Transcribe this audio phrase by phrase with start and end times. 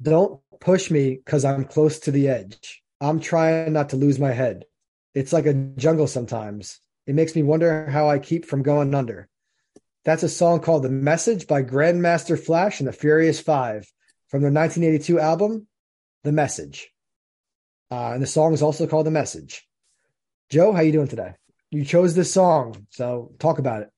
[0.00, 2.82] Don't push me because I'm close to the edge.
[3.00, 4.64] I'm trying not to lose my head.
[5.14, 6.80] It's like a jungle sometimes.
[7.06, 9.28] It makes me wonder how I keep from going under.
[10.04, 13.90] That's a song called The Message by Grandmaster Flash and the Furious Five
[14.28, 15.66] from their 1982 album,
[16.24, 16.90] The Message.
[17.90, 19.66] Uh, and the song is also called The Message.
[20.50, 21.34] Joe, how you doing today?
[21.70, 23.90] You chose this song, so talk about it.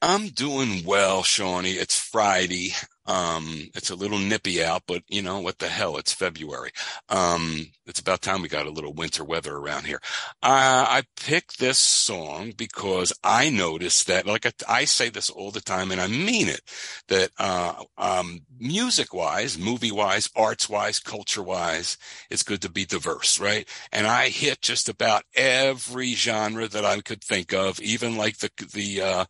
[0.00, 1.72] I'm doing well, Shawnee.
[1.72, 2.72] It's Friday.
[3.06, 5.96] Um, it's a little nippy out, but you know what the hell?
[5.96, 6.70] It's February.
[7.08, 10.00] Um, it's about time we got a little winter weather around here.
[10.42, 15.50] Uh, I picked this song because I noticed that, like I, I, say this all
[15.50, 16.60] the time, and I mean it,
[17.08, 21.96] that uh, um, music wise, movie wise, arts wise, culture wise,
[22.28, 23.66] it's good to be diverse, right?
[23.90, 28.50] And I hit just about every genre that I could think of, even like the
[28.74, 29.24] the uh,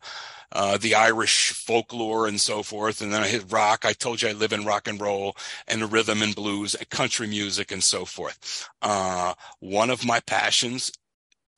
[0.51, 3.01] uh, the Irish folklore and so forth.
[3.01, 3.85] And then I hit rock.
[3.85, 5.35] I told you I live in rock and roll
[5.67, 8.69] and rhythm and blues and country music and so forth.
[8.81, 10.91] Uh, one of my passions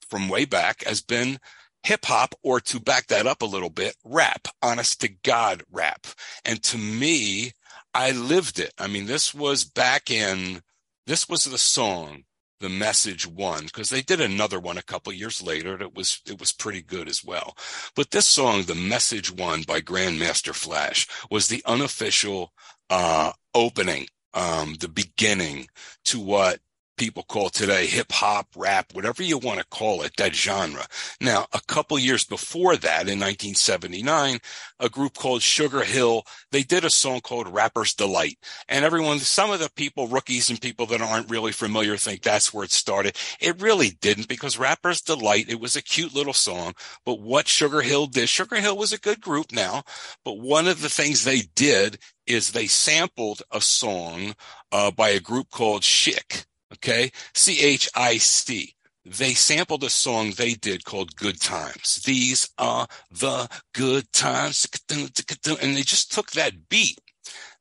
[0.10, 1.40] from way back has been
[1.84, 6.06] hip hop, or to back that up a little bit, rap, honest to God rap.
[6.46, 7.54] And to me,
[7.94, 8.74] I lived it.
[8.78, 10.62] I mean, this was back in,
[11.08, 12.24] this was the song
[12.62, 16.40] the message one because they did another one a couple years later it was it
[16.40, 17.58] was pretty good as well.
[17.96, 22.54] But this song the message one by grandmaster flash was the unofficial
[22.90, 25.68] uh opening um the beginning
[26.06, 26.60] to what
[27.02, 30.86] people call today hip hop, rap, whatever you want to call it, that genre.
[31.20, 34.38] Now, a couple years before that, in 1979,
[34.80, 38.38] a group called Sugar Hill, they did a song called Rapper's Delight.
[38.70, 42.54] And everyone, some of the people, rookies and people that aren't really familiar think that's
[42.54, 43.18] where it started.
[43.40, 46.76] It really didn't because Rapper's Delight, it was a cute little song.
[47.04, 49.82] But what Sugar Hill did, Sugar Hill was a good group now,
[50.24, 54.36] but one of the things they did is they sampled a song
[54.72, 56.46] uh, by a group called Chic
[56.84, 57.12] Okay.
[57.34, 58.76] C-H-I-C.
[59.06, 62.02] They sampled a song they did called Good Times.
[62.06, 64.68] These are the good times.
[64.90, 67.00] And they just took that beat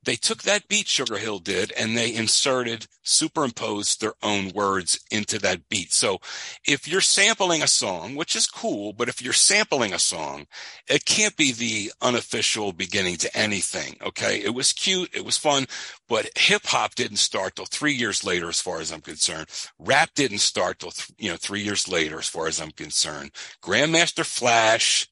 [0.02, 5.38] they took that beat Sugar Hill did and they inserted, superimposed their own words into
[5.40, 5.92] that beat.
[5.92, 6.20] So
[6.66, 10.46] if you're sampling a song, which is cool, but if you're sampling a song,
[10.88, 13.96] it can't be the unofficial beginning to anything.
[14.02, 14.40] Okay.
[14.42, 15.14] It was cute.
[15.14, 15.66] It was fun,
[16.08, 19.48] but hip hop didn't start till three years later, as far as I'm concerned.
[19.78, 23.32] Rap didn't start till, th- you know, three years later, as far as I'm concerned.
[23.62, 25.08] Grandmaster Flash,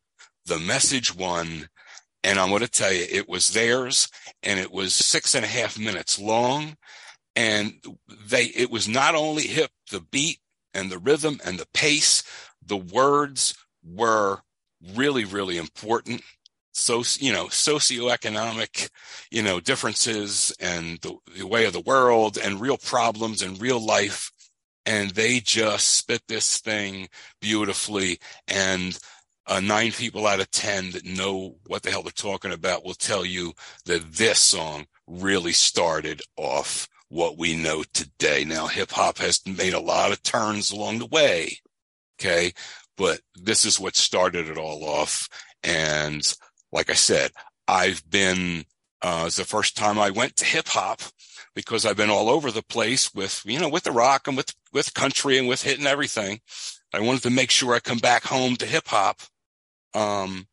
[0.47, 1.69] the message one,
[2.25, 4.09] and I'm going to tell you, it was theirs
[4.43, 6.77] and it was six and a half minutes long.
[7.37, 7.75] And
[8.27, 10.39] they, it was not only hip, the beat
[10.75, 12.25] and the rhythm and the pace,
[12.65, 14.41] the words were
[14.95, 16.23] really, really important.
[16.73, 18.91] So, you know, socioeconomic,
[19.31, 23.85] you know, differences and the, the way of the world and real problems and real
[23.85, 24.33] life.
[24.87, 27.09] And they just spit this thing
[27.41, 28.19] beautifully.
[28.47, 28.99] And
[29.49, 32.95] uh, nine people out of 10 that know what the hell they're talking about will
[32.95, 33.55] tell you
[33.87, 38.45] that this song really started off what we know today.
[38.45, 41.59] Now, hip hop has made a lot of turns along the way.
[42.21, 42.53] Okay.
[42.99, 45.29] But this is what started it all off.
[45.63, 46.23] And
[46.71, 47.31] like I said,
[47.67, 48.65] I've been,
[49.01, 51.01] uh, it's the first time I went to hip hop
[51.55, 54.55] because I've been all over the place with, you know, with the rock and with,
[54.75, 56.41] with country and with hitting everything.
[56.93, 59.21] I wanted to make sure I come back home to hip hop
[59.95, 60.47] um,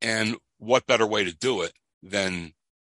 [0.00, 1.72] and what better way to do it
[2.02, 2.52] than,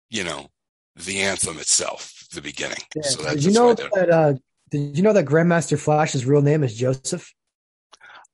[0.09, 0.47] you know,
[0.95, 2.79] the anthem itself, the beginning.
[2.95, 3.01] Yeah.
[3.03, 4.33] So did you know that, uh,
[4.69, 7.33] did you know that Grandmaster Flash's real name is Joseph?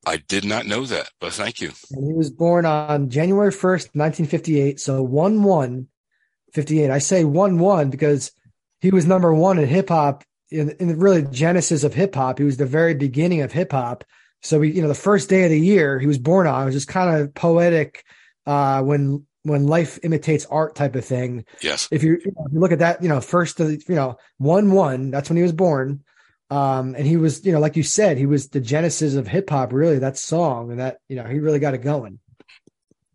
[0.06, 1.72] I did not know that, but thank you.
[1.92, 4.80] And he was born on January 1st, 1958.
[4.80, 5.88] So 1 1
[6.54, 6.90] 58.
[6.90, 8.32] I say 1 1 because
[8.80, 12.40] he was number one in hip hop in, in really genesis of hip hop.
[12.40, 14.04] He was the very beginning of hip hop.
[14.42, 16.76] So we, you know, the first day of the year he was born on was
[16.76, 18.04] just kind of poetic
[18.46, 21.46] uh, when when life imitates art type of thing.
[21.62, 21.88] Yes.
[21.92, 24.72] If you, you, know, if you look at that, you know, first, you know, one
[24.72, 26.04] one, that's when he was born.
[26.52, 29.50] Um, and he was, you know, like you said, he was the genesis of hip
[29.50, 30.00] hop, really.
[30.00, 32.20] That song and that, you know, he really got it going.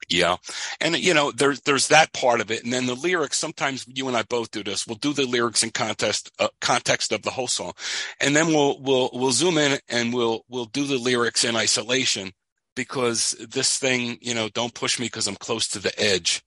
[0.08, 0.37] Yeah.
[0.81, 2.62] And you know, there's there's that part of it.
[2.64, 4.87] And then the lyrics, sometimes you and I both do this.
[4.87, 7.73] We'll do the lyrics in context uh, context of the whole song.
[8.20, 12.32] And then we'll we'll we'll zoom in and we'll we'll do the lyrics in isolation
[12.76, 16.43] because this thing, you know, don't push me because I'm close to the edge.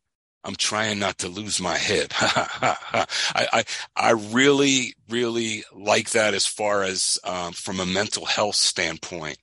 [0.46, 2.14] I'm trying not to lose my head.
[2.20, 3.64] I, I,
[3.96, 9.38] I really, really like that as far as, um, from a mental health standpoint,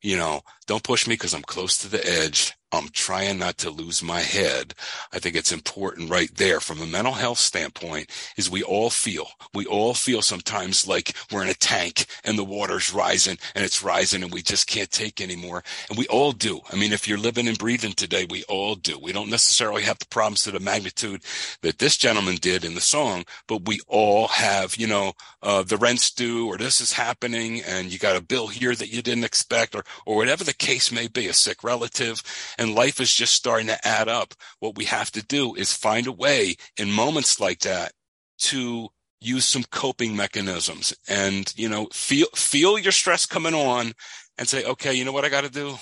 [0.00, 2.54] you know, don't push me because I'm close to the edge.
[2.70, 4.74] I'm trying not to lose my head.
[5.12, 9.28] I think it's important right there from a mental health standpoint is we all feel,
[9.54, 13.82] we all feel sometimes like we're in a tank and the water's rising and it's
[13.82, 15.64] rising and we just can't take anymore.
[15.88, 16.60] And we all do.
[16.70, 18.98] I mean, if you're living and breathing today, we all do.
[18.98, 21.22] We don't necessarily have the problems to the magnitude
[21.62, 25.78] that this gentleman did in the song, but we all have, you know, uh, the
[25.78, 29.24] rent's due or this is happening and you got a bill here that you didn't
[29.24, 32.22] expect or, or whatever the case may be, a sick relative
[32.58, 34.34] and life is just starting to add up.
[34.60, 37.92] What we have to do is find a way in moments like that
[38.38, 38.88] to
[39.20, 43.92] use some coping mechanisms and, you know, feel, feel your stress coming on
[44.36, 45.76] and say, okay, you know what I got to do?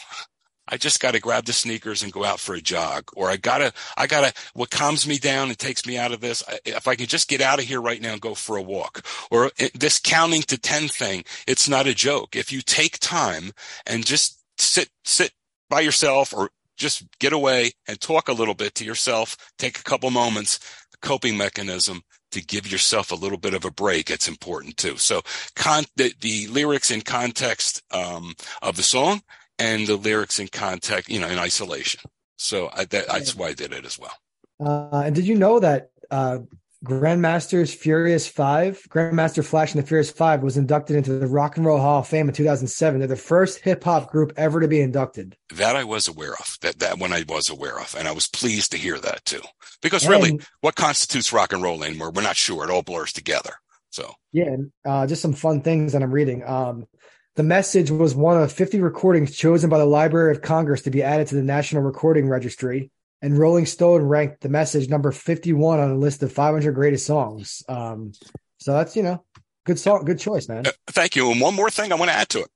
[0.69, 3.37] I just got to grab the sneakers and go out for a jog, or I
[3.37, 6.43] gotta, I gotta, what calms me down and takes me out of this.
[6.65, 9.07] If I can just get out of here right now and go for a walk
[9.31, 12.35] or eh, this counting to 10 thing, it's not a joke.
[12.35, 13.53] If you take time
[13.87, 15.33] and just sit, sit
[15.69, 19.83] by yourself or just get away and talk a little bit to yourself, take a
[19.83, 20.61] couple moments,
[21.01, 24.11] coping mechanism to give yourself a little bit of a break.
[24.11, 24.97] It's important too.
[24.97, 25.23] So
[25.55, 29.23] con- the, the lyrics in context um, of the song
[29.59, 32.01] and the lyrics in context, you know, in isolation.
[32.37, 34.13] So I, that, that's why I did it as well.
[34.61, 36.39] Uh, and did you know that uh,
[36.87, 41.67] Grandmaster's Furious Five, Grandmaster Flash and the Furious Five was inducted into the Rock and
[41.67, 42.99] Roll Hall of Fame in 2007.
[42.99, 45.37] They're the first hip hop group ever to be inducted.
[45.55, 46.57] That I was aware of.
[46.63, 49.43] That that one I was aware of, and I was pleased to hear that too.
[49.83, 52.11] Because and, really, what constitutes rock and roll anymore?
[52.13, 52.65] We're not sure.
[52.65, 53.55] It all blurs together.
[53.91, 56.45] So yeah, uh, just some fun things that I'm reading.
[56.45, 56.87] Um,
[57.35, 61.03] the message was one of 50 recordings chosen by the Library of Congress to be
[61.03, 62.91] added to the National Recording Registry
[63.27, 67.65] and Rolling Stone ranked the message number 51 on a list of 500 greatest songs.
[67.69, 68.13] Um,
[68.59, 69.25] so that's, you know,
[69.65, 70.65] good song, good choice, man.
[70.65, 71.33] Uh, thank you.
[71.33, 72.51] And one more thing I want to add to it.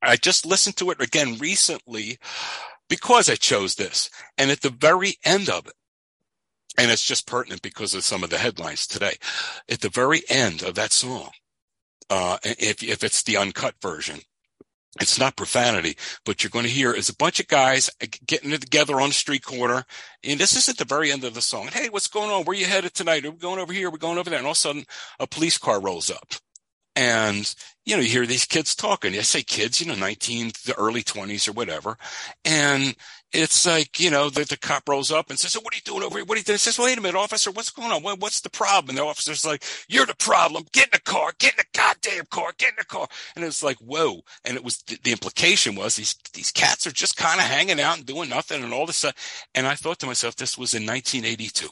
[0.00, 2.18] I just listened to it again recently
[2.88, 4.10] because I chose this.
[4.38, 5.74] And at the very end of it,
[6.78, 9.16] and it's just pertinent because of some of the headlines today,
[9.68, 11.30] at the very end of that song,
[12.10, 14.20] uh, if, if it's the uncut version,
[14.98, 17.90] it's not profanity, but you're going to hear is a bunch of guys
[18.26, 19.84] getting together on the street corner.
[20.24, 21.68] And this is at the very end of the song.
[21.68, 22.44] Hey, what's going on?
[22.44, 23.24] Where you headed tonight?
[23.24, 23.90] Are we going over here?
[23.90, 24.38] We're going over there.
[24.38, 24.86] And all of a sudden
[25.20, 26.34] a police car rolls up.
[26.96, 27.54] And,
[27.86, 29.14] you know, you hear these kids talking.
[29.14, 31.96] I say kids, you know, 19, the early 20s or whatever.
[32.44, 32.96] And
[33.32, 35.82] it's like, you know, the, the cop rolls up and says, so what are you
[35.82, 36.24] doing over here?
[36.24, 36.54] What are you doing?
[36.54, 38.02] He says, wait a minute, officer, what's going on?
[38.02, 38.90] What, what's the problem?
[38.90, 40.64] And the officer's like, you're the problem.
[40.72, 41.32] Get in the car.
[41.38, 42.52] Get in the goddamn car.
[42.58, 43.06] Get in the car.
[43.36, 44.22] And it's like, whoa.
[44.44, 47.80] And it was, the, the implication was these, these cats are just kind of hanging
[47.80, 49.46] out and doing nothing and all this stuff.
[49.54, 51.68] And I thought to myself, this was in 1982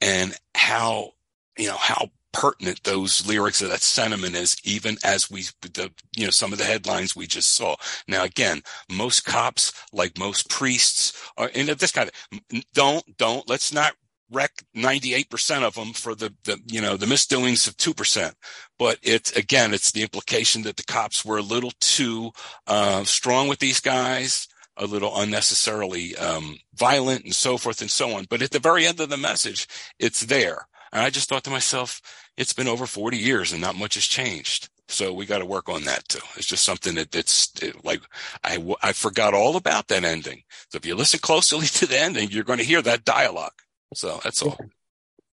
[0.00, 1.12] and how,
[1.56, 6.24] you know, how pertinent those lyrics of that sentiment is, even as we, the, you
[6.24, 7.76] know, some of the headlines we just saw.
[8.06, 13.72] Now, again, most cops, like most priests, are in this kind of, don't, don't, let's
[13.72, 13.94] not
[14.30, 18.34] wreck 98% of them for the, the, you know, the misdoings of 2%.
[18.78, 22.32] But it's, again, it's the implication that the cops were a little too,
[22.66, 24.48] uh, strong with these guys
[24.78, 28.26] a little unnecessarily um, violent and so forth and so on.
[28.30, 29.66] But at the very end of the message,
[29.98, 30.68] it's there.
[30.92, 32.00] And I just thought to myself,
[32.36, 34.68] it's been over 40 years and not much has changed.
[34.88, 36.20] So we got to work on that too.
[36.36, 38.00] It's just something that it's it, like
[38.42, 40.42] I, I forgot all about that ending.
[40.70, 43.52] So if you listen closely to the ending, you're going to hear that dialogue.
[43.94, 44.58] So that's all.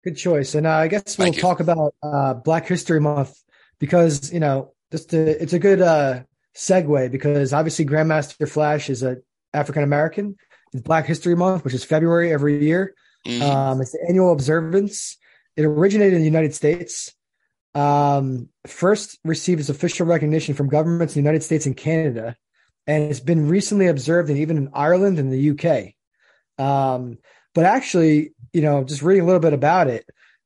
[0.03, 0.55] Good choice.
[0.55, 3.35] And uh, I guess we'll talk about uh, Black History Month
[3.79, 6.23] because you know just to, it's a good uh,
[6.55, 9.17] segue because obviously Grandmaster Flash is a
[9.53, 10.35] African American.
[10.73, 12.93] It's Black History Month, which is February every year.
[13.25, 13.41] Mm-hmm.
[13.41, 15.17] Um, it's the annual observance
[15.55, 17.13] it originated in the United States.
[17.73, 22.35] Um, first received its official recognition from governments in the United States and Canada,
[22.87, 25.93] and it's been recently observed in even in Ireland and the UK.
[26.57, 27.17] Um,
[27.53, 30.05] but actually, you know, just reading a little bit about it,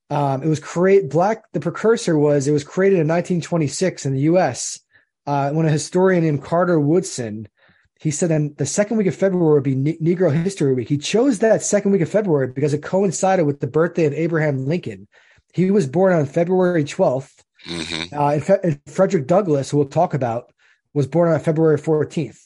[0.10, 1.44] um, it was create black.
[1.54, 4.80] The precursor was it was created in 1926 in the U.S.
[5.28, 7.48] Uh, when a historian named Carter Woodson
[8.00, 10.88] he said then the second week of February would be ne- Negro History Week.
[10.88, 14.66] He chose that second week of February because it coincided with the birthday of Abraham
[14.66, 15.08] Lincoln.
[15.54, 17.44] He was born on February 12th.
[17.66, 18.18] Mm-hmm.
[18.18, 20.54] Uh, and, Fe- and, Frederick Douglass, who we'll talk about,
[20.94, 22.40] was born on February 14th.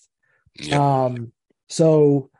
[0.59, 0.79] Yep.
[0.79, 1.31] Um,
[1.69, 2.31] so,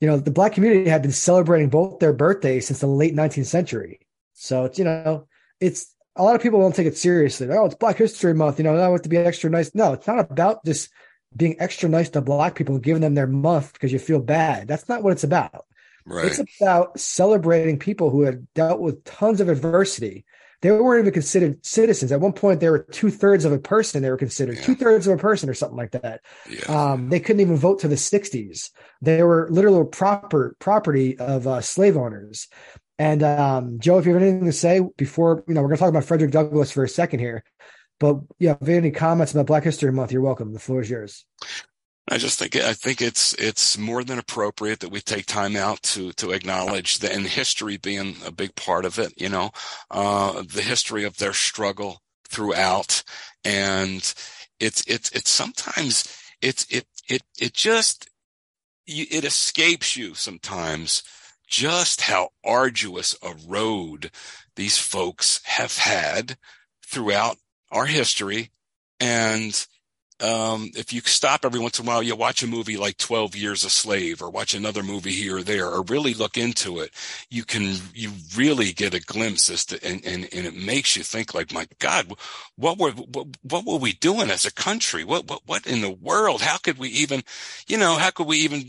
[0.00, 3.46] you know, the black community had been celebrating both their birthdays since the late 19th
[3.46, 4.00] century.
[4.32, 5.28] So it's, you know,
[5.60, 7.48] it's a lot of people don't take it seriously.
[7.50, 8.58] Oh, it's Black History Month.
[8.58, 9.74] You know, I have to be extra nice.
[9.74, 10.90] No, it's not about just
[11.36, 14.66] being extra nice to black people and giving them their month because you feel bad.
[14.68, 15.66] That's not what it's about.
[16.04, 16.26] Right.
[16.26, 20.24] It's about celebrating people who have dealt with tons of adversity.
[20.62, 22.12] they weren't even considered citizens.
[22.12, 24.02] At one point, they were two thirds of a person.
[24.02, 24.62] They were considered yeah.
[24.62, 26.20] two thirds of a person or something like that.
[26.48, 26.92] Yeah.
[26.92, 28.70] Um, they couldn't even vote to the '60s.
[29.02, 32.48] They were literal proper property of uh, slave owners.
[32.98, 35.80] And um, Joe, if you have anything to say before, you know, we're going to
[35.80, 37.44] talk about Frederick Douglass for a second here.
[37.98, 40.52] But yeah, if any comments about Black History Month, you're welcome.
[40.52, 41.24] The floor is yours.
[42.08, 45.82] I just think I think it's it's more than appropriate that we take time out
[45.84, 49.20] to to acknowledge the and history being a big part of it.
[49.20, 49.50] You know,
[49.90, 53.02] uh, the history of their struggle throughout,
[53.44, 54.14] and
[54.60, 58.08] it's it's it's sometimes it's it it it just
[58.86, 61.02] it escapes you sometimes
[61.48, 64.10] just how arduous a road
[64.54, 66.36] these folks have had
[66.86, 67.36] throughout
[67.70, 68.50] our history
[69.00, 69.66] and
[70.20, 73.36] um, if you stop every once in a while, you watch a movie like 12
[73.36, 76.90] Years a Slave or watch another movie here or there or really look into it,
[77.28, 81.02] you can, you really get a glimpse as to, and, and, and it makes you
[81.02, 82.10] think like, my God,
[82.56, 85.04] what were, what, what were we doing as a country?
[85.04, 86.40] What, what, what in the world?
[86.40, 87.22] How could we even,
[87.68, 88.64] you know, how could we even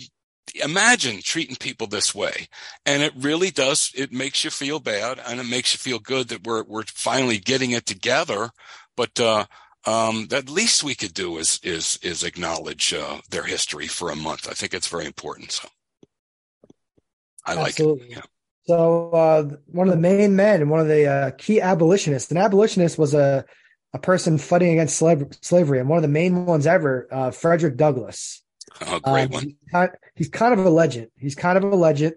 [0.62, 2.50] imagine treating people this way?
[2.86, 6.27] And it really does, it makes you feel bad and it makes you feel good
[6.27, 8.51] that we're, we're finally getting it together.
[8.98, 9.46] But, uh,
[9.86, 14.18] um, the least we could do is is is acknowledge uh, their history for a
[14.18, 14.50] month.
[14.50, 15.51] I think it's very important.
[15.51, 15.70] So
[17.46, 18.10] I Absolutely.
[18.10, 18.16] like it.
[18.18, 18.22] Yeah.
[18.66, 22.98] So uh, one of the main men one of the uh, key abolitionists, an abolitionist
[22.98, 23.46] was a
[23.94, 28.44] a person fighting against slavery, and one of the main ones ever, uh, Frederick Douglass.
[28.82, 29.44] Oh, great um, one.
[29.44, 31.08] He's kind, he's kind, of a legend.
[31.18, 32.16] He's kind of a legend,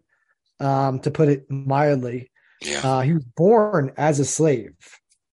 [0.59, 2.31] um, to put it mildly.
[2.61, 2.81] Yeah.
[2.83, 4.75] Uh, he was born as a slave.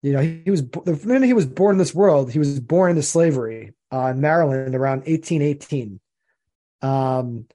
[0.04, 2.60] You know, he, he, was the minute he was born in this world, he was
[2.60, 6.00] born into slavery uh, in Maryland around 1818.
[6.82, 7.48] Um,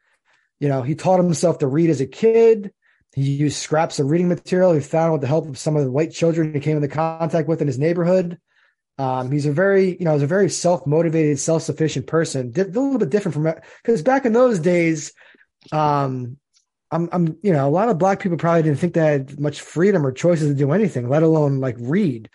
[0.59, 2.73] you know, he taught himself to read as a kid.
[3.15, 5.91] He used scraps of reading material he found with the help of some of the
[5.91, 8.39] white children he came into contact with in his neighborhood.
[8.97, 12.53] Um, he's a very, you know, he's a very self-motivated, self-sufficient person.
[12.57, 15.13] a little bit different from because back in those days,
[15.71, 16.39] um,
[16.91, 19.61] I'm, I'm, you know, a lot of black people probably didn't think they had much
[19.61, 22.31] freedom or choices to do anything, let alone like read.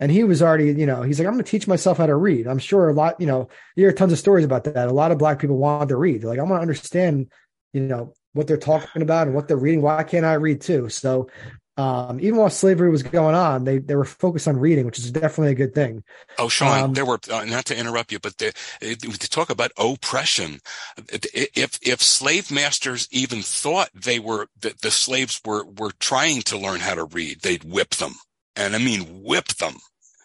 [0.00, 2.16] And he was already, you know, he's like, I'm going to teach myself how to
[2.16, 2.46] read.
[2.46, 4.88] I'm sure a lot, you know, you hear tons of stories about that.
[4.88, 6.20] A lot of black people want to read.
[6.20, 7.30] They're like, I want to understand,
[7.72, 9.80] you know, what they're talking about and what they're reading.
[9.80, 10.88] Why can't I read too?
[10.88, 11.30] So
[11.76, 15.10] um, even while slavery was going on, they, they were focused on reading, which is
[15.10, 16.04] definitely a good thing.
[16.38, 19.72] Oh, Sean, um, there were, uh, not to interrupt you, but the, to talk about
[19.76, 20.60] oppression,
[21.12, 26.58] if, if slave masters even thought they were, that the slaves were, were trying to
[26.58, 28.12] learn how to read, they'd whip them.
[28.56, 29.74] And I mean, whip them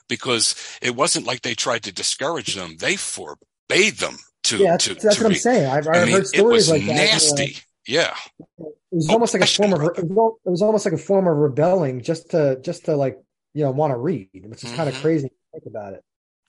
[0.07, 0.53] because
[0.83, 2.77] it wasn't like they tried to discourage them.
[2.77, 5.35] They forbade them to, yeah, that's, to, that's to what read.
[5.35, 5.65] I'm saying.
[5.65, 7.35] I've, I've I mean, heard stories like nasty.
[7.35, 7.49] that.
[7.49, 8.15] You know, yeah.
[8.57, 10.05] It was almost like a form of it
[10.45, 13.19] was almost like a form of rebelling just to just to like
[13.53, 14.77] you know want to read, which is mm-hmm.
[14.77, 16.03] kind of crazy to think about it.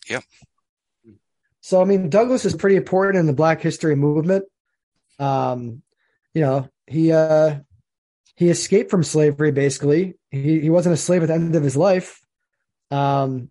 [0.08, 0.20] yeah
[1.60, 4.44] So I mean, Douglass is pretty important in the Black History movement.
[5.18, 5.82] Um,
[6.34, 7.60] you know, he uh
[8.36, 10.14] he escaped from slavery basically.
[10.30, 12.20] He he wasn't a slave at the end of his life.
[12.90, 13.50] Um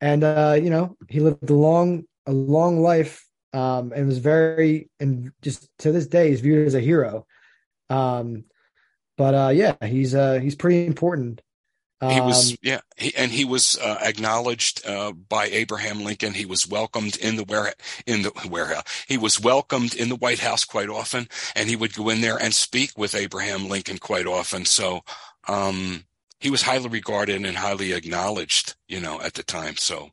[0.00, 4.90] and uh, you know, he lived a long a long life um, and was very
[4.98, 7.26] and just to this day he's viewed as a hero.
[7.88, 8.44] Um,
[9.16, 11.40] but uh, yeah, he's uh, he's pretty important.
[12.00, 16.34] Um, he was um, yeah, he, and he was uh, acknowledged uh, by Abraham Lincoln.
[16.34, 17.72] He was welcomed in the where
[18.06, 19.04] in the warehouse.
[19.06, 22.36] He was welcomed in the White House quite often, and he would go in there
[22.36, 24.64] and speak with Abraham Lincoln quite often.
[24.64, 25.02] So
[25.46, 26.04] um,
[26.40, 29.76] he was highly regarded and highly acknowledged, you know, at the time.
[29.76, 30.10] So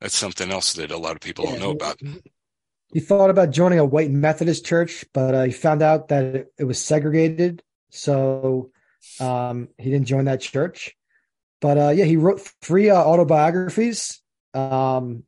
[0.00, 2.00] that's something else that a lot of people yeah, don't know about
[2.92, 6.52] he thought about joining a white Methodist church, but uh, he found out that it,
[6.58, 8.70] it was segregated, so
[9.20, 10.96] um, he didn't join that church.
[11.60, 14.20] But uh, yeah, he wrote three uh, autobiographies,
[14.54, 15.24] um,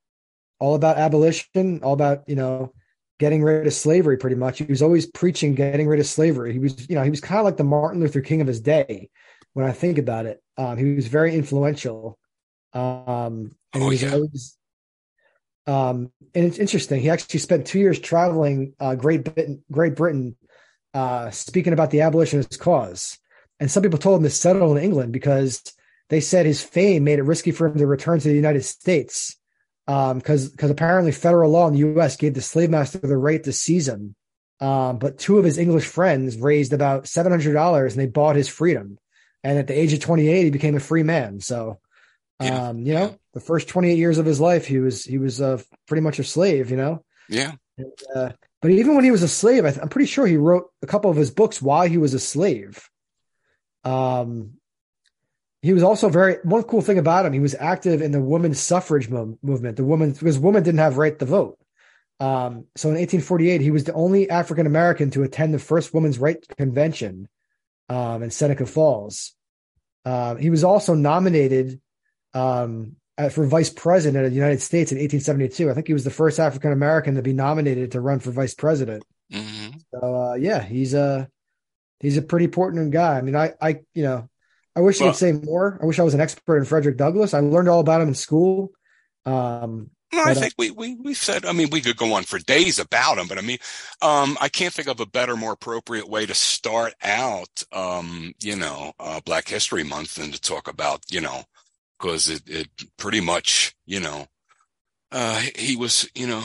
[0.59, 2.73] all about abolition, all about you know
[3.21, 4.17] getting rid of slavery.
[4.17, 6.53] Pretty much, he was always preaching getting rid of slavery.
[6.53, 8.61] He was you know he was kind of like the Martin Luther King of his
[8.61, 9.11] day.
[9.53, 12.19] When I think about it, um, he was very influential.
[12.73, 14.13] Um, and oh, he was yeah.
[14.15, 14.57] always
[15.67, 17.01] um, and it's interesting.
[17.01, 20.37] He actually spent two years traveling uh, Great Britain, Great Britain,
[20.95, 23.19] uh, speaking about the abolitionist cause.
[23.61, 25.63] And some people told him to settle in England because
[26.09, 29.37] they said his fame made it risky for him to return to the United States.
[29.87, 30.19] Because um,
[30.51, 32.17] because apparently federal law in the U.S.
[32.17, 34.15] gave the slave master the right to seize him.
[34.61, 38.37] Um, but two of his English friends raised about seven hundred dollars and they bought
[38.37, 38.99] his freedom.
[39.43, 41.41] And at the age of twenty eight, he became a free man.
[41.41, 41.81] So
[42.41, 42.69] yeah.
[42.69, 45.61] Um, you know, the first 28 years of his life, he was he was uh,
[45.87, 46.71] pretty much a slave.
[46.71, 47.05] You know.
[47.29, 47.53] Yeah.
[47.79, 50.71] And, uh, but even when he was a slave, I am pretty sure he wrote
[50.83, 52.89] a couple of his books while he was a slave.
[53.85, 54.55] Um,
[55.63, 57.33] he was also very one cool thing about him.
[57.33, 59.77] He was active in the women's suffrage mo- movement.
[59.77, 61.59] The women because women didn't have right to vote.
[62.21, 66.19] Um, so in 1848, he was the only African American to attend the first women's
[66.19, 67.29] right convention
[67.89, 69.33] um, in Seneca Falls.
[70.05, 71.81] Uh, he was also nominated
[72.35, 72.97] um,
[73.31, 75.71] for vice president of the United States in 1872.
[75.71, 78.55] I think he was the first African American to be nominated to run for vice
[78.55, 79.05] president.
[79.33, 79.79] Mm-hmm.
[79.93, 81.29] So uh, yeah, he's a
[82.01, 83.19] he's a pretty important guy.
[83.19, 84.29] I mean, I I you know
[84.75, 85.79] I wish well, I could say more.
[85.83, 87.35] I wish I was an expert in Frederick Douglass.
[87.35, 88.73] I learned all about him in school.
[89.25, 92.25] Um, no, I uh, think we, we, we said, I mean, we could go on
[92.25, 93.59] for days about him, but I mean,
[94.03, 98.55] um, I can't think of a better, more appropriate way to start out, um, you
[98.55, 101.45] know, uh, Black History Month than to talk about, you know,
[102.03, 102.69] cause it, it
[102.99, 104.27] pretty much, you know,
[105.13, 106.43] uh, he was, you know,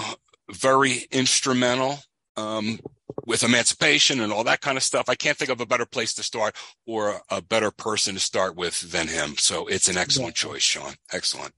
[0.52, 2.00] very instrumental,
[2.38, 2.80] um,
[3.26, 5.10] with emancipation and all that kind of stuff.
[5.10, 8.56] I can't think of a better place to start or a better person to start
[8.56, 9.36] with than him.
[9.38, 10.50] So it's an excellent yeah.
[10.50, 10.94] choice, Sean.
[11.12, 11.54] Excellent.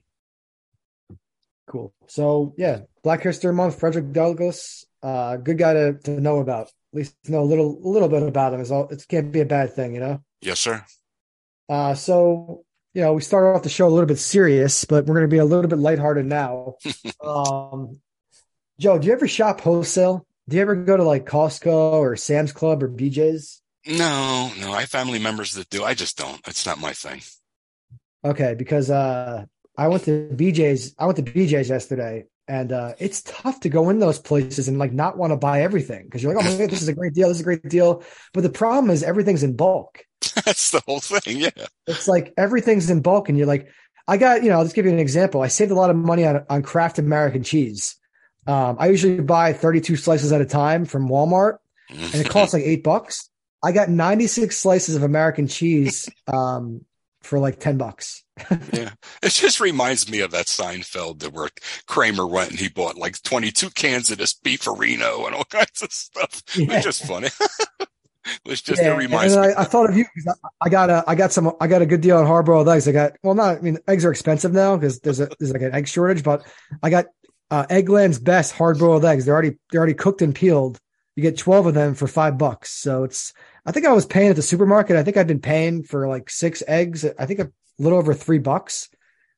[1.68, 1.94] Cool.
[2.08, 6.68] So yeah, Black History Month, Frederick Douglass, uh, good guy to, to know about.
[6.68, 8.62] At least know a little a little bit about him.
[8.62, 10.24] Is all it can't be a bad thing, you know.
[10.42, 10.84] Yes, sir.
[11.68, 12.64] Uh, so
[13.00, 15.34] you know, we started off the show a little bit serious, but we're going to
[15.34, 16.76] be a little bit lighthearted now.
[17.24, 18.02] um,
[18.78, 20.26] Joe, do you ever shop wholesale?
[20.50, 23.62] Do you ever go to like Costco or Sam's Club or BJ's?
[23.88, 24.74] No, no.
[24.74, 25.86] I have family members that do.
[25.86, 26.46] I just don't.
[26.46, 27.22] It's not my thing.
[28.26, 29.46] Okay, because uh,
[29.78, 30.94] I went to BJ's.
[31.00, 34.80] I went to BJ's yesterday, and uh, it's tough to go in those places and
[34.80, 36.94] like not want to buy everything because you're like, oh my god, this is a
[36.94, 37.28] great deal.
[37.28, 38.04] This is a great deal.
[38.34, 40.04] But the problem is everything's in bulk.
[40.46, 41.38] That's the whole thing.
[41.38, 43.70] Yeah, it's like everything's in bulk, and you're like,
[44.08, 44.58] I got you know.
[44.58, 45.42] I'll just give you an example.
[45.42, 47.96] I saved a lot of money on on Kraft American cheese.
[48.48, 52.64] Um, I usually buy 32 slices at a time from Walmart, and it costs like
[52.64, 53.30] eight bucks.
[53.64, 56.86] I got 96 slices of American cheese um,
[57.22, 58.24] for like 10 bucks.
[58.74, 58.92] yeah.
[59.22, 61.50] It just reminds me of that Seinfeld that where
[61.88, 65.92] Kramer went and he bought like 22 cans of this beefarino and all kinds of
[65.92, 66.42] stuff.
[66.56, 66.76] Yeah.
[66.76, 67.30] It's just funny.
[68.46, 68.94] it's just yeah.
[68.94, 69.54] it reminds and me.
[69.54, 71.82] I, I, thought of you because I, I, got a I got some I got
[71.82, 72.88] a good deal on hard boiled eggs.
[72.88, 75.62] I got well not I mean eggs are expensive now because there's a there's like
[75.62, 76.46] an egg shortage, but
[76.82, 77.06] I got
[77.52, 79.26] uh, Eggland's best hard boiled eggs.
[79.26, 80.80] They're already they're already cooked and peeled.
[81.16, 82.72] You get twelve of them for five bucks.
[82.72, 83.34] So it's
[83.66, 84.96] I think I was paying at the supermarket.
[84.96, 87.06] I think I've been paying for like six eggs.
[87.18, 88.90] I think a little over three bucks.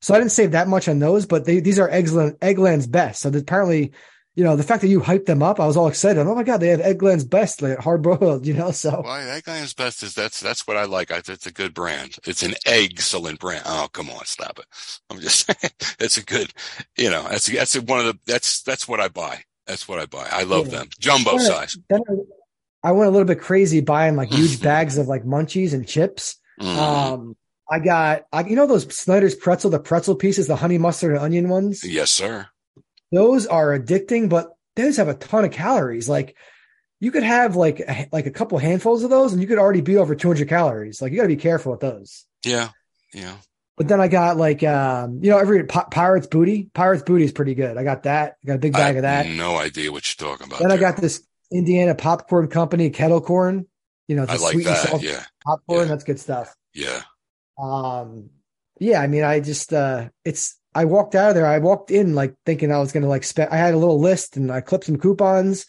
[0.02, 3.22] So I didn't save that much on those, but they, these are Eggland, Eggland's best.
[3.22, 3.92] So apparently,
[4.36, 6.26] you know, the fact that you hyped them up, I was all excited.
[6.26, 8.46] Oh my god, they have Eggland's best, like hard boiled.
[8.52, 11.12] You know, so well, Eggland's best is that's that's what I like.
[11.12, 12.16] I, it's a good brand.
[12.26, 13.64] It's an excellent brand.
[13.66, 14.66] Oh come on, stop it.
[15.10, 16.52] I'm just saying, it's a good.
[16.98, 19.44] You know, that's that's one of the that's that's what I buy.
[19.68, 20.28] That's what I buy.
[20.32, 20.80] I love yeah.
[20.80, 21.78] them, jumbo then size.
[21.90, 22.14] Then I
[22.90, 26.38] went a little bit crazy buying like huge bags of like munchies and chips.
[26.60, 26.78] Mm.
[26.78, 27.36] Um,
[27.70, 31.20] I got, I, you know, those Snyder's pretzel, the pretzel pieces, the honey mustard and
[31.20, 31.84] onion ones.
[31.84, 32.48] Yes, sir.
[33.12, 36.10] Those are addicting, but those have a ton of calories.
[36.10, 36.36] Like
[37.00, 39.82] you could have like a, like a couple handfuls of those, and you could already
[39.82, 41.02] be over 200 calories.
[41.02, 42.26] Like you got to be careful with those.
[42.44, 42.70] Yeah,
[43.14, 43.36] yeah.
[43.78, 46.70] But then I got like, um, you know, every Pirates Booty.
[46.74, 47.78] Pirates Booty is pretty good.
[47.78, 48.36] I got that.
[48.44, 49.28] I got a big bag of that.
[49.28, 50.60] No idea what you're talking about.
[50.60, 50.78] Then there.
[50.78, 53.68] I got this Indiana popcorn company kettle corn.
[54.08, 55.02] You know, I like that.
[55.02, 55.82] Yeah, popcorn.
[55.82, 55.86] Yeah.
[55.86, 56.56] That's good stuff.
[56.74, 57.02] Yeah.
[57.62, 58.30] Um.
[58.80, 59.02] Yeah.
[59.02, 61.46] I mean, I just uh, it's I walked out of there.
[61.46, 64.00] I walked in like thinking I was going to like spend, I had a little
[64.00, 65.66] list and I clipped some coupons.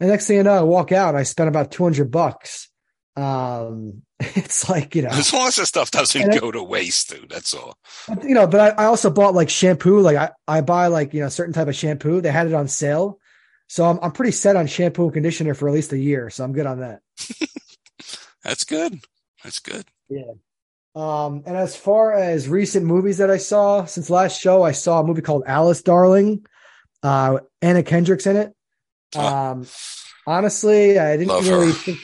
[0.00, 2.68] And next thing you know, I walk out, I spent about 200 bucks.
[3.16, 7.28] Um, it's like, you know, as long as the stuff doesn't go to waste, dude,
[7.28, 7.76] that's all.
[8.22, 10.00] You know, but I, I also bought like shampoo.
[10.00, 12.20] Like I, I buy like, you know, certain type of shampoo.
[12.20, 13.18] They had it on sale.
[13.70, 16.28] So I'm, I'm pretty set on shampoo and conditioner for at least a year.
[16.28, 17.02] So I'm good on that.
[18.42, 18.98] that's good.
[19.44, 19.84] That's good.
[20.08, 20.32] Yeah.
[20.96, 24.98] Um, and as far as recent movies that I saw since last show, I saw
[24.98, 26.44] a movie called Alice Darling.
[27.00, 28.52] Uh, Anna Kendrick's in it.
[29.16, 29.68] Um,
[30.26, 31.72] honestly, I didn't Love really her.
[31.72, 31.98] think.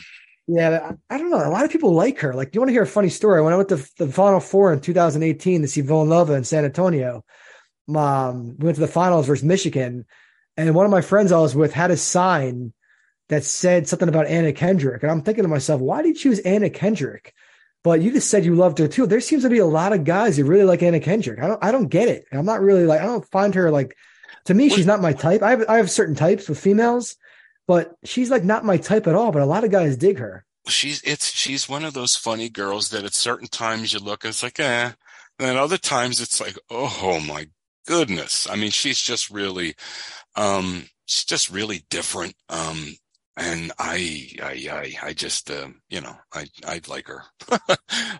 [0.46, 1.44] Yeah, I don't know.
[1.44, 2.32] A lot of people like her.
[2.32, 3.42] Like, do you want to hear a funny story?
[3.42, 7.24] When I went to the Final Four in 2018 to see Villanova in San Antonio,
[7.92, 10.04] um, we went to the finals versus Michigan,
[10.56, 12.72] and one of my friends I was with had a sign
[13.28, 16.38] that said something about Anna Kendrick, and I'm thinking to myself, why did you choose
[16.40, 17.34] Anna Kendrick?
[17.82, 19.06] But you just said you loved her too.
[19.06, 21.40] There seems to be a lot of guys who really like Anna Kendrick.
[21.40, 22.24] I don't I don't get it.
[22.32, 23.96] I'm not really like I don't find her like
[24.46, 25.42] to me, she's not my type.
[25.42, 27.16] I have I have certain types with females,
[27.68, 29.30] but she's like not my type at all.
[29.30, 30.44] But a lot of guys dig her.
[30.68, 34.30] She's it's she's one of those funny girls that at certain times you look and
[34.30, 34.90] it's like, eh.
[35.38, 37.48] And then other times it's like, oh my
[37.86, 38.48] goodness.
[38.50, 39.74] I mean, she's just really
[40.34, 42.34] um she's just really different.
[42.48, 42.96] Um
[43.36, 47.22] and I, I, I, I just, uh, you know, I, I'd like her.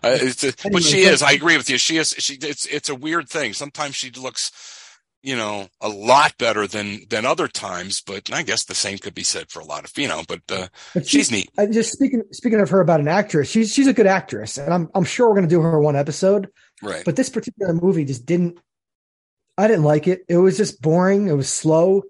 [0.01, 1.23] but she is.
[1.23, 1.79] I agree with you.
[1.79, 2.09] She is.
[2.19, 2.35] She.
[2.35, 2.65] It's.
[2.65, 3.53] It's a weird thing.
[3.53, 4.51] Sometimes she looks,
[5.23, 7.99] you know, a lot better than than other times.
[7.99, 10.21] But I guess the same could be said for a lot of, you know.
[10.27, 11.49] But, uh, but she's neat.
[11.57, 13.49] I just speaking speaking of her about an actress.
[13.49, 16.49] She's she's a good actress, and I'm I'm sure we're gonna do her one episode.
[16.83, 17.03] Right.
[17.03, 18.59] But this particular movie just didn't.
[19.57, 20.21] I didn't like it.
[20.29, 21.27] It was just boring.
[21.27, 22.03] It was slow.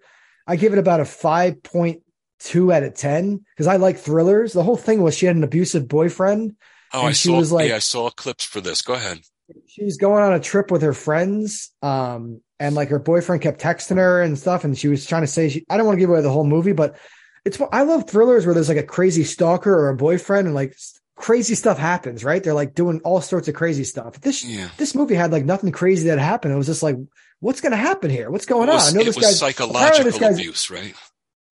[0.45, 2.01] I give it about a five point
[2.39, 4.53] two out of ten because I like thrillers.
[4.53, 6.55] The whole thing was she had an abusive boyfriend.
[6.93, 7.37] Oh, I she saw.
[7.37, 8.81] Was like, yeah, I saw clips for this.
[8.81, 9.19] Go ahead.
[9.67, 13.61] She was going on a trip with her friends, um, and like her boyfriend kept
[13.61, 15.65] texting her and stuff, and she was trying to say she.
[15.69, 16.97] I don't want to give away the whole movie, but
[17.45, 17.59] it's.
[17.71, 20.75] I love thrillers where there's like a crazy stalker or a boyfriend, and like
[21.15, 22.23] crazy stuff happens.
[22.23, 22.43] Right?
[22.43, 24.19] They're like doing all sorts of crazy stuff.
[24.19, 24.69] This yeah.
[24.77, 26.53] this movie had like nothing crazy that happened.
[26.53, 26.97] It was just like,
[27.39, 28.29] what's going to happen here?
[28.29, 28.95] What's going was, on?
[28.95, 30.95] I know this guy's psychological this guy's, abuse, right?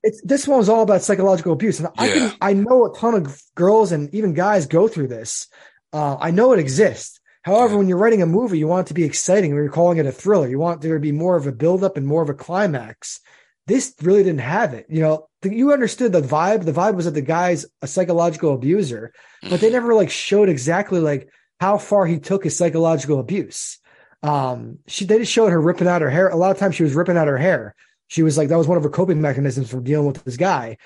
[0.06, 3.16] it's this one was all about psychological abuse, and I can I know a ton
[3.16, 5.48] of girls and even guys go through this.
[5.92, 7.20] Uh, I know it exists.
[7.42, 7.78] However, yeah.
[7.80, 9.52] when you're writing a movie, you want it to be exciting.
[9.52, 11.98] When you're calling it a thriller, you want there to be more of a buildup
[11.98, 13.20] and more of a climax.
[13.66, 14.86] This really didn't have it.
[14.90, 16.66] You know, the, you understood the vibe.
[16.66, 19.74] The vibe was that the guy's a psychological abuser, but they mm-hmm.
[19.74, 23.80] never like showed exactly like how far he took his psychological abuse.
[24.26, 26.30] Um, she they just showed her ripping out her hair.
[26.30, 27.76] A lot of times she was ripping out her hair.
[28.08, 30.78] She was like, that was one of her coping mechanisms for dealing with this guy.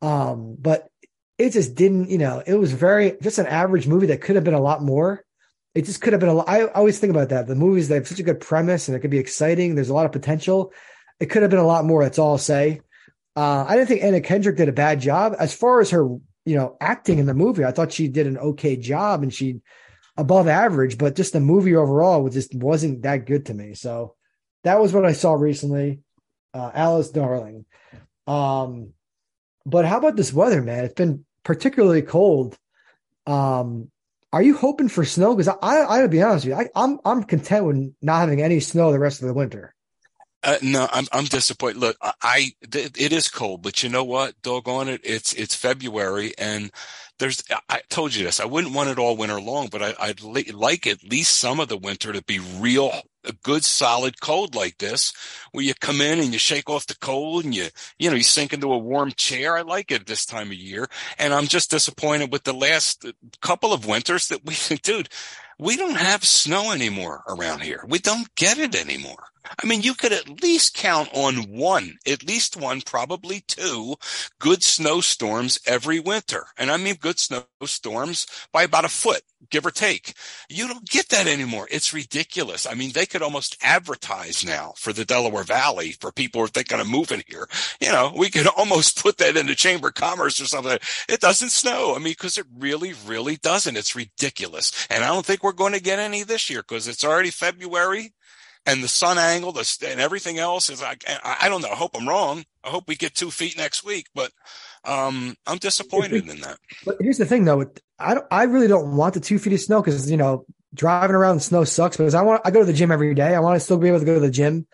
[0.00, 0.88] Um, but
[1.38, 4.44] it just didn't, you know, it was very, just an average movie that could have
[4.44, 5.24] been a lot more.
[5.76, 6.48] It just could have been a lot.
[6.48, 7.46] I always think about that.
[7.46, 9.74] The movies that have such a good premise and it could be exciting.
[9.74, 10.72] There's a lot of potential.
[11.20, 12.02] It could have been a lot more.
[12.02, 12.80] That's all I'll say.
[13.36, 16.02] Uh, I didn't think Anna Kendrick did a bad job as far as her,
[16.44, 17.64] you know, acting in the movie.
[17.64, 19.60] I thought she did an okay job and she
[20.22, 23.74] above average, but just the movie overall was just wasn't that good to me.
[23.74, 24.14] So
[24.62, 26.00] that was what I saw recently
[26.54, 27.64] uh, Alice Darling.
[28.26, 28.92] Um,
[29.66, 30.84] but how about this weather, man?
[30.84, 32.56] It's been particularly cold.
[33.26, 33.90] Um,
[34.32, 35.34] are you hoping for snow?
[35.34, 38.42] Because I, I, to be honest with you, I, I'm I'm content with not having
[38.42, 39.74] any snow the rest of the winter.
[40.44, 41.78] Uh, no, I'm I'm disappointed.
[41.78, 44.40] Look, I, it is cold, but you know what?
[44.42, 46.72] Doggone it, it's it's February, and
[47.22, 47.44] there's.
[47.68, 48.40] I told you this.
[48.40, 51.68] I wouldn't want it all winter long, but I, would like at least some of
[51.68, 52.90] the winter to be real
[53.24, 55.12] a good solid cold like this
[55.52, 58.22] where you come in and you shake off the cold and you you know you
[58.24, 60.88] sink into a warm chair i like it this time of year
[61.20, 63.06] and i'm just disappointed with the last
[63.40, 65.08] couple of winters that we dude
[65.56, 69.28] we don't have snow anymore around here we don't get it anymore
[69.62, 73.96] I mean, you could at least count on one, at least one, probably two
[74.38, 76.46] good snowstorms every winter.
[76.56, 80.14] And I mean good snowstorms by about a foot, give or take.
[80.48, 81.68] You don't get that anymore.
[81.70, 82.66] It's ridiculous.
[82.66, 86.48] I mean, they could almost advertise now for the Delaware Valley for people who are
[86.48, 87.48] thinking of moving here.
[87.80, 90.78] You know, we could almost put that in the Chamber of Commerce or something.
[91.08, 91.94] It doesn't snow.
[91.94, 93.76] I mean, because it really, really doesn't.
[93.76, 94.86] It's ridiculous.
[94.90, 98.12] And I don't think we're going to get any this year because it's already February
[98.66, 101.70] and the sun angle the, and everything else is like I, don't know.
[101.70, 102.44] I hope I'm wrong.
[102.62, 104.30] I hope we get two feet next week, but
[104.84, 106.58] um, I'm disappointed in that.
[106.84, 107.64] But here's the thing, though.
[107.98, 110.44] I don't, I really don't want the two feet of snow because you know
[110.74, 111.96] driving around in snow sucks.
[111.96, 113.34] Because I want I go to the gym every day.
[113.34, 114.66] I want to still be able to go to the gym.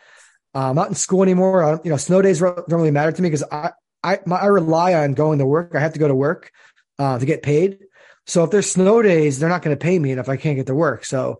[0.54, 1.62] Uh, I'm not in school anymore.
[1.62, 3.70] I, you know, snow days don't really matter to me because I
[4.02, 5.72] I my, I rely on going to work.
[5.74, 6.52] I have to go to work
[6.98, 7.78] uh, to get paid.
[8.26, 10.56] So if there's snow days, they're not going to pay me, and if I can't
[10.56, 11.38] get to work, so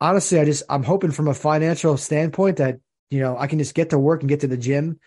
[0.00, 2.80] honestly, I just I'm hoping from a financial standpoint that
[3.10, 5.00] you know I can just get to work and get to the gym,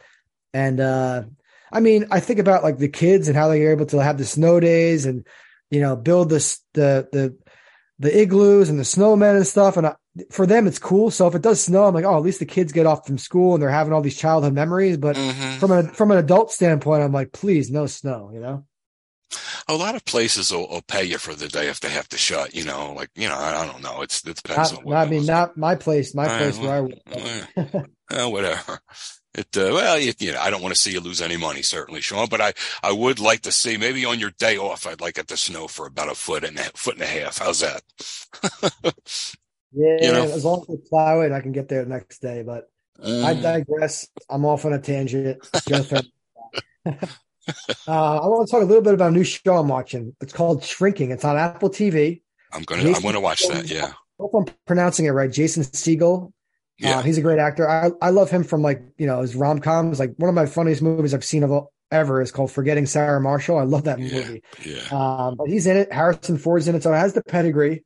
[0.54, 1.24] and uh,
[1.72, 4.26] I mean I think about like the kids and how they're able to have the
[4.26, 5.26] snow days and
[5.70, 7.38] you know build this the the
[8.00, 9.96] the igloos and the snowmen and stuff, and I,
[10.32, 11.12] for them it's cool.
[11.12, 13.18] So if it does snow, I'm like, oh, at least the kids get off from
[13.18, 14.98] school and they're having all these childhood memories.
[14.98, 15.60] But mm-hmm.
[15.60, 18.66] from a from an adult standpoint, I'm like, please, no snow, you know
[19.68, 22.18] a lot of places will, will, pay you for the day if they have to
[22.18, 22.56] shut.
[22.56, 24.02] You know, like you know, I, I don't know.
[24.02, 24.94] It's it depends not, on.
[24.94, 26.16] I mean, not my place.
[26.16, 27.88] My place where I work.
[28.12, 28.80] uh, whatever.
[29.36, 31.62] It uh, well, it, you know, I don't want to see you lose any money,
[31.62, 32.28] certainly, Sean.
[32.30, 35.28] But I, I would like to see maybe on your day off, I'd like it
[35.28, 37.38] to snow for about a foot and a foot and a half.
[37.38, 37.84] How's that?
[39.72, 40.24] yeah, you know?
[40.24, 42.42] as long as we plow it, I can get there the next day.
[42.42, 43.42] But um, I mm.
[43.44, 44.08] digress.
[44.30, 45.48] I'm off on a tangent.
[47.88, 50.16] uh, I want to talk a little bit about a new show I'm watching.
[50.22, 51.12] It's called Shrinking.
[51.12, 52.22] It's on Apple TV.
[52.52, 53.70] I'm gonna Jason I'm gonna watch that.
[53.70, 53.88] Yeah.
[53.88, 55.32] I hope I'm pronouncing it right.
[55.32, 56.32] Jason Segel.
[56.78, 57.00] Yeah.
[57.00, 57.70] Uh, he's a great actor.
[57.70, 60.00] I, I love him from like, you know, his rom coms.
[60.00, 63.58] Like one of my funniest movies I've seen of ever is called Forgetting Sarah Marshall.
[63.58, 64.44] I love that movie.
[64.64, 64.82] Yeah.
[64.92, 65.92] Um, but he's in it.
[65.92, 66.84] Harrison Ford's in it.
[66.84, 67.84] So it has the pedigree.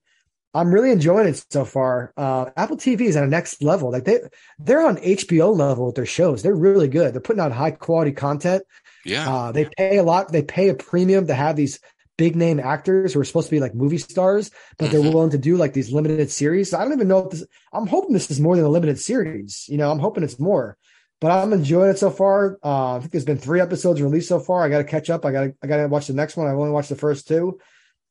[0.55, 2.13] I'm really enjoying it so far.
[2.15, 3.91] Uh, Apple TV is at a next level.
[3.91, 4.19] Like they,
[4.59, 6.43] they're on HBO level with their shows.
[6.43, 7.13] They're really good.
[7.13, 8.63] They're putting out high quality content.
[9.05, 9.29] Yeah.
[9.33, 10.31] Uh, they pay a lot.
[10.31, 11.79] They pay a premium to have these
[12.17, 15.13] big name actors who are supposed to be like movie stars, but they're Mhm.
[15.13, 16.73] willing to do like these limited series.
[16.73, 19.65] I don't even know if this, I'm hoping this is more than a limited series.
[19.67, 20.77] You know, I'm hoping it's more,
[21.19, 22.59] but I'm enjoying it so far.
[22.63, 24.63] Uh, I think there's been three episodes released so far.
[24.63, 25.25] I got to catch up.
[25.25, 26.47] I got to, I got to watch the next one.
[26.47, 27.59] I've only watched the first two,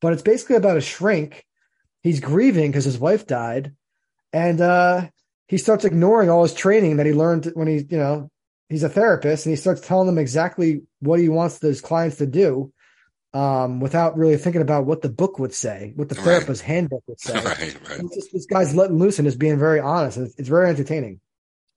[0.01, 1.45] but it's basically about a shrink.
[2.01, 3.73] He's grieving because his wife died
[4.33, 5.07] and, uh,
[5.47, 8.29] he starts ignoring all his training that he learned when he, you know,
[8.69, 12.25] he's a therapist and he starts telling them exactly what he wants those clients to
[12.25, 12.71] do
[13.33, 16.23] um, without really thinking about what the book would say, what the Right.
[16.23, 17.33] therapist's handbook would say.
[17.43, 18.01] Right, right.
[18.13, 20.17] Just, this guy's letting loose and is being very honest.
[20.17, 21.19] It's, it's very entertaining.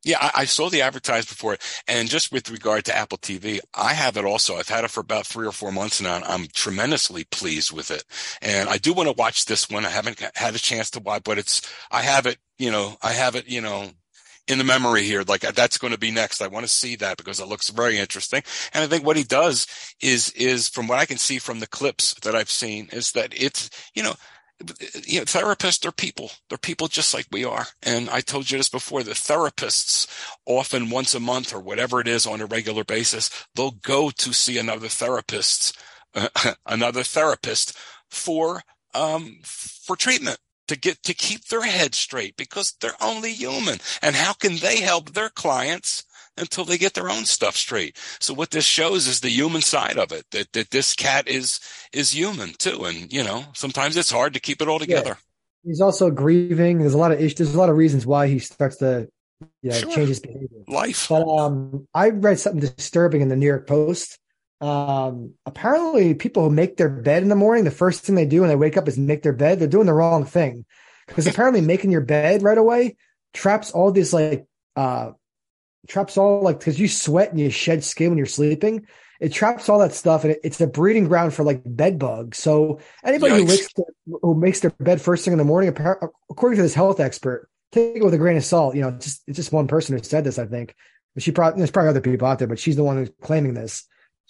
[0.05, 1.57] Yeah, I, I saw the advertised before.
[1.89, 4.55] And just with regard to Apple TV, I have it also.
[4.57, 7.91] I've had it for about three or four months now, and I'm tremendously pleased with
[7.91, 8.05] it.
[8.41, 9.85] And I do want to watch this one.
[9.85, 13.13] I haven't had a chance to watch, but it's, I have it, you know, I
[13.13, 13.91] have it, you know,
[14.49, 15.23] in the memory here.
[15.27, 16.41] Like that's going to be next.
[16.41, 18.43] I want to see that because it looks very interesting.
[18.73, 19.67] And I think what he does
[20.01, 23.33] is, is from what I can see from the clips that I've seen is that
[23.41, 24.15] it's, you know,
[25.07, 26.31] you know, therapists are people.
[26.49, 27.67] They're people just like we are.
[27.83, 30.07] And I told you this before, the therapists
[30.47, 34.33] often once a month or whatever it is on a regular basis, they'll go to
[34.33, 35.79] see another therapist,
[36.15, 36.29] uh,
[36.67, 37.77] another therapist
[38.09, 38.63] for,
[38.95, 43.79] um, for treatment to get, to keep their head straight because they're only human.
[44.03, 46.05] And how can they help their clients?
[46.39, 47.97] Until they get their own stuff straight.
[48.21, 50.27] So what this shows is the human side of it.
[50.33, 51.61] That that this cat is
[51.95, 55.17] is human too, and you know sometimes it's hard to keep it all together.
[55.65, 56.81] He's also grieving.
[56.81, 57.39] There's a lot of issues.
[57.39, 59.09] There's a lot of reasons why he starts to,
[59.63, 59.93] you know, Sure.
[59.93, 60.47] change his behavior.
[60.69, 61.07] Life.
[61.09, 64.19] But um, I read something disturbing in the New York Post.
[64.61, 68.41] Um, apparently, people who make their bed in the morning, the first thing they do
[68.41, 69.59] when they wake up is make their bed.
[69.59, 70.65] They're doing the wrong thing
[71.07, 72.97] because apparently making your bed right away
[73.33, 75.11] traps all these like uh
[75.87, 78.87] traps all like because you sweat and you shed skin when you're sleeping.
[79.19, 82.39] It traps all that stuff and it, it's a breeding ground for like bed bugs.
[82.39, 83.87] So anybody who makes, their,
[84.21, 87.97] who makes their bed first thing in the morning, according to this health expert, take
[87.97, 88.75] it with a grain of salt.
[88.75, 90.75] You know, it's just it's just one person who said this, I think.
[91.15, 93.55] But she probably there's probably other people out there, but she's the one who's claiming
[93.55, 93.87] this.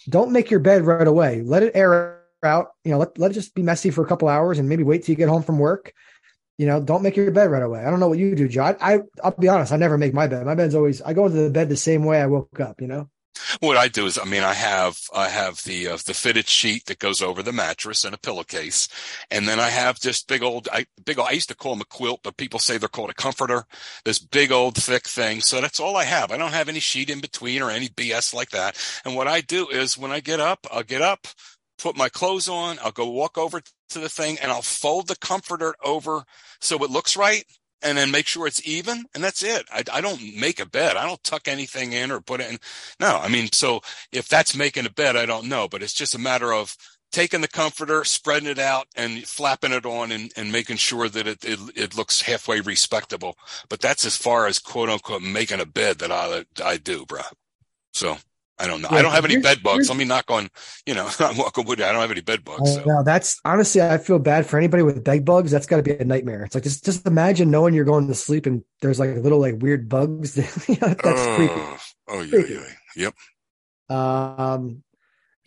[0.09, 1.43] Don't make your bed right away.
[1.43, 2.69] Let it air out.
[2.85, 5.05] You know, let let it just be messy for a couple hours and maybe wait
[5.05, 5.93] till you get home from work.
[6.59, 7.85] You know, don't make your bed right away.
[7.85, 8.63] I don't know what you do, Joe.
[8.63, 10.47] I, I I'll be honest, I never make my bed.
[10.47, 12.87] My bed's always I go into the bed the same way I woke up, you
[12.87, 13.11] know?
[13.61, 16.87] What I do is, I mean, I have I have the uh, the fitted sheet
[16.87, 18.89] that goes over the mattress and a pillowcase,
[19.31, 21.83] and then I have this big old I big old, I used to call them
[21.83, 23.65] a quilt, but people say they're called a comforter.
[24.05, 25.41] This big old thick thing.
[25.41, 26.31] So that's all I have.
[26.31, 28.77] I don't have any sheet in between or any BS like that.
[29.05, 31.27] And what I do is when I get up, I'll get up,
[31.79, 35.17] put my clothes on, I'll go walk over to the thing, and I'll fold the
[35.17, 36.25] comforter over
[36.61, 37.45] so it looks right
[37.87, 39.65] and then make sure it's even and that's it.
[39.73, 42.59] I, I don't make a bed i don't tuck anything in or put it in.
[43.01, 43.81] No i mean so
[44.13, 46.77] if that's making a bed i don't know but it's just a matter of
[47.13, 51.27] taking the comforter spreading it out and flapping it on and, and making sure that
[51.27, 53.37] it, it it looks halfway respectable.
[53.69, 57.23] But that's as far as quote unquote making a bed that i i do bro
[57.93, 58.19] so
[58.59, 60.49] i don't know i don't have any bed bugs let me knock on
[60.87, 62.85] you know i'm walking with you i don't have any bed bugs so.
[62.85, 65.51] No, that's honestly, I feel bad for anybody with bed bugs.
[65.51, 66.45] That's got to be a nightmare.
[66.45, 69.57] It's like just just imagine knowing you're going to sleep and there's like little like
[69.61, 70.35] weird bugs.
[70.35, 70.79] that's creepy.
[72.09, 72.55] oh, yeah, Creepy.
[72.55, 72.67] yeah
[72.97, 73.15] yep
[73.89, 74.83] Um.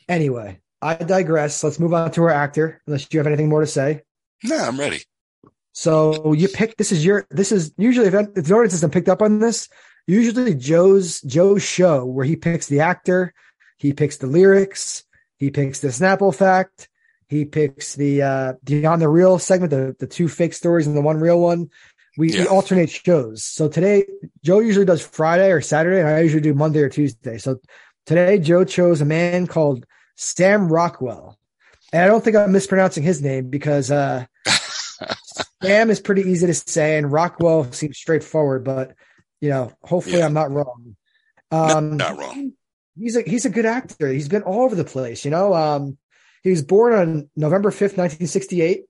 [0.08, 1.64] Anyway, I digress.
[1.64, 2.82] Let's move on to our actor.
[2.88, 4.02] Unless you have anything more to say.
[4.44, 5.02] no i'm ready
[5.74, 6.78] So you pick.
[6.78, 7.28] This is your.
[7.30, 9.70] This is usually if, if the audience hasn't picked up on this.
[10.10, 13.32] Usually Joe's Joe's show where he picks the actor,
[13.78, 15.04] he picks the lyrics,
[15.38, 16.90] he picks the Snapple fact,
[17.28, 20.98] he picks the uh the on the real segment, the the two fake stories and
[20.98, 21.70] the one real one.
[22.18, 23.44] We, we alternate shows.
[23.44, 24.04] So today
[24.44, 27.38] Joe usually does Friday or Saturday, and I usually do Monday or Tuesday.
[27.38, 27.60] So
[28.08, 31.38] today Joe chose a man called Sam Rockwell.
[31.94, 34.26] And I don't think I'm mispronouncing his name because uh
[35.62, 38.96] Sam is pretty easy to say, and Rockwell seems straightforward, but
[39.42, 40.26] you know, hopefully Yeah.
[40.26, 40.96] I'm not wrong.
[41.52, 42.54] Um, not wrong.
[42.98, 44.08] He's a he's a good actor.
[44.10, 45.26] He's been all over the place.
[45.26, 45.98] You know, um,
[46.44, 48.86] he was born on November fifth, nineteen sixty eight.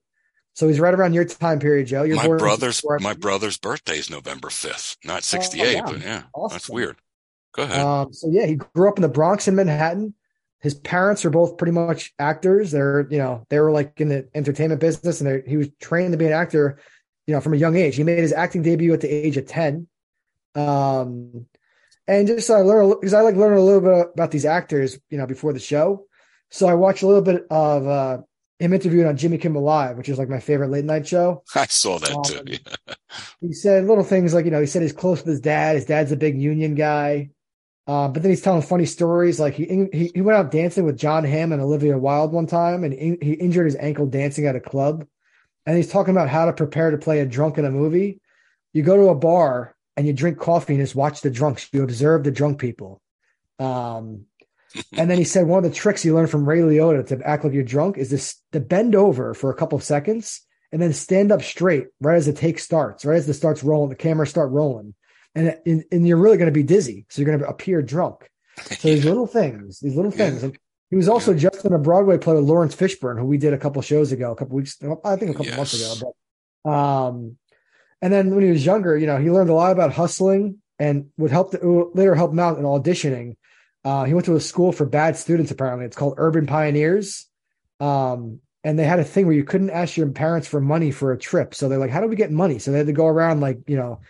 [0.54, 2.02] So he's right around your time period, Joe.
[2.02, 5.92] You're my brother's my brother's birthday is November fifth, not sixty eight, wow.
[5.92, 6.96] but yeah, that's weird.
[7.52, 7.80] Go ahead.
[7.80, 10.14] Um, so yeah, he grew up in the Bronx in Manhattan.
[10.60, 12.70] His parents are both pretty much actors.
[12.70, 16.18] They're, you know, they were like in the entertainment business and he was trained to
[16.18, 16.78] be an actor,
[17.26, 17.96] you know, from a young age.
[17.96, 19.88] He made his acting debut at the age of 10.
[20.54, 21.46] Um,
[22.06, 24.98] and just so I learned, because I like learning a little bit about these actors,
[25.10, 26.06] you know, before the show.
[26.50, 28.18] So I watched a little bit of uh,
[28.58, 31.44] him interviewed on Jimmy Kimmel Live, which is like my favorite late night show.
[31.54, 32.42] I saw that um, too.
[32.46, 32.94] Yeah.
[33.40, 35.76] He said little things like, you know, he said he's close with his dad.
[35.76, 37.30] His dad's a big union guy.
[37.86, 39.40] Uh, but then he's telling funny stories.
[39.40, 42.84] Like he, he he went out dancing with Jon Hamm and Olivia Wilde one time,
[42.84, 45.06] and in, he injured his ankle dancing at a club.
[45.66, 48.20] And he's talking about how to prepare to play a drunk in a movie.
[48.72, 51.68] You go to a bar and you drink coffee and just watch the drunks.
[51.74, 53.02] You observe the drunk people.
[53.58, 54.24] Um,
[54.96, 57.44] and then he said one of the tricks you learn from Ray Liotta to act
[57.44, 60.40] like you're drunk is this to bend over for a couple of seconds
[60.72, 63.90] and then stand up straight right as the take starts, right as the starts rolling,
[63.90, 64.94] the camera start rolling,
[65.34, 68.30] and and, and you're really going to be dizzy, so you're going to appear drunk.
[68.56, 70.42] So these little things, these little things.
[70.42, 70.56] And
[70.88, 73.58] he was also just in a Broadway play with Laurence Fishburne, who we did a
[73.58, 75.56] couple shows ago, a couple weeks, I think a couple yes.
[75.58, 76.14] months ago.
[76.64, 77.36] But um,
[78.02, 81.10] and then when he was younger, you know, he learned a lot about hustling and
[81.18, 83.36] would help to, later help him out in auditioning.
[83.84, 85.50] Uh, he went to a school for bad students.
[85.50, 87.26] Apparently, it's called Urban Pioneers.
[87.78, 91.12] Um, and they had a thing where you couldn't ask your parents for money for
[91.12, 91.54] a trip.
[91.54, 92.58] So they're like, how do we get money?
[92.58, 94.00] So they had to go around like, you know,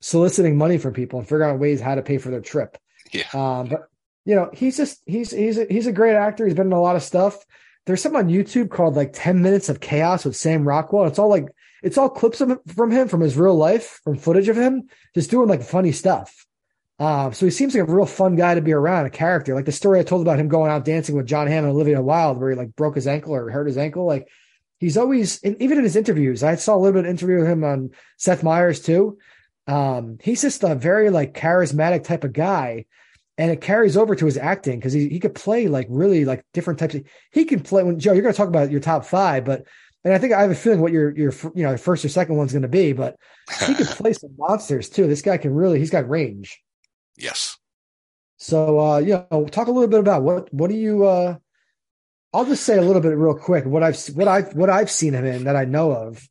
[0.00, 2.78] soliciting money from people and figuring out ways how to pay for their trip.
[3.12, 3.24] Yeah.
[3.34, 3.88] Um, but
[4.24, 6.44] you know, he's just he's he's a, he's a great actor.
[6.46, 7.44] He's been in a lot of stuff.
[7.84, 11.06] There's something on YouTube called like 10 minutes of chaos with Sam Rockwell.
[11.06, 11.48] It's all like
[11.82, 15.30] it's all clips of, from him from his real life, from footage of him just
[15.30, 16.46] doing like funny stuff.
[16.98, 19.54] Uh, so he seems like a real fun guy to be around, a character.
[19.54, 22.00] Like the story I told about him going out dancing with Jon Hamm and Olivia
[22.00, 24.06] Wilde, where he like broke his ankle or hurt his ankle.
[24.06, 24.28] Like
[24.78, 27.64] he's always, even in his interviews, I saw a little bit of interview with him
[27.64, 29.18] on Seth Meyers too.
[29.66, 32.84] Um, he's just a very like charismatic type of guy,
[33.36, 36.44] and it carries over to his acting because he he could play like really like
[36.52, 37.04] different types of.
[37.32, 38.12] He can play when Joe.
[38.12, 39.66] You're going to talk about your top five, but
[40.04, 42.36] and I think I have a feeling what your your you know first or second
[42.36, 43.16] one's going to be, but
[43.66, 45.06] he can play some monsters too.
[45.06, 45.78] This guy can really.
[45.78, 46.60] He's got range.
[47.16, 47.56] Yes.
[48.38, 51.36] So uh, you know, talk a little bit about what what do you uh
[52.34, 55.14] I'll just say a little bit real quick what I've what I've what I've seen
[55.14, 56.28] him in that I know of.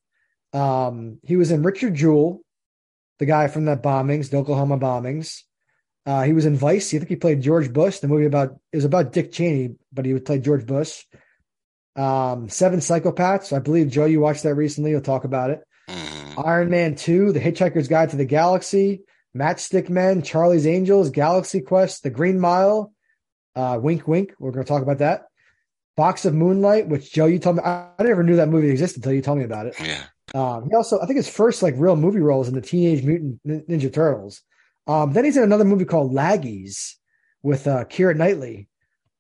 [0.54, 2.42] Um, he was in Richard Jewell,
[3.20, 5.44] the guy from the bombings, the Oklahoma bombings.
[6.06, 6.94] Uh, he was in Vice.
[6.94, 8.00] I think he played George Bush.
[8.00, 11.06] The movie about it was about Dick Cheney, but he would play George Bush.
[11.96, 13.56] Um, Seven Psychopaths.
[13.56, 14.92] I believe Joe, you watched that recently.
[14.92, 15.62] You'll talk about it.
[15.90, 16.46] Mm.
[16.46, 19.02] Iron Man Two, The Hitchhiker's Guide to the Galaxy,
[19.36, 22.94] Matchstick Men, Charlie's Angels, Galaxy Quest, The Green Mile,
[23.56, 24.34] uh, Wink Wink.
[24.40, 25.26] We're going to talk about that.
[25.98, 29.00] Box of Moonlight, which Joe, you told me I, I never knew that movie existed
[29.00, 29.76] until you told me about it.
[29.80, 30.04] Yeah.
[30.34, 33.04] Um, he also, I think his first like real movie role is in the Teenage
[33.04, 34.42] Mutant Ninja Turtles.
[34.88, 36.96] Um, then he's in another movie called Laggies
[37.44, 38.70] with uh, Keira Knightley.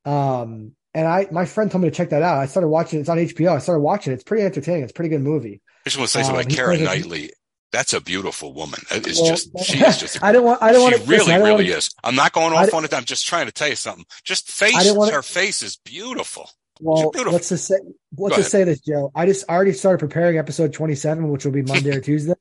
[0.05, 2.37] Um, and I, my friend told me to check that out.
[2.37, 2.99] I started watching.
[2.99, 3.55] It's on HBO.
[3.55, 4.11] I started watching.
[4.11, 4.15] it.
[4.15, 4.83] It's pretty entertaining.
[4.83, 5.61] It's a pretty good movie.
[5.85, 7.31] I just want to say something um, about Keira Knightley.
[7.71, 8.81] That's a beautiful woman.
[8.91, 10.21] It's well, just she is just.
[10.21, 10.61] I don't want.
[10.61, 10.95] I don't want.
[10.95, 11.89] She really, listen, really is.
[12.03, 12.93] I'm not going off on it.
[12.93, 14.05] I'm just trying to tell you something.
[14.23, 14.93] Just face.
[14.93, 16.49] Wanna, her face is beautiful.
[16.81, 17.33] Well, beautiful.
[17.33, 17.75] let's just say
[18.17, 19.11] let's just say this, Joe.
[19.15, 22.33] I just I already started preparing episode 27, which will be Monday or Tuesday,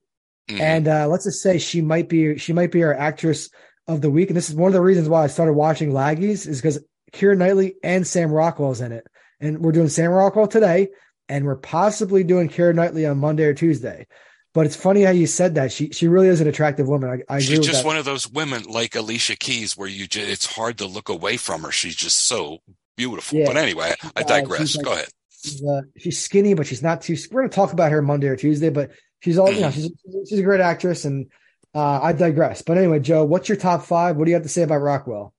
[0.48, 0.60] mm-hmm.
[0.60, 3.50] and uh, let's just say she might be she might be our actress
[3.86, 6.48] of the week, and this is one of the reasons why I started watching Laggies
[6.48, 6.82] is because
[7.12, 9.06] Keira Knightley and Sam Rockwell's in it,
[9.40, 10.88] and we're doing Sam Rockwell today,
[11.28, 14.06] and we're possibly doing Keira Knightley on Monday or Tuesday.
[14.52, 15.70] But it's funny how you said that.
[15.70, 17.22] She she really is an attractive woman.
[17.28, 20.46] I, I She's just one of those women like Alicia Keys, where you just it's
[20.46, 21.70] hard to look away from her.
[21.70, 22.58] She's just so
[22.96, 23.38] beautiful.
[23.38, 23.46] Yeah.
[23.46, 24.76] But anyway, I digress.
[24.76, 25.08] Like, Go ahead.
[25.42, 27.16] She's, uh, she's, skinny, but she's not too.
[27.30, 29.70] We're going to talk about her Monday or Tuesday, but she's all you know.
[29.70, 29.90] She's
[30.28, 31.30] she's a great actress, and
[31.74, 32.62] uh, I digress.
[32.62, 34.16] But anyway, Joe, what's your top five?
[34.16, 35.32] What do you have to say about Rockwell?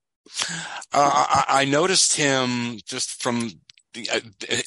[0.93, 3.51] Uh, I, I, noticed him just from
[3.97, 4.19] uh,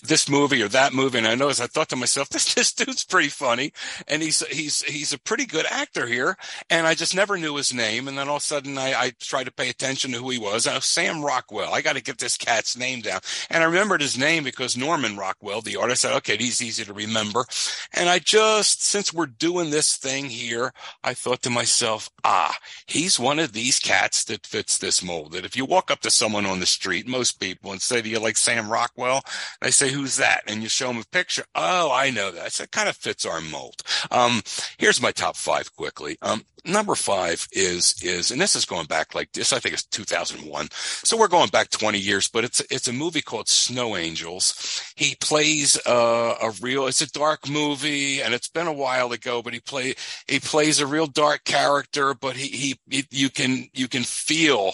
[0.02, 3.04] this movie or that movie, and I noticed I thought to myself, this this dude's
[3.04, 3.72] pretty funny,
[4.08, 6.36] and he's he's he's a pretty good actor here,
[6.70, 9.12] and I just never knew his name, and then all of a sudden I, I
[9.20, 10.66] tried to pay attention to who he was.
[10.66, 11.72] Oh, Sam Rockwell.
[11.72, 15.16] I got to get this cat's name down, and I remembered his name because Norman
[15.16, 17.44] Rockwell, the artist, said, okay, he's easy to remember,
[17.92, 22.56] and I just since we're doing this thing here, I thought to myself, ah,
[22.86, 25.32] he's one of these cats that fits this mold.
[25.32, 28.08] That if you walk up to someone on the street, most people, and say, do
[28.08, 29.13] you like Sam Rockwell?
[29.14, 29.24] Well.
[29.60, 30.42] They say, who's that?
[30.46, 31.44] And you show them a picture.
[31.54, 32.52] Oh, I know that.
[32.52, 33.82] So it kind of fits our mold.
[34.10, 34.42] Um,
[34.78, 36.18] here's my top five quickly.
[36.22, 39.84] Um, number five is, is, and this is going back like this, I think it's
[39.84, 40.68] 2001.
[40.72, 44.82] So we're going back 20 years, but it's, it's a movie called Snow Angels.
[44.96, 49.42] He plays uh, a real, it's a dark movie and it's been a while ago,
[49.42, 49.94] but he play,
[50.26, 54.72] he plays a real dark character, but he, he, he you can, you can feel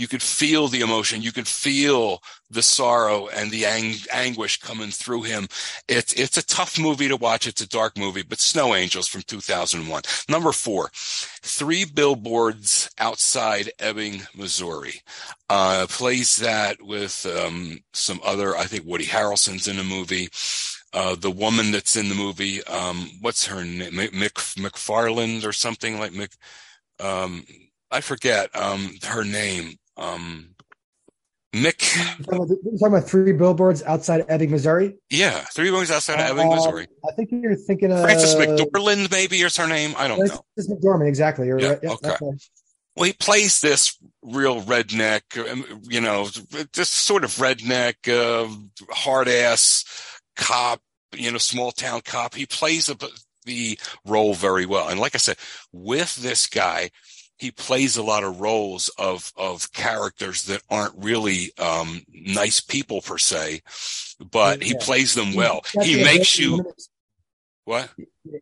[0.00, 1.20] you could feel the emotion.
[1.20, 5.46] You could feel the sorrow and the ang- anguish coming through him.
[5.88, 7.46] It's, it's a tough movie to watch.
[7.46, 10.02] It's a dark movie, but Snow Angels from 2001.
[10.26, 15.02] Number four, three billboards outside Ebbing, Missouri.
[15.50, 20.30] Uh, plays that with, um, some other, I think Woody Harrelson's in the movie.
[20.94, 23.92] Uh, the woman that's in the movie, um, what's her name?
[23.92, 26.34] McFarland or something like Mick,
[26.98, 27.44] um,
[27.90, 29.76] I forget um, her name.
[30.00, 30.54] Um,
[31.54, 31.96] Mick.
[31.96, 34.96] You're talking, talking about three billboards outside Ebbing, Missouri.
[35.10, 36.86] Yeah, three billboards outside of Ebbing, Uh, Missouri.
[37.08, 39.94] I think you're thinking of Francis McDorland, maybe is her name.
[39.98, 40.40] I don't know.
[40.54, 41.48] Frances McDormand, exactly.
[41.48, 41.78] You're Yeah, right.
[41.82, 42.16] Yeah, okay.
[42.96, 46.28] Well, he plays this real redneck, um, you know,
[46.72, 48.48] just sort of redneck, uh,
[48.90, 49.84] hard ass
[50.36, 50.80] cop,
[51.14, 52.34] you know, small town cop.
[52.34, 53.10] He plays the,
[53.44, 54.88] the role very well.
[54.88, 55.36] And like I said,
[55.72, 56.90] with this guy,
[57.40, 63.00] he plays a lot of roles of, of characters that aren't really, um, nice people
[63.00, 63.62] per se,
[64.30, 65.62] but he plays them well.
[65.82, 66.72] He makes you,
[67.70, 67.88] what?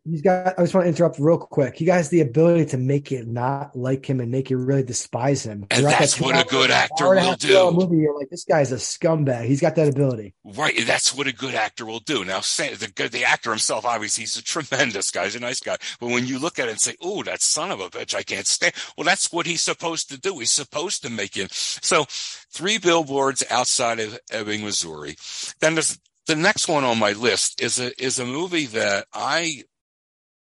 [0.04, 0.58] He's got.
[0.58, 1.76] I just want to interrupt real quick.
[1.76, 5.44] He has the ability to make you not like him and make you really despise
[5.44, 5.66] him.
[5.70, 7.76] And that that's what a good actor hour and a will half, two hour do.
[7.76, 9.44] Movie, you're like, this guy's a scumbag.
[9.44, 10.34] He's got that ability.
[10.44, 12.24] Right, that's what a good actor will do.
[12.24, 15.24] Now, say the the actor himself, obviously, he's a tremendous guy.
[15.24, 15.76] He's a nice guy.
[16.00, 18.22] But when you look at it and say, "Oh, that son of a bitch, I
[18.22, 20.38] can't stand," well, that's what he's supposed to do.
[20.38, 21.46] He's supposed to make you.
[21.50, 25.16] So, three billboards outside of Ebbing, Missouri.
[25.60, 25.98] Then there's
[26.28, 29.64] the next one on my list is a is a movie that I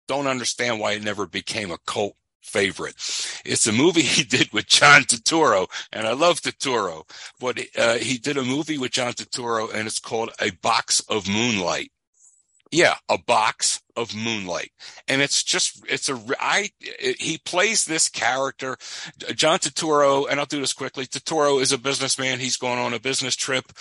[0.09, 2.95] don't understand why it never became a cult favorite.
[3.45, 7.09] It's a movie he did with John Turturro, and I love Turturro,
[7.39, 11.29] but uh, he did a movie with John Turturro, and it's called A Box of
[11.29, 11.93] Moonlight.
[12.73, 14.73] Yeah, a box of moonlight,
[15.09, 18.77] and it's just it's a I it, he plays this character,
[19.35, 21.07] John Turturro, and I'll do this quickly.
[21.07, 22.41] Turturro is a businessman.
[22.41, 23.73] He's going on a business trip,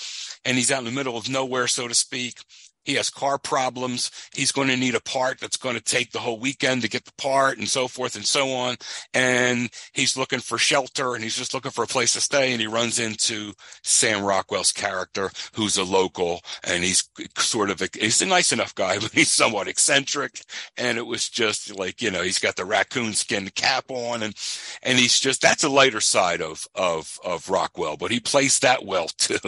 [0.45, 2.39] and he's out in the middle of nowhere, so to speak.
[2.84, 4.11] He has car problems.
[4.34, 7.05] He's going to need a part that's going to take the whole weekend to get
[7.05, 8.75] the part and so forth and so on.
[9.13, 12.51] And he's looking for shelter and he's just looking for a place to stay.
[12.51, 13.53] And he runs into
[13.84, 18.75] Sam Rockwell's character, who's a local and he's sort of, a, he's a nice enough
[18.75, 20.41] guy, but he's somewhat eccentric.
[20.77, 24.36] And it was just like, you know, he's got the raccoon skin cap on and,
[24.81, 28.86] and he's just, that's a lighter side of, of, of Rockwell, but he plays that
[28.86, 29.39] well too.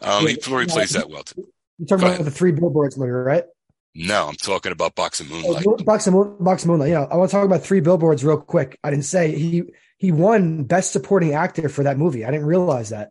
[0.00, 1.53] Um, he, he plays that well too.
[1.88, 3.44] You're talking about the three billboards movie, right?
[3.94, 5.64] No, I'm talking about Box of Moonlight.
[5.66, 6.90] Oh, Box of, Moon- Box of Moonlight.
[6.90, 8.78] Yeah, I want to talk about three billboards real quick.
[8.82, 9.62] I didn't say he
[9.98, 12.24] he won Best Supporting Actor for that movie.
[12.24, 13.10] I didn't realize that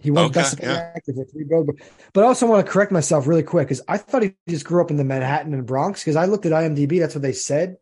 [0.00, 0.92] he won Okay, Best Supporting yeah.
[0.96, 1.80] Actor for three billboards.
[2.12, 4.80] But I also want to correct myself really quick because I thought he just grew
[4.80, 6.02] up in the Manhattan and Bronx.
[6.02, 7.76] Because I looked at IMDb, that's what they said.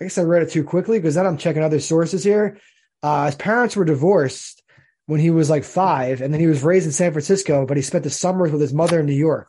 [0.00, 2.58] I guess I read it too quickly because then I'm checking other sources here.
[3.02, 4.62] Uh, his parents were divorced
[5.06, 7.82] when he was like five, and then he was raised in San Francisco, but he
[7.82, 9.48] spent the summers with his mother in New York.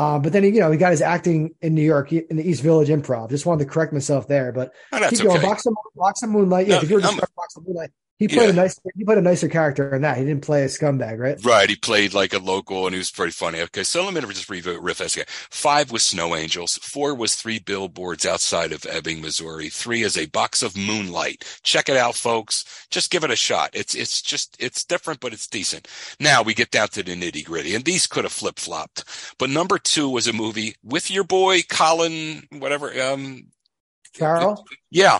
[0.00, 2.48] Uh, but then he, you know, he got his acting in New York in the
[2.48, 3.28] East Village Improv.
[3.28, 5.36] Just wanted to correct myself there, but Oh, keep going.
[5.36, 5.46] okay.
[5.46, 6.66] Box of, Box of Moonlight.
[6.68, 7.90] Yeah, No, if you were just Box of Moonlight,
[8.20, 8.50] he played Yeah.
[8.50, 10.18] a nice, he played a nicer character in that.
[10.18, 11.42] He didn't play a scumbag, right?
[11.44, 11.68] Right.
[11.68, 13.60] He played like a local and he was pretty funny.
[13.62, 13.82] Okay.
[13.82, 15.24] So let me just riff this guy.
[15.26, 16.76] Five was Snow Angels.
[16.82, 19.70] Four was three billboards outside of Ebbing, Missouri.
[19.70, 21.58] Three is a box of moonlight.
[21.64, 22.86] Check it out, folks.
[22.90, 23.70] Just give it a shot.
[23.72, 25.88] It's, it's just, it's different, but it's decent.
[26.20, 29.04] Now we get down to the nitty gritty and these could have flip flopped,
[29.38, 33.46] but number two was a movie with your boy, Colin, whatever, um,
[34.14, 34.64] Farrell.
[34.90, 35.18] yeah,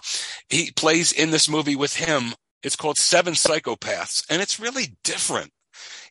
[0.49, 2.35] he plays in this movie with him.
[2.63, 5.53] It's called Seven Psychopaths, and it's really different.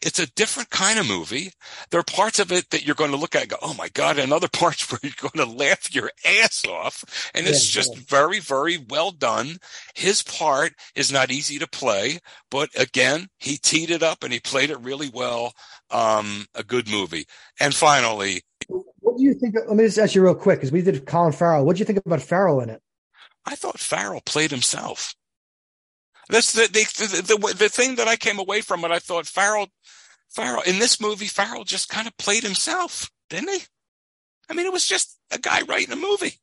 [0.01, 1.51] It's a different kind of movie.
[1.91, 3.89] There are parts of it that you're going to look at and go, oh my
[3.89, 7.31] God, and other parts where you're going to laugh your ass off.
[7.35, 8.01] And it's Yeah, just yeah.
[8.07, 9.57] very, very well done.
[9.95, 12.19] His part is not easy to play,
[12.49, 15.53] but again, he teed it up and he played it really well.
[15.91, 17.25] Um, a good movie.
[17.59, 19.55] And finally, What do you think?
[19.55, 21.65] Let me just ask you real quick because we did Colin Farrell.
[21.65, 22.81] What do you think about Farrell in it?
[23.45, 25.13] I thought Farrell played himself.
[26.29, 28.91] That's the the, the the the thing that I came away from it.
[28.91, 29.67] I thought Farrell,
[30.29, 33.61] Farrell in this movie, Farrell just kind of played himself, didn't he?
[34.49, 36.35] I mean, it was just a guy writing a movie.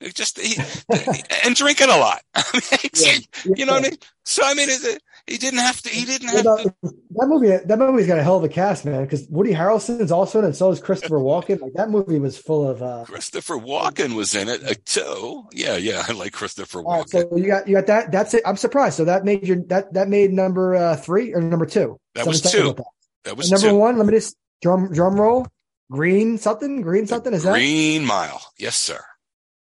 [0.00, 0.56] It just he,
[1.44, 2.22] and drinking a lot.
[2.34, 3.98] I mean, it's- you know what I mean?
[4.24, 5.88] So I mean, is it, he didn't have to.
[5.88, 6.74] He didn't have to.
[6.82, 9.04] that movie, that movie's got a hell of a cast, man.
[9.04, 11.60] Because Woody Harrelson's also in it, and so is Christopher Walken.
[11.60, 12.82] Like that movie was full of.
[12.82, 15.44] uh Christopher Walken was in it uh, too.
[15.52, 17.30] Yeah, yeah, I like Christopher All right, Walken.
[17.30, 18.12] so you got you got that.
[18.12, 18.42] That's it.
[18.44, 18.96] I'm surprised.
[18.96, 21.98] So that made your that that made number uh, three or number two.
[22.14, 22.48] That was two.
[22.74, 22.84] Psychopaths.
[23.24, 23.78] That was And number two.
[23.80, 23.96] one.
[23.98, 25.46] Let me just drum drum roll.
[25.90, 26.82] Green something.
[26.82, 27.32] Green something.
[27.32, 27.52] Is that?
[27.52, 28.42] Green Mile.
[28.58, 29.00] Yes, sir.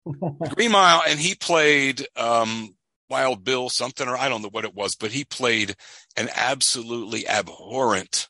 [0.55, 2.75] Green Mile, and he played um,
[3.11, 5.75] Wild Bill something, or I don't know what it was, but he played
[6.17, 8.29] an absolutely abhorrent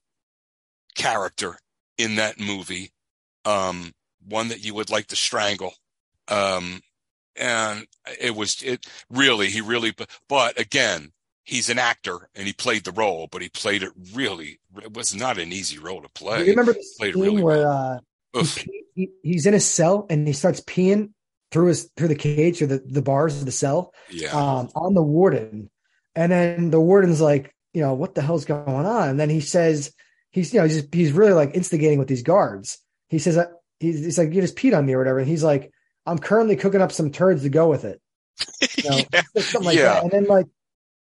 [0.94, 1.58] character
[1.98, 2.90] in that movie,
[3.44, 3.92] um,
[4.26, 5.74] one that you would like to strangle.
[6.28, 6.80] Um,
[7.36, 7.86] and
[8.20, 9.94] it was it really he really
[10.28, 11.12] but, again
[11.44, 15.14] he's an actor and he played the role but he played it really it was
[15.14, 16.44] not an easy role to play.
[16.44, 17.98] you remember the scene really where uh,
[18.34, 21.10] he, he, he's in a cell and he starts peeing
[21.50, 24.94] through his through the cage or the, the bars of the cell yeah um, on
[24.94, 25.70] the warden,
[26.14, 29.08] and then the warden's like, you know, what the hell's going on?
[29.08, 29.92] And then he says,
[30.30, 32.78] he's, you know, he's, he's really like instigating with these guards.
[33.08, 33.46] He says, uh,
[33.78, 35.18] he's, he's like, you just peed on me or whatever.
[35.20, 35.70] And he's like,
[36.06, 38.00] I'm currently cooking up some turds to go with it.
[38.82, 39.22] You know, yeah.
[39.36, 39.94] something like Yeah.
[39.94, 40.02] that.
[40.04, 40.46] And then like,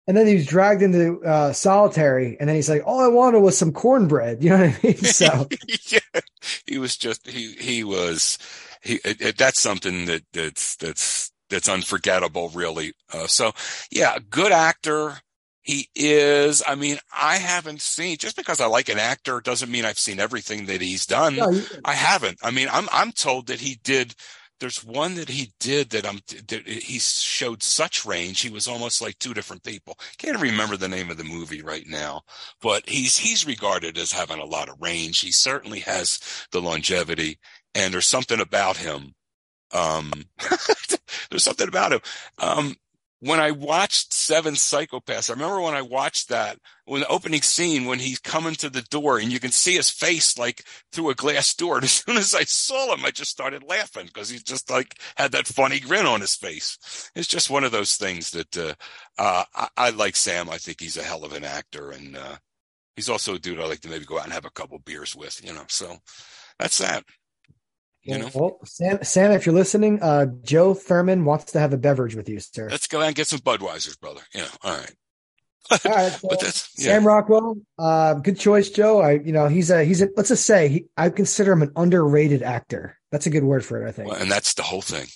[0.07, 3.41] and then he was dragged into uh, solitary, and then he's like, "All I wanted
[3.41, 4.97] was some cornbread." You know what I mean?
[5.03, 5.49] So
[5.89, 6.21] yeah,
[6.67, 8.39] he was just he he was
[8.85, 8.95] he.
[9.05, 12.93] It, it- that's something that that's that's that's unforgettable, really.
[13.13, 13.53] Uh, so
[13.91, 15.19] yeah, good actor.
[15.63, 16.63] He is.
[16.67, 20.21] I mean, I haven't seen just because I like an actor doesn't mean I've seen
[20.21, 21.37] everything that he's done.
[21.37, 22.39] no, you- I haven't.
[22.43, 24.15] I mean, I'm I'm told that he did.
[24.61, 28.41] There's one that he did that I'm that he showed such range.
[28.41, 29.99] He was almost like two different people.
[30.19, 32.23] Can't remember the name of the movie right now,
[32.63, 35.21] but he's he's regarded as having a lot of range.
[35.21, 36.19] He certainly has
[36.53, 37.39] the longevity,
[37.75, 39.15] and there's something about him.
[39.73, 40.13] Um,
[41.31, 42.01] there's something about him.
[42.39, 42.77] Um,
[43.25, 47.87] when I watched Seven Psychopaths, I remember when I watched that, when the opening scene,
[47.87, 50.63] when he's coming to the door and you can see his face like
[50.93, 51.77] through a glass door.
[51.77, 54.99] And as soon as I saw him, I just started laughing because he just like
[55.17, 57.11] had that funny grin on his face.
[57.15, 58.75] It's just one of those things that, uh,
[59.17, 60.51] uh, I, I like Sam.
[60.51, 62.37] I think he's a hell of an actor and, uh,
[62.95, 65.17] he's also a dude I like to maybe go out and have a couple beers
[65.17, 65.97] with, you know, so
[66.59, 67.05] that's that.
[68.05, 71.79] You know, well, Sam, Sam, if you're listening, uh, Joe Thurman wants to have a
[71.79, 72.69] beverage with you, sir.
[72.71, 74.21] let's go out and get some Budweisers, brother.
[74.35, 74.47] Yeah.
[74.63, 74.93] All right.
[75.71, 76.93] All right, so But that's, yeah.
[76.93, 79.01] Sam Rockwell, uh, good choice, Joe.
[79.01, 81.73] I, you know, he's a he's a let's just say he, I consider him an
[81.77, 82.99] underrated actor.
[83.11, 84.11] That's a good word for it, I think.
[84.11, 85.07] Well, and that's the whole thing.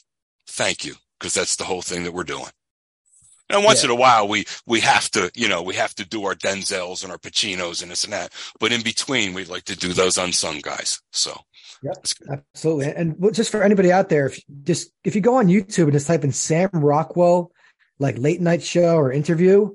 [0.47, 2.47] Thank you, because that's the whole thing that we're doing.
[3.51, 3.91] And once Yeah.
[3.91, 7.03] in a while, we we have to, you know, we have to do our Denzels
[7.03, 8.33] and our Pacinos and this and that.
[8.59, 11.01] But in between, we'd like to do those unsung guys.
[11.13, 11.39] So
[12.29, 12.93] Absolutely.
[12.93, 16.07] And just for anybody out there, if just if you go on YouTube and just
[16.07, 17.53] type in Sam Rockwell,
[17.99, 19.75] like late night show or interview,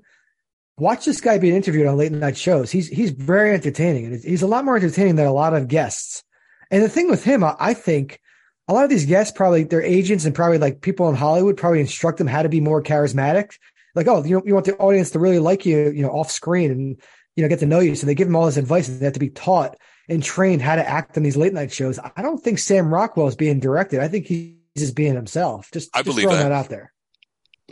[0.78, 2.72] watch this guy being interviewed on late night shows.
[2.72, 6.24] He's he's very entertaining, and he's a lot more entertaining than a lot of guests.
[6.72, 8.20] And the thing with him, I, I think
[8.68, 11.82] a lot of these guests probably their agents and probably like people in Hollywood probably
[11.82, 13.58] instruct them how to be more charismatic.
[13.95, 16.32] Like, oh, you know, you want the audience to really like you, you know, off
[16.32, 17.01] screen and
[17.36, 17.95] you know get to know you.
[17.95, 19.78] So they give them all this advice, and they have to be taught
[20.10, 21.99] and trained how to act on these late night shows.
[21.99, 23.99] I don't think Sam Rockwell is being directed.
[23.99, 25.70] I think he's just being himself.
[25.72, 26.49] Just, I just believe throwing that.
[26.49, 26.93] that out there.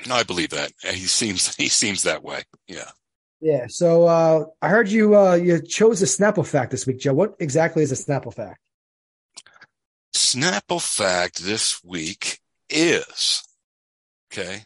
[0.08, 2.44] no, I believe that he seems he seems that way.
[2.68, 2.90] Yeah.
[3.42, 3.68] Yeah.
[3.68, 7.14] So uh, I heard you uh, you chose a Snapple fact this week, Joe.
[7.14, 8.60] What exactly is a Snapple fact?
[10.14, 13.44] Snapple fact this week is
[14.32, 14.66] okay.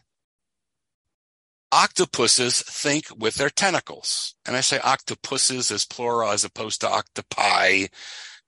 [1.72, 4.34] Octopuses think with their tentacles.
[4.46, 7.86] And I say octopuses as plural as opposed to octopi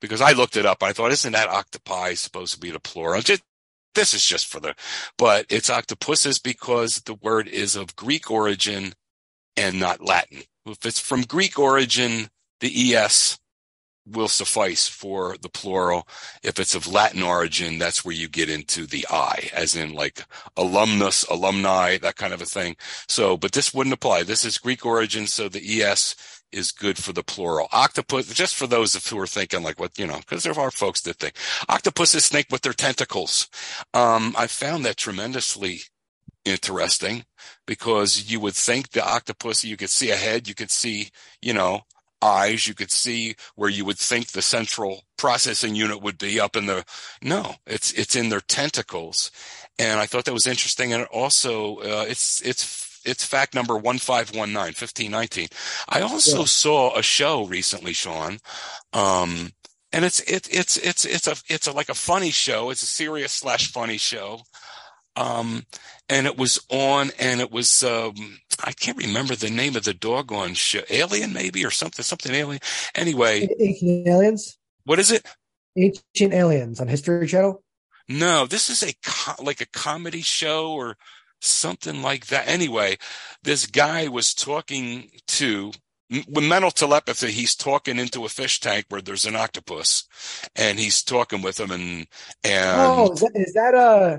[0.01, 0.83] because I looked it up.
[0.83, 3.21] I thought, isn't that octopi supposed to be the plural?
[3.21, 3.43] Just,
[3.95, 4.75] this is just for the,
[5.16, 8.93] but it's octopuses because the word is of Greek origin
[9.57, 10.43] and not Latin.
[10.66, 12.29] If it's from Greek origin,
[12.61, 13.39] the ES
[14.11, 16.09] will suffice for the plural.
[16.43, 20.25] If it's of Latin origin, that's where you get into the I, as in like
[20.57, 22.77] alumnus, alumni, that kind of a thing.
[23.09, 24.23] So, but this wouldn't apply.
[24.23, 26.17] This is Greek origin, so the ES
[26.53, 27.69] is good for the plural.
[27.73, 31.03] Octopus, just for those who are thinking like what, you know, because there are folks
[31.03, 31.35] that think
[31.69, 33.49] octopuses snake with their tentacles.
[33.95, 35.81] Um, I found that tremendously
[36.45, 37.25] interesting
[37.67, 41.11] because you would think the octopus, you could see a head, you could see,
[41.43, 41.83] you know,
[42.23, 46.57] eyes, you could see where you would think the central processing unit would be up
[46.57, 46.85] in the,
[47.23, 49.31] no, it's, it's in their tentacles.
[49.79, 50.93] And I thought that was interesting.
[50.93, 55.49] And also, uh, it's, it's, it's fact number 1519, 1519.
[55.89, 56.45] I also Yeah.
[56.47, 58.39] saw a show recently, Sean.
[58.93, 59.53] Um,
[59.93, 62.71] and it's, it, it's, it's, it's a, it's a, like a funny show.
[62.71, 64.43] It's a serious slash funny show.
[65.17, 65.65] Um,
[66.09, 68.15] and it was on and it was, um,
[68.63, 70.83] I can't remember the name of the doggone show.
[70.91, 72.61] Alien maybe or something, something alien.
[72.95, 74.59] Anyway, Ancient Aliens.
[74.85, 75.27] what is it?
[75.77, 77.63] Ancient Aliens on History Channel.
[78.09, 80.97] No, this is a co- like a comedy show or
[81.41, 82.49] something like that.
[82.49, 82.97] Anyway,
[83.43, 85.73] this guy was talking to
[86.11, 87.31] with mental telepathy.
[87.31, 90.05] He's talking into a fish tank where there's an octopus,
[90.57, 91.71] and he's talking with him.
[91.71, 92.07] And
[92.43, 94.19] and oh, is that, is that uh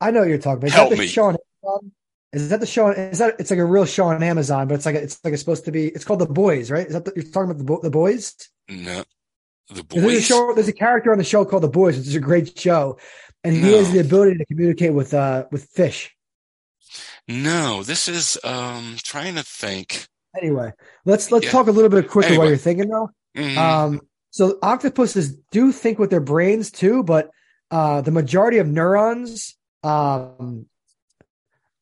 [0.00, 0.66] I know what you're talking about.
[0.68, 1.06] Is Help that the me.
[1.08, 1.92] show on Amazon?
[2.32, 2.86] Is that the show?
[2.86, 5.24] On, is that it's like a real show on Amazon, but it's like a, it's
[5.24, 5.86] like it's supposed to be.
[5.88, 6.86] It's called The Boys, right?
[6.86, 8.34] Is that the, you're talking about the Bo- the Boys?
[8.68, 9.04] no,
[9.68, 10.26] the There's a boys.
[10.26, 10.52] show.
[10.54, 12.98] There's a character on the show called The Boys, which is a great show,
[13.44, 13.78] and he No.
[13.78, 16.12] has the ability to communicate with uh with fish.
[17.28, 20.06] No, this is um trying to think.
[20.36, 20.72] Anyway,
[21.04, 21.52] let's let's Yeah.
[21.52, 23.10] talk a little bit quicker while you're thinking though.
[23.36, 23.56] Mhm.
[23.56, 27.30] Um, so octopuses do think with their brains too, but
[27.70, 30.66] uh, the majority of neurons um,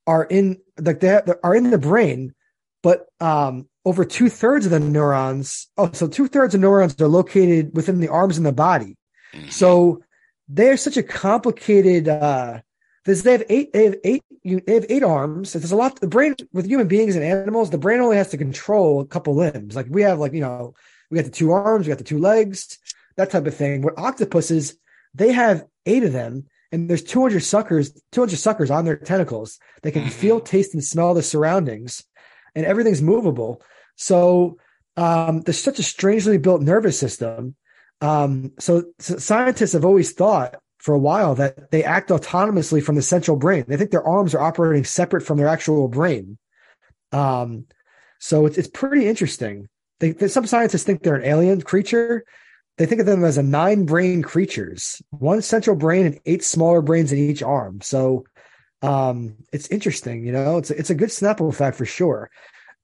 [0.06, 2.34] are in like they are in the brain,
[2.82, 5.68] but um, over two thirds of the neurons.
[5.76, 8.96] Oh, so two thirds of neurons are located within the arms and the body.
[9.34, 9.48] Mm-hmm.
[9.48, 10.02] So
[10.48, 12.08] they're such a complicated.
[12.08, 12.60] uh
[13.04, 13.72] this, they have eight.
[13.72, 14.22] They have eight.
[14.44, 15.52] They have eight arms.
[15.52, 16.00] There's a lot.
[16.00, 19.34] The brain with human beings and animals, the brain only has to control a couple
[19.34, 19.74] limbs.
[19.74, 20.74] Like we have, like you know,
[21.10, 22.78] we got the two arms, we got the two legs,
[23.16, 23.82] that type of thing.
[23.82, 24.76] Where octopuses,
[25.14, 29.58] they have eight of them, and there's 200 suckers, 200 suckers on their tentacles.
[29.82, 30.10] They can mm-hmm.
[30.10, 32.02] feel, taste, and smell the surroundings,
[32.54, 33.62] and everything's movable.
[33.96, 34.56] So
[34.96, 37.54] um, there's such a strangely built nervous system.
[38.00, 42.96] Um, so, so scientists have always thought for a while that they act autonomously from
[42.96, 43.64] the central brain.
[43.68, 46.38] They think their arms are operating separate from their actual brain.
[47.12, 47.66] Um,
[48.18, 49.68] so it's it's pretty interesting.
[50.00, 52.24] They, they, some scientists think they're an alien creature.
[52.78, 56.80] They think of them as a nine brain creatures, one central brain and eight smaller
[56.80, 57.80] brains in each arm.
[57.82, 58.24] So
[58.80, 60.58] um, it's interesting, you know.
[60.58, 62.30] It's a, it's a good Snapple fact for sure.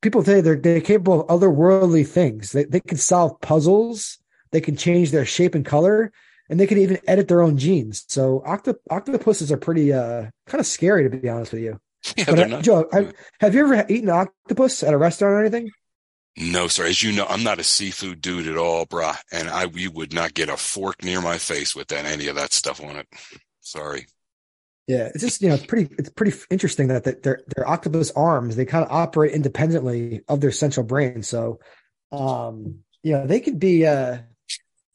[0.01, 2.53] People say they're they're capable of otherworldly things.
[2.53, 4.18] They they can solve puzzles.
[4.51, 6.12] They can change their shape and color
[6.49, 8.05] and they can even edit their own genes.
[8.09, 11.80] So octop- octopuses are pretty uh, kind of scary to be honest with you.
[12.16, 13.09] Yeah, but, uh, Joe, I,
[13.41, 15.70] have you ever eaten octopus at a restaurant or anything?
[16.41, 16.86] No, sir.
[16.86, 19.16] As you know, I'm not a seafood dude at all, brah.
[19.32, 22.36] And I we would not get a fork near my face with that any of
[22.36, 23.09] that stuff on it.
[23.61, 24.07] Sorry.
[24.86, 28.11] Yeah, it's just you know it's pretty it's pretty interesting that that their their octopus
[28.12, 31.22] arms they kind of operate independently of their central brain.
[31.22, 31.59] So,
[32.12, 34.18] um, you know they could be uh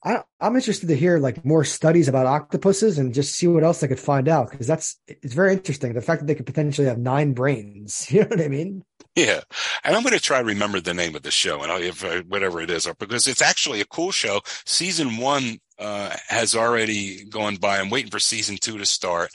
[0.06, 3.84] I, am interested to hear like more studies about octopuses and just see what else
[3.84, 5.94] I could find out because that's it's very interesting.
[5.94, 8.84] The fact that they could potentially have nine brains, you know what I mean?
[9.16, 9.42] Yeah,
[9.84, 12.04] and I'm going to try to remember the name of the show and I'll, if
[12.04, 14.42] uh, whatever it is, because it's actually a cool show.
[14.66, 17.80] Season one uh, has already gone by.
[17.80, 19.30] I'm waiting for season two to start,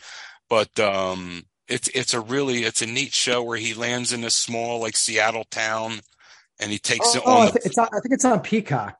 [0.48, 4.30] but um, it's it's a really it's a neat show where he lands in a
[4.30, 6.00] small like Seattle town
[6.58, 7.48] and he takes oh, it on.
[7.48, 8.96] Oh, the, it's on, I think it's on Peacock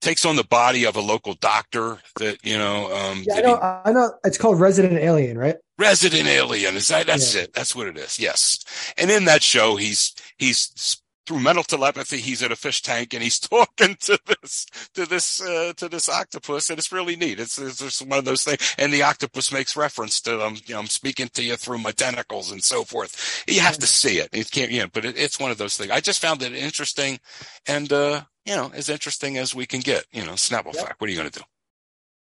[0.00, 2.92] takes on the body of a local doctor that you know.
[2.94, 3.56] Um, yeah, I know.
[3.56, 4.12] He, I know.
[4.24, 5.56] It's called Resident Alien, right?
[5.78, 7.06] Resident Alien is that?
[7.06, 7.42] That's yeah.
[7.42, 7.52] it.
[7.54, 8.18] That's what it is.
[8.18, 8.64] Yes.
[8.96, 13.22] And in that show, he's he's through mental telepathy, he's at a fish tank and
[13.22, 17.38] he's talking to this to this uh, to this octopus, and it's really neat.
[17.38, 20.74] It's, it's just one of those things, and the octopus makes reference to um, you
[20.74, 23.44] know, I'm speaking to you through my tentacles and so forth.
[23.46, 24.30] You have to see it.
[24.32, 25.90] It can't, you know, but it, it's one of those things.
[25.90, 27.20] I just found it interesting,
[27.66, 30.06] and uh, you know, as interesting as we can get.
[30.10, 30.86] You know, Snapple yep.
[30.86, 31.00] fact.
[31.00, 31.44] What are you going to do?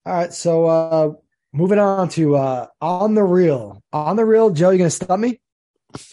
[0.05, 1.13] All right, so uh,
[1.53, 3.83] moving on to uh, on the real.
[3.93, 5.41] On the real, Joe, you going to stop me?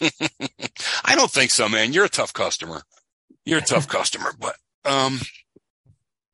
[1.04, 1.92] I don't think so, man.
[1.92, 2.82] You're a tough customer.
[3.44, 4.54] You're a tough customer, but
[4.84, 5.18] um,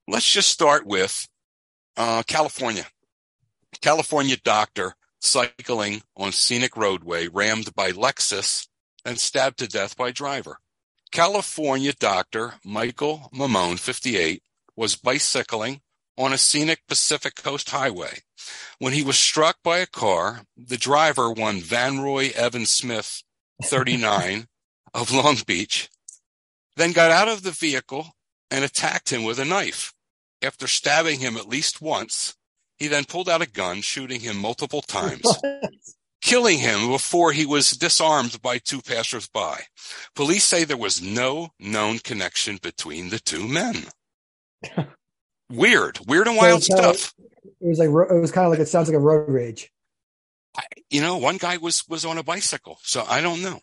[0.06, 1.26] let's just start with
[1.96, 2.86] uh, California.
[3.80, 8.66] California doctor cycling on scenic roadway rammed by Lexus
[9.06, 10.58] and stabbed to death by driver.
[11.12, 14.42] California doctor Michael Mammone, 58,
[14.76, 15.82] was bicycling
[16.16, 18.20] on a scenic Pacific Coast highway.
[18.78, 23.22] When he was struck by a car, the driver, one Van Roy Evans Smith,
[23.62, 24.46] 39,
[24.94, 25.90] of Long Beach,
[26.76, 28.16] then got out of the vehicle
[28.50, 29.92] and attacked him with a knife.
[30.40, 32.34] After stabbing him at least once,
[32.78, 35.22] he then pulled out a gun, shooting him multiple times,
[36.22, 39.66] killing him before he was disarmed by two passersby.
[40.14, 43.84] Police say there was no known connection between the two men.
[45.50, 47.12] Weird, weird and wild so stuff.
[47.60, 49.70] it was like it was kind of like it sounds like a road rage.
[50.56, 53.60] I, you know, one guy was was on a bicycle, so I don't know.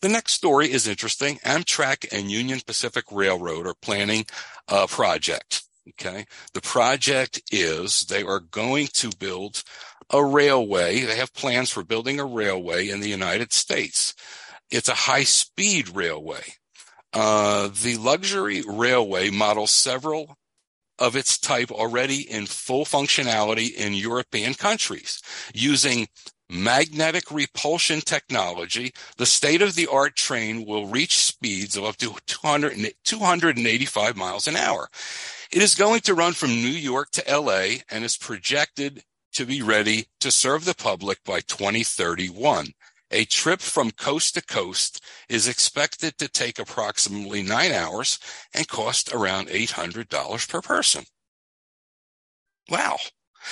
[0.00, 1.36] The next story is interesting.
[1.44, 4.24] Amtrak and Union Pacific Railroad are planning
[4.68, 5.64] a project.
[5.90, 6.24] Okay.
[6.54, 9.62] The project is they are going to build
[10.10, 11.00] a railway.
[11.00, 14.14] They have plans for building a railway in the United States.
[14.70, 16.54] It's a high speed railway.
[17.12, 20.36] Uh, the luxury railway models several
[20.98, 25.22] of its type already in full functionality in European countries
[25.54, 26.08] using
[26.50, 28.92] magnetic repulsion technology.
[29.16, 34.48] The state of the art train will reach speeds of up to 200, 285 miles
[34.48, 34.88] an hour.
[35.50, 39.02] It is going to run from New York to LA and is projected
[39.38, 42.72] to be ready to serve the public by 2031.
[43.12, 48.18] A trip from coast to coast is expected to take approximately nine hours
[48.52, 51.04] and cost around $800 per person.
[52.68, 52.96] Wow.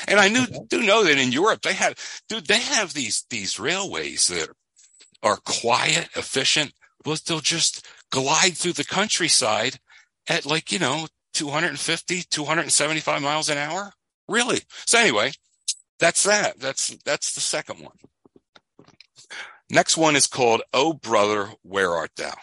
[0.08, 1.94] And I knew, do know that in Europe, they have,
[2.28, 4.48] dude, they have these, these railways that
[5.22, 6.72] are quiet, efficient.
[7.04, 9.78] Well, they'll just glide through the countryside
[10.28, 13.92] at like, you know, 250, 275 miles an hour.
[14.28, 14.62] Really?
[14.84, 15.30] So anyway,
[15.98, 16.58] that's that.
[16.58, 17.96] That's, that's the second one.
[19.70, 22.34] Next one is called Oh Brother, Where Art Thou?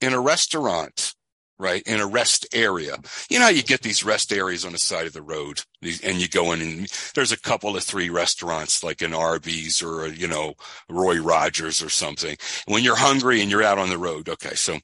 [0.00, 1.14] In a restaurant,
[1.58, 1.82] right?
[1.86, 2.96] In a rest area.
[3.30, 6.28] You know, you get these rest areas on the side of the road and you
[6.28, 10.26] go in and there's a couple of three restaurants like an Arby's or, a, you
[10.26, 10.54] know,
[10.88, 12.36] Roy Rogers or something.
[12.66, 14.28] When you're hungry and you're out on the road.
[14.28, 14.54] Okay.
[14.54, 14.78] So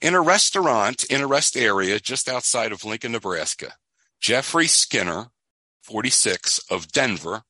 [0.00, 3.74] in a restaurant in a rest area just outside of Lincoln, Nebraska,
[4.20, 5.26] Jeffrey Skinner,
[5.82, 7.42] 46 of Denver,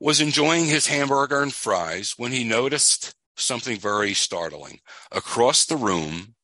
[0.00, 4.80] was enjoying his hamburger and fries when he noticed something very startling.
[5.12, 6.34] Across the room,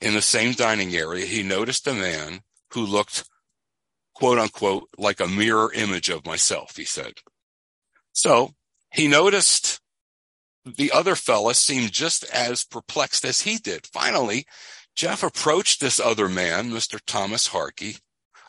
[0.00, 2.40] in the same dining area, he noticed a man
[2.72, 3.28] who looked,
[4.14, 7.14] quote unquote, like a mirror image of myself, he said.
[8.12, 8.54] So
[8.92, 9.80] he noticed
[10.64, 13.86] the other fella seemed just as perplexed as he did.
[13.86, 14.46] Finally,
[14.94, 17.00] Jeff approached this other man, Mr.
[17.06, 17.96] Thomas Harkey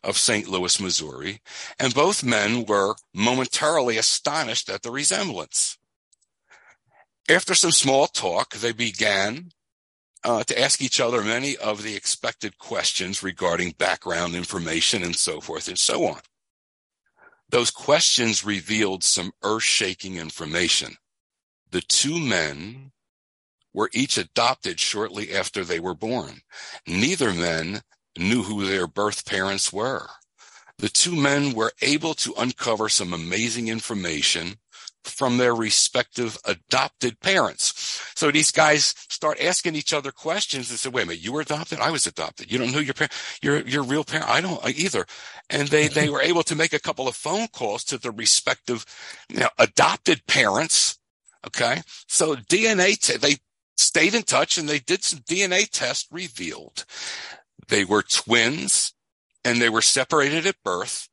[0.04, 0.48] of St.
[0.48, 1.42] Louis, Missouri,
[1.80, 5.78] and both men were momentarily astonished at the resemblance.
[7.30, 9.52] After some small talk, they began
[10.24, 15.40] uh, to ask each other many of the expected questions regarding background information and so
[15.40, 16.20] forth and so on.
[17.50, 20.96] Those questions revealed some earth shaking information.
[21.70, 22.92] The two men
[23.74, 26.42] were each adopted shortly after they were born.
[26.88, 27.82] Neither men
[28.18, 30.08] knew who their birth parents were.
[30.78, 34.56] The two men were able to uncover some amazing information
[35.04, 37.74] from their respective adopted parents.
[38.16, 41.42] So these guys start asking each other questions and say, wait a minute, you were
[41.42, 41.80] adopted?
[41.80, 42.52] I was adopted.
[42.52, 44.30] You don't know your parent, your, your real parent?
[44.30, 45.06] I don't uh, either.
[45.50, 48.86] And they, they were able to make a couple of phone calls to the respective,
[49.30, 51.00] you know, adopted parents.
[51.46, 51.82] Okay.
[52.08, 53.38] So DNA, t- they
[53.78, 56.86] stayed in touch and they did some DNA tests revealed.
[57.72, 58.94] They were twins
[59.46, 61.08] and they were separated at birth.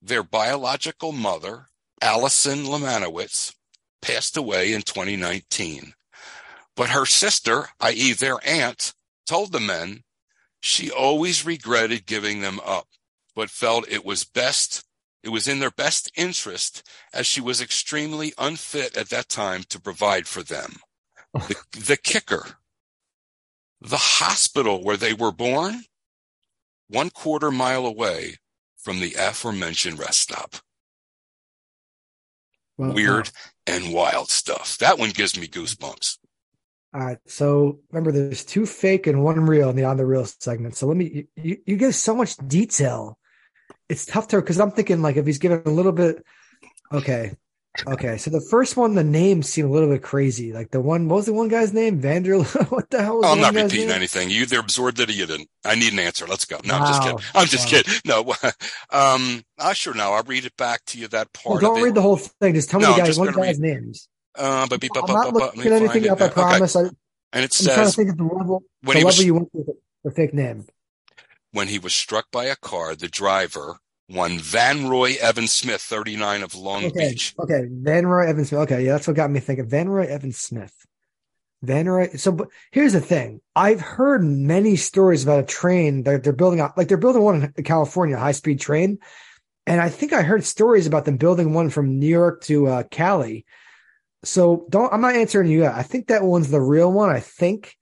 [0.00, 1.66] Their biological mother
[2.00, 3.54] Allison Lemanowitz
[4.00, 5.92] passed away in 2019.
[6.74, 8.14] But her sister, i.e.
[8.14, 8.94] their aunt,
[9.26, 10.02] told the men
[10.60, 12.86] she always regretted giving them up,
[13.36, 14.84] but felt it was best,
[15.22, 19.78] it was in their best interest as she was extremely unfit at that time to
[19.78, 20.76] provide for them.
[21.34, 21.46] Oh.
[21.46, 22.56] the, the kicker,
[23.82, 25.82] the hospital where they were born,
[26.88, 28.36] one quarter mile away
[28.76, 30.56] from the aforementioned rest stop
[32.78, 33.30] well, weird
[33.66, 34.78] and wild stuff.
[34.78, 36.18] That one gives me goosebumps.
[36.94, 37.18] All right.
[37.26, 40.76] So remember, there's two fake and one real in the on the real segment.
[40.76, 43.18] So let me, you, you give so much detail.
[43.88, 46.24] It's tough to, cause I'm thinking like if he's given a little bit,
[46.92, 47.36] okay.
[47.86, 50.52] Okay, so the first one, the names seem a little bit crazy.
[50.52, 52.00] Like the one, what was the one guy's name?
[52.00, 52.42] Vander.
[52.42, 53.18] what the hell?
[53.18, 53.96] Was I'm not repeating name?
[53.96, 54.30] anything.
[54.30, 55.48] You either absorbed it or you didn't.
[55.64, 56.26] I need an answer.
[56.26, 56.58] Let's go.
[56.64, 56.80] No, wow.
[56.80, 57.18] I'm just kidding.
[57.34, 57.78] I'm just wow.
[57.78, 57.94] kidding.
[58.04, 58.20] No,
[58.90, 60.12] um, I sure know.
[60.12, 61.08] I'll read it back to you.
[61.08, 61.62] That part.
[61.62, 62.54] Well, don't read the whole thing.
[62.54, 64.08] Just tell me no, the guys, one guy's read, names.
[64.34, 66.20] Uh, but, but, I'm not looking anything up.
[66.20, 66.74] I promise.
[66.74, 66.86] Okay.
[66.86, 66.90] I,
[67.32, 68.62] and it I'm says trying to think of the level.
[68.82, 69.68] When the level was, you went with
[70.04, 70.66] the fake name.
[71.52, 73.78] When he was struck by a car, the driver
[74.08, 77.10] one Van Roy Evans Smith, 39 of Long okay.
[77.10, 77.34] Beach.
[77.38, 77.66] Okay.
[77.70, 78.62] Van Roy Evans Smith.
[78.62, 78.84] Okay.
[78.84, 78.92] Yeah.
[78.92, 79.68] That's what got me thinking.
[79.68, 80.74] Van Roy Evans Smith.
[81.62, 82.08] Van Roy.
[82.16, 83.40] So but here's the thing.
[83.54, 87.52] I've heard many stories about a train that they're building out, like they're building one
[87.56, 88.98] in California, high speed train.
[89.66, 92.82] And I think I heard stories about them building one from New York to uh,
[92.84, 93.44] Cali.
[94.24, 95.74] So don't, I'm not answering you yet.
[95.74, 97.10] I think that one's the real one.
[97.10, 97.76] I think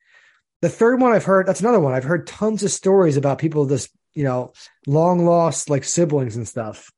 [0.63, 1.95] the third one I've heard, that's another one.
[1.95, 4.53] I've heard tons of stories about people just you know,
[4.87, 6.91] long lost like siblings and stuff.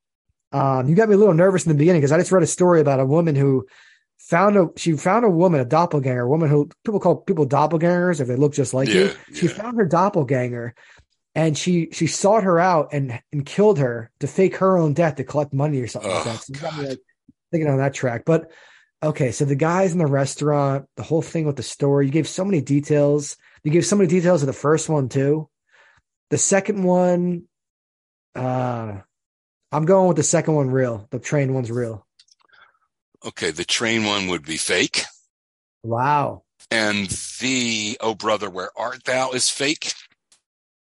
[0.52, 2.46] Um, you got me a little nervous in the beginning because I just read a
[2.46, 3.66] story about a woman who
[4.18, 8.20] found a she found a woman, a doppelganger, a woman who people call people doppelgangers
[8.20, 9.14] if they look just like yeah, you.
[9.34, 9.52] She yeah.
[9.52, 10.74] found her doppelganger
[11.34, 15.16] and she she sought her out and and killed her to fake her own death
[15.16, 16.42] to collect money or something oh, like that.
[16.42, 16.98] So you got me like
[17.50, 18.24] thinking on that track.
[18.24, 18.50] But
[19.02, 22.28] okay, so the guys in the restaurant, the whole thing with the story, you gave
[22.28, 23.36] so many details.
[23.64, 25.48] You gave so many details of the first one too.
[26.30, 27.44] The second one,
[28.34, 28.98] uh,
[29.72, 31.06] I'm going with the second one real.
[31.10, 32.06] The train one's real.
[33.24, 35.04] Okay, the train one would be fake.
[35.82, 36.42] Wow.
[36.70, 37.08] And
[37.40, 39.92] the Oh Brother, Where Art Thou is fake.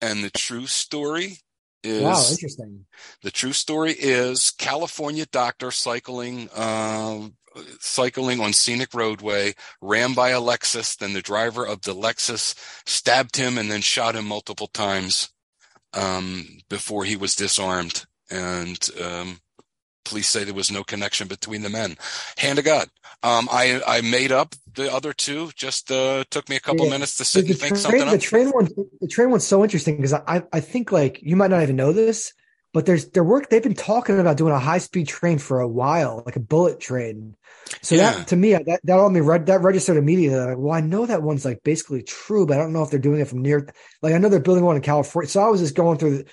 [0.01, 1.37] And the true story
[1.83, 2.85] is Wow, interesting.
[3.23, 7.35] The true story is California doctor cycling um,
[7.79, 10.97] cycling on scenic roadway, ran by a Lexus.
[10.97, 15.29] Then the driver of the Lexus stabbed him and then shot him multiple times
[15.93, 18.05] um, before he was disarmed.
[18.31, 19.39] And um,
[20.05, 21.97] police say there was no connection between the men.
[22.37, 22.89] Hand of God.
[23.21, 25.51] Um, I I made up the other two.
[25.55, 26.91] Just uh, took me a couple yeah.
[26.91, 28.21] minutes to sit the, and think train, something the up.
[28.21, 28.69] train one,
[29.01, 31.91] the train one's so interesting because I I think like you might not even know
[31.91, 32.33] this,
[32.73, 35.67] but there's their work they've been talking about doing a high speed train for a
[35.67, 37.35] while, like a bullet train.
[37.81, 38.11] So Yeah.
[38.13, 40.39] that to me, that that all me read that registered immediately.
[40.39, 42.99] Like, well, I know that one's like basically true, but I don't know if they're
[42.99, 43.67] doing it from near.
[44.01, 46.17] Like I know they're building one in California, so I was just going through.
[46.19, 46.25] The,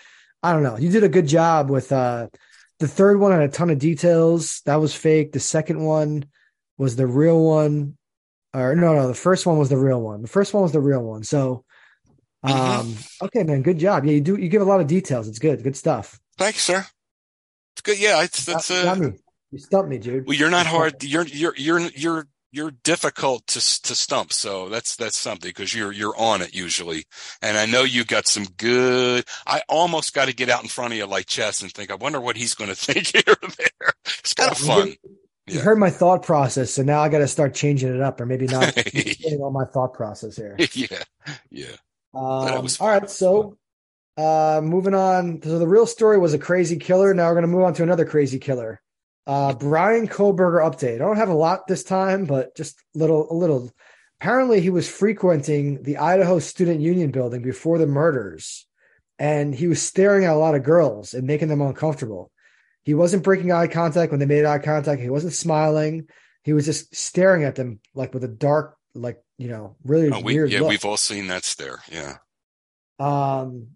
[0.43, 0.76] I don't know.
[0.78, 2.28] You did a good job with uh
[2.78, 4.61] the third one had a ton of details.
[4.66, 5.32] That was fake.
[5.32, 6.26] The second one
[6.78, 7.97] was the real one.
[8.55, 10.22] Or no, no, the first one was the real one.
[10.22, 11.24] The first one was the real one.
[11.24, 11.64] So,
[12.43, 14.05] um, okay, man, good job.
[14.05, 14.37] Yeah, you do.
[14.37, 15.28] You give a lot of details.
[15.28, 15.62] It's good.
[15.62, 16.18] Good stuff.
[16.39, 16.84] Thanks, sir.
[17.74, 17.99] It's good.
[17.99, 19.12] Yeah, it's that's uh, me.
[19.51, 20.26] You stumped me, dude.
[20.26, 21.03] well, you're not hard.
[21.05, 24.32] You're you're you're you're you're difficult to to stump.
[24.32, 27.05] So that's that's something because you're you're on it usually.
[27.43, 29.24] And I know you got some good.
[29.47, 31.91] I almost got to get out in front of you like chess and think.
[31.91, 33.93] I wonder what he's going to think here or there.
[34.20, 34.89] It's kind of fun.
[34.89, 34.97] You
[35.49, 35.61] Yeah.
[35.61, 38.47] heard my thought process, so now I got to start changing it up, or maybe
[38.47, 40.57] not getting on my thought process here.
[40.72, 41.05] yeah,
[41.51, 41.66] yeah.
[42.14, 43.57] Um, all right, so
[44.17, 45.43] uh, moving on.
[45.43, 47.12] So the real story was a crazy killer.
[47.14, 48.81] Now we're going to move on to another crazy killer.
[49.27, 50.95] Uh, Bryan Kohberger update.
[50.97, 53.73] I don't have a lot this time, but just little, a little.
[54.21, 58.67] Apparently, he was frequenting the Idaho Student Union building before the murders,
[59.19, 62.31] and he was staring at a lot of girls and making them uncomfortable.
[62.85, 65.03] He wasn't breaking eye contact when they made eye contact.
[65.03, 66.09] He wasn't smiling.
[66.45, 70.21] He was just staring at them like with a dark, like you know, really Oh,
[70.21, 70.69] we, weird yeah, look.
[70.69, 71.83] we've all seen that stare.
[71.91, 72.19] Yeah.
[73.01, 73.76] Um,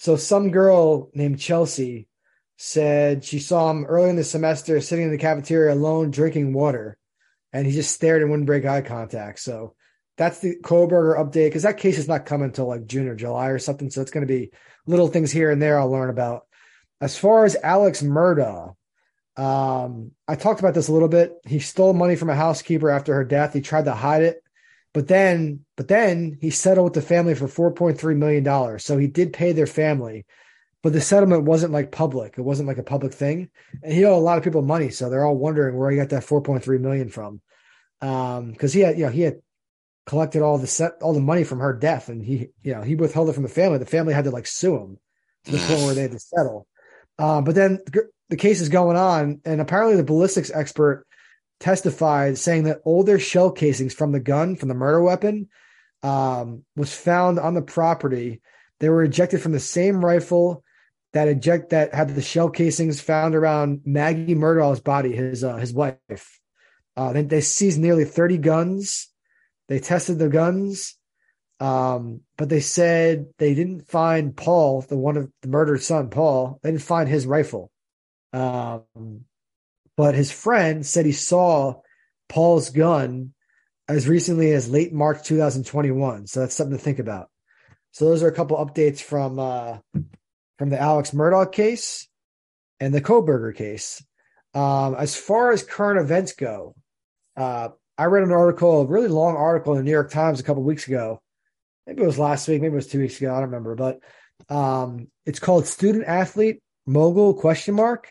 [0.00, 2.08] so some girl named Chelsea
[2.56, 6.96] said she saw him early in the semester sitting in the cafeteria alone drinking water,
[7.52, 9.40] and he just stared and wouldn't break eye contact.
[9.40, 9.74] So
[10.16, 13.48] that's the Kohberger update because that case is not coming until like June or July
[13.48, 13.90] or something.
[13.90, 14.52] So it's going to be
[14.86, 16.46] little things here and there I'll learn about.
[17.02, 18.74] As far as Alex Murdaugh,
[19.36, 21.34] um, I talked about this a little bit.
[21.46, 23.52] He stole money from a housekeeper after her death.
[23.52, 24.42] He tried to hide it,
[24.92, 28.84] but then, but then he settled with the family for four point three million dollars.
[28.84, 30.26] So he did pay their family,
[30.82, 32.34] but the settlement wasn't like public.
[32.36, 33.50] It wasn't like a public thing,
[33.82, 34.90] and he owed a lot of people money.
[34.90, 37.40] So they're all wondering where he got that four point three million from,
[38.00, 39.40] um, because he had, you know, he had
[40.06, 42.96] collected all the set all the money from her death, and he, you know, he
[42.96, 43.78] withheld it from the family.
[43.78, 44.98] The family had to like sue him
[45.44, 46.66] to the point where they had to settle.
[47.18, 51.06] Um, but then the, the case is going on, and apparently the ballistics expert
[51.60, 55.48] testified saying that older shell casings from the gun, from the murder weapon,
[56.02, 58.40] um, was found on the property.
[58.80, 60.64] They were ejected from the same rifle
[61.12, 65.72] that eject that had the shell casings found around Maggie Murdaugh's body, his uh, his
[65.72, 66.40] wife.
[66.96, 69.08] Uh, they, they seized nearly 30 guns.
[69.68, 70.96] They tested the guns,
[71.60, 76.58] um, but they said they didn't find Paul, the one of the murdered son, Paul.
[76.62, 77.70] They didn't find his rifle.
[78.32, 79.24] Um,
[80.00, 81.74] but his friend said he saw
[82.26, 83.34] Paul's gun
[83.86, 86.26] as recently as late March 2021.
[86.26, 87.28] So that's something to think about.
[87.90, 89.76] So those are a couple updates from uh,
[90.58, 92.08] from the Alex Murdaugh case
[92.80, 94.02] and the Kohberger case.
[94.54, 96.74] Um, as far as current events go,
[97.36, 100.44] uh, I read an article, a really long article in the New York Times a
[100.44, 101.20] couple weeks ago.
[101.86, 103.32] Maybe it was last week, maybe it was two weeks ago.
[103.34, 104.00] I don't remember, but
[104.48, 108.10] um, it's called "Student Athlete Mogul?" Question mark.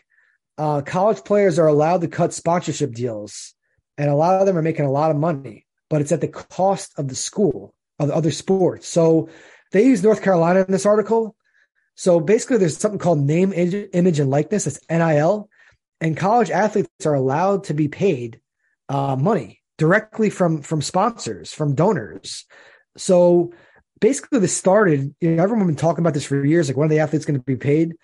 [0.60, 3.54] Uh, college players are allowed to cut sponsorship deals,
[3.96, 6.28] and a lot of them are making a lot of money, but it's at the
[6.28, 8.86] cost of the school of the other sports.
[8.86, 9.30] So
[9.72, 11.34] they use North Carolina in this article.
[11.94, 14.66] So basically, there's something called name, image, and likeness.
[14.66, 15.48] It's NIL,
[15.98, 18.38] and college athletes are allowed to be paid
[18.90, 22.44] uh, money directly from from sponsors, from donors.
[22.98, 23.54] So
[23.98, 25.14] basically, this started.
[25.22, 26.68] You know, everyone been talking about this for years.
[26.68, 27.94] Like, when are the athletes going to be paid?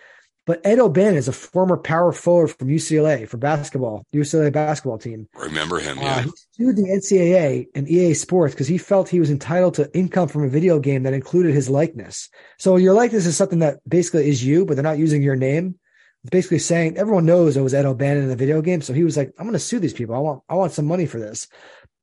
[0.46, 5.28] But Ed O'Bannon is a former power forward from UCLA for basketball, UCLA basketball team.
[5.34, 5.98] Remember him?
[6.00, 9.92] Uh, he sued the NCAA and EA Sports because he felt he was entitled to
[9.92, 12.30] income from a video game that included his likeness.
[12.58, 15.80] So your likeness is something that basically is you, but they're not using your name.
[16.22, 18.82] It's basically saying everyone knows it was Ed O'Bannon in the video game.
[18.82, 20.14] So he was like, I'm going to sue these people.
[20.14, 21.48] I want, I want some money for this.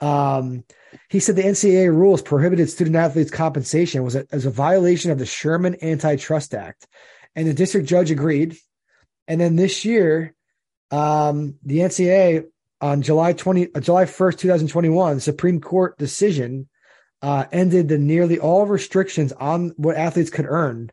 [0.02, 0.66] Um,
[1.10, 5.20] he said the NCAA rules prohibited student athletes compensation was a, as a violation of
[5.20, 6.88] the Sherman Antitrust Act,
[7.36, 8.58] and the district judge agreed.
[9.28, 10.36] And then this year,
[10.92, 12.46] um, the NCAA
[12.82, 16.68] on July 20, uh, July 1st, 2021, Supreme Court decision
[17.22, 20.92] uh, ended the nearly all restrictions on what athletes could earn,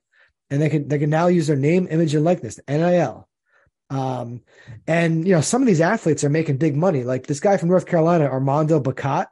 [0.49, 3.29] and they can they can now use their name, image, and likeness, NIL.
[3.91, 4.43] Um,
[4.87, 7.03] and you know, some of these athletes are making big money.
[7.03, 9.27] Like this guy from North Carolina, Armando Bacot,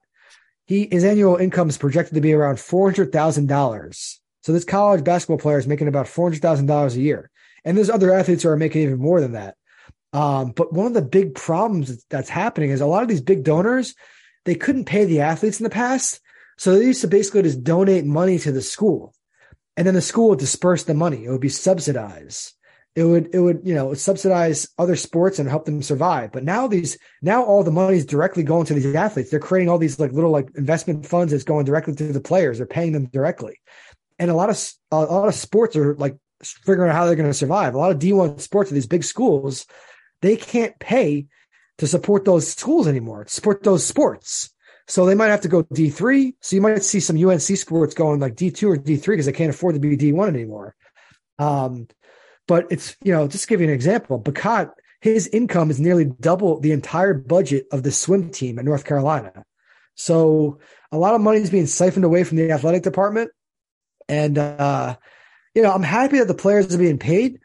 [0.66, 4.20] he his annual income is projected to be around four hundred thousand dollars.
[4.42, 7.30] So this college basketball player is making about four hundred thousand dollars a year,
[7.64, 9.56] and there's other athletes who are making even more than that.
[10.12, 13.44] Um, but one of the big problems that's happening is a lot of these big
[13.44, 13.94] donors
[14.44, 16.20] they couldn't pay the athletes in the past,
[16.56, 19.12] so they used to basically just donate money to the school,
[19.76, 21.24] and then the school would disperse the money.
[21.24, 22.54] It would be subsidized.
[22.94, 26.32] it would it would you know subsidize other sports and help them survive.
[26.32, 29.30] But now these now all the money is directly going to these athletes.
[29.30, 32.58] They're creating all these like little like investment funds that's going directly to the players.
[32.58, 33.60] They're paying them directly
[34.18, 37.28] and a lot of a lot of sports are like figuring out how they're going
[37.28, 39.66] to survive a lot of d1 sports at these big schools
[40.22, 41.26] they can't pay
[41.78, 44.50] to support those schools anymore support those sports
[44.86, 48.20] so they might have to go d3 so you might see some unc sports going
[48.20, 50.74] like d2 or d3 because they can't afford to be d1 anymore
[51.38, 51.86] um,
[52.48, 56.58] but it's, you know, just give you an example, Bacot, his income is nearly double
[56.58, 59.44] the entire budget of the swim team at North Carolina.
[59.94, 60.58] So
[60.90, 63.30] a lot of money is being siphoned away from the athletic department.
[64.08, 64.96] And, uh,
[65.54, 67.40] you know, I'm happy that the players are being paid,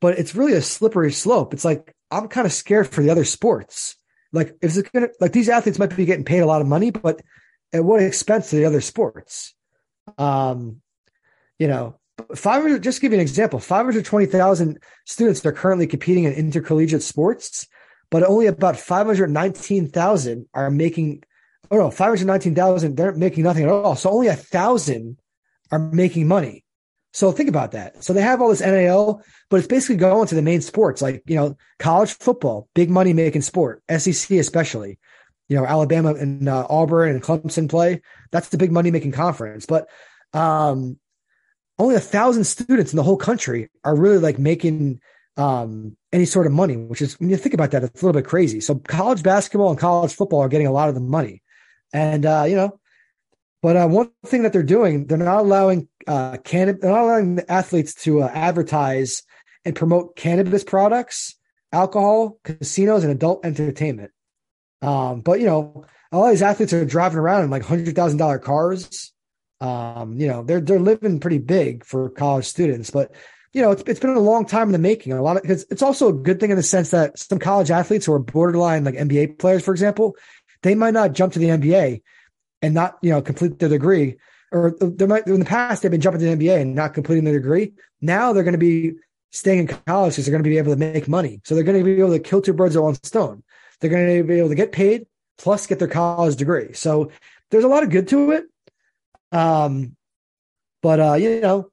[0.00, 1.54] but it's really a slippery slope.
[1.54, 3.96] It's like, I'm kind of scared for the other sports.
[4.32, 6.66] Like, is it going to, like, these athletes might be getting paid a lot of
[6.66, 7.22] money, but
[7.72, 9.54] at what expense to the other sports?
[10.18, 10.80] Um,
[11.58, 11.98] you know,
[12.34, 17.66] 500 just give you an example 520000 students are currently competing in intercollegiate sports
[18.10, 21.22] but only about 519000 are making
[21.70, 25.18] oh no 519000 they're making nothing at all so only a thousand
[25.72, 26.64] are making money.
[27.14, 28.02] So think about that.
[28.04, 31.22] So they have all this NIL but it's basically going to the main sports like
[31.26, 34.98] you know college football big money making sport sec especially.
[35.48, 38.00] You know alabama and uh, auburn and clemson play
[38.30, 39.66] that's the big money making conference.
[39.66, 39.88] But
[40.32, 40.98] um
[41.78, 45.00] only a thousand students in the whole country are really like making
[45.36, 48.20] um, any sort of money, which is when you think about that, it's a little
[48.20, 48.60] bit crazy.
[48.60, 51.42] So college basketball and college football are getting a lot of the money,
[51.92, 52.78] and uh, you know,
[53.62, 57.36] but uh, one thing that they're doing, they're not allowing uh, cannabis, they're not allowing
[57.36, 59.22] the athletes to uh, advertise
[59.64, 61.36] and promote cannabis products,
[61.72, 64.10] alcohol, casinos, and adult entertainment.
[64.82, 67.94] Um, but you know, a lot of these athletes are driving around in like hundred
[67.94, 69.12] thousand dollar cars
[69.62, 73.12] um, you know, they're they're living pretty big for college students, but
[73.52, 75.12] you know, it's it's been a long time in the making.
[75.12, 77.70] A lot of because it's also a good thing in the sense that some college
[77.70, 80.16] athletes who are borderline like NBA players, for example,
[80.62, 82.02] they might not jump to the NBA
[82.62, 84.16] and not you know complete their degree,
[84.50, 87.24] or they might in the past they've been jumping to the NBA and not completing
[87.24, 87.72] their degree.
[88.00, 88.94] Now they're going to be
[89.30, 91.40] staying in college because they're going to be able to make money.
[91.44, 93.42] So they're going to be able to kill two birds with one stone.
[93.80, 95.06] They're going to be able to get paid
[95.38, 96.72] plus get their college degree.
[96.72, 97.10] So
[97.50, 98.44] there's a lot of good to it.
[99.32, 99.96] Um,
[100.82, 101.70] but uh, you know,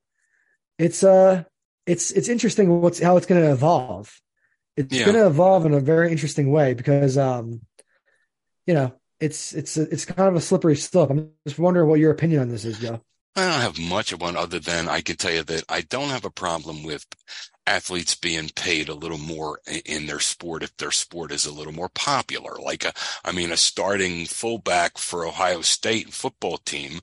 [0.77, 1.43] it's uh,
[1.85, 4.21] it's it's interesting what's how it's going to evolve.
[4.77, 5.05] It's yeah.
[5.05, 7.61] going to evolve in a very interesting way because um,
[8.65, 11.09] you know, it's it's it's kind of a slippery slope.
[11.09, 13.01] I'm just wondering what your opinion on this is, Joe.
[13.35, 16.09] I don't have much of one other than I can tell you that I don't
[16.09, 17.05] have a problem with
[17.69, 21.73] athletes being paid a little more in their sport if their sport is a little
[21.73, 22.55] more popular.
[22.59, 22.93] Like, a,
[23.23, 26.99] I mean, a starting fullback for Ohio State football team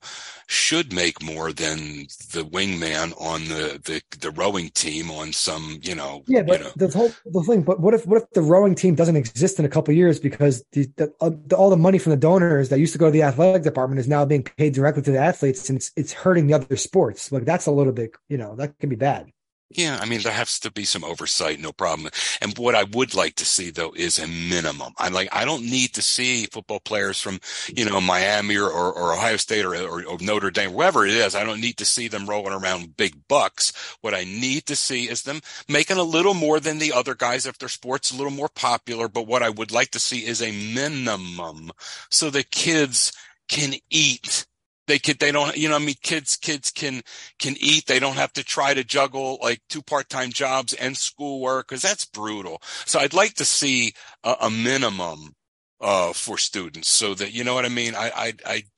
[0.48, 5.94] should make more than the wingman on the, the, the rowing team on some, you
[5.94, 6.22] know.
[6.26, 6.72] Yeah, but you know.
[6.76, 7.62] the whole the thing.
[7.62, 10.64] But what if what if the rowing team doesn't exist in a couple years because
[10.72, 13.12] the, the, uh, the, all the money from the donors that used to go to
[13.12, 16.46] the athletic department is now being paid directly to the athletes, and it's it's hurting
[16.46, 17.32] the other sports.
[17.32, 19.30] Like that's a little bit, you know, that can be bad.
[19.70, 22.10] Yeah, I mean there has to be some oversight, no problem.
[22.40, 24.92] And what I would like to see though is a minimum.
[24.96, 27.40] I like I don't need to see football players from
[27.74, 31.12] you know Miami or, or, or Ohio State or, or, or, Notre Dame, wherever it
[31.12, 31.34] is.
[31.34, 33.72] I don't need to see them rolling around big bucks.
[34.02, 37.44] What I need to see is them making a little more than the other guys
[37.44, 39.08] if their sport's a little more popular.
[39.08, 41.72] But what I would like to see is a minimum
[42.08, 43.12] so the kids
[43.48, 44.46] can eat
[44.87, 47.03] they could they don't you know i mean kids kids can
[47.39, 47.87] can eat.
[47.87, 52.05] They don't have to try to juggle like two part-time jobs and schoolwork because that's
[52.05, 52.62] brutal.
[52.84, 53.93] So i'd like to see
[54.24, 55.34] a, a minimum
[55.80, 57.95] uh, for students so that you know what I mean.
[57.95, 58.32] I, I,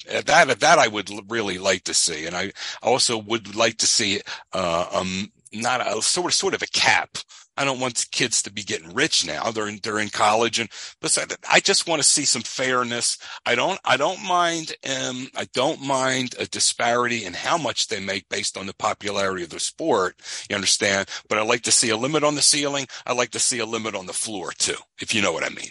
[0.08, 2.52] I that that I would really like to see, and I
[2.82, 4.20] also would like to see
[4.52, 7.16] uh, um not a sort of sort of a cap
[7.58, 9.50] I don't want kids to be getting rich now.
[9.50, 10.60] They're in, they're in college.
[10.60, 13.18] And besides, I just want to see some fairness.
[13.44, 17.98] I don't, I don't mind, um, I don't mind a disparity in how much they
[17.98, 20.14] make based on the popularity of the sport.
[20.48, 21.08] You understand?
[21.28, 22.86] But I like to see a limit on the ceiling.
[23.04, 25.48] I like to see a limit on the floor too, if you know what I
[25.48, 25.70] mean.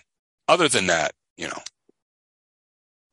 [0.50, 1.62] Other than that, you know,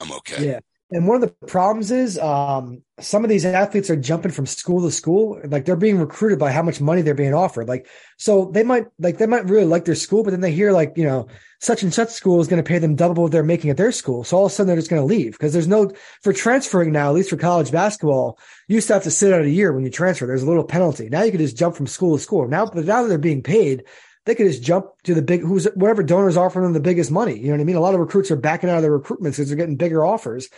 [0.01, 0.49] I'm okay.
[0.49, 0.61] Yeah.
[0.95, 4.81] And one of the problems is um, some of these athletes are jumping from school
[4.83, 5.41] to school.
[5.45, 7.67] Like they're being recruited by how much money they're being offered.
[7.67, 10.71] Like, so they might like they might really like their school, but then they hear
[10.71, 11.27] like, you know,
[11.61, 13.91] such and such school is going to pay them double what they're making at their
[13.91, 14.23] school.
[14.23, 15.91] So all of a sudden they're just going to leave because there's no
[16.23, 18.39] for transferring now, at least for college basketball,
[18.69, 20.29] you used to have to sit out a year when you transfer.
[20.29, 21.09] There's a little penalty.
[21.09, 22.47] Now you can just jump from school to school.
[22.47, 23.83] Now, but now that they're being paid,
[24.27, 27.37] they could just jump to the big who's whatever donors offering them the biggest money.
[27.37, 27.77] You know what I mean?
[27.77, 30.49] A lot of recruits are backing out of their recruitments because they're getting bigger offers.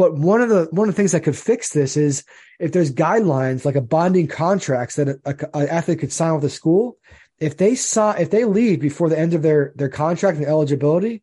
[0.00, 2.24] But one of the one of the things that could fix this is
[2.58, 6.96] if there's guidelines like a bonding contracts that an athlete could sign with the school,
[7.38, 11.22] if they saw if they leave before the end of their their contract and eligibility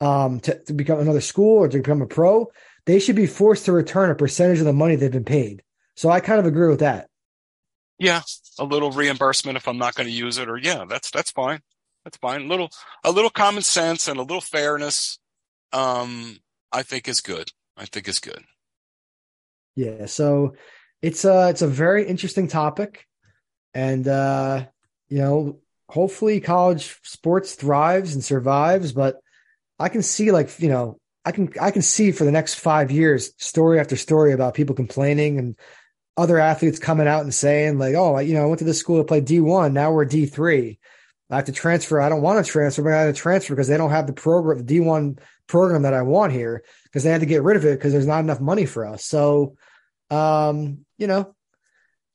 [0.00, 2.46] um, to, to become another school or to become a pro,
[2.84, 5.64] they should be forced to return a percentage of the money they've been paid.
[5.96, 7.08] So I kind of agree with that.
[7.98, 8.20] Yeah,
[8.56, 11.60] a little reimbursement if I'm not going to use it, or yeah, that's that's fine.
[12.04, 12.42] That's fine.
[12.42, 12.70] A little
[13.02, 15.18] a little common sense and a little fairness,
[15.72, 16.38] um,
[16.70, 17.50] I think is good.
[17.76, 18.44] I think it's good.
[19.74, 20.06] Yeah.
[20.06, 20.54] So
[21.00, 23.06] it's a it's a very interesting topic,
[23.74, 24.66] and uh,
[25.08, 28.92] you know, hopefully college sports thrives and survives.
[28.92, 29.16] But
[29.78, 32.90] I can see like you know I can I can see for the next five
[32.90, 35.56] years story after story about people complaining and
[36.16, 38.98] other athletes coming out and saying like, oh, you know, I went to this school
[38.98, 40.78] to play D one, now we're D three.
[41.30, 41.98] I have to transfer.
[41.98, 44.12] I don't want to transfer, but I have to transfer because they don't have the
[44.12, 47.56] program, the D one program that I want here because they had to get rid
[47.56, 49.04] of it because there's not enough money for us.
[49.04, 49.56] So,
[50.10, 51.34] um, you know,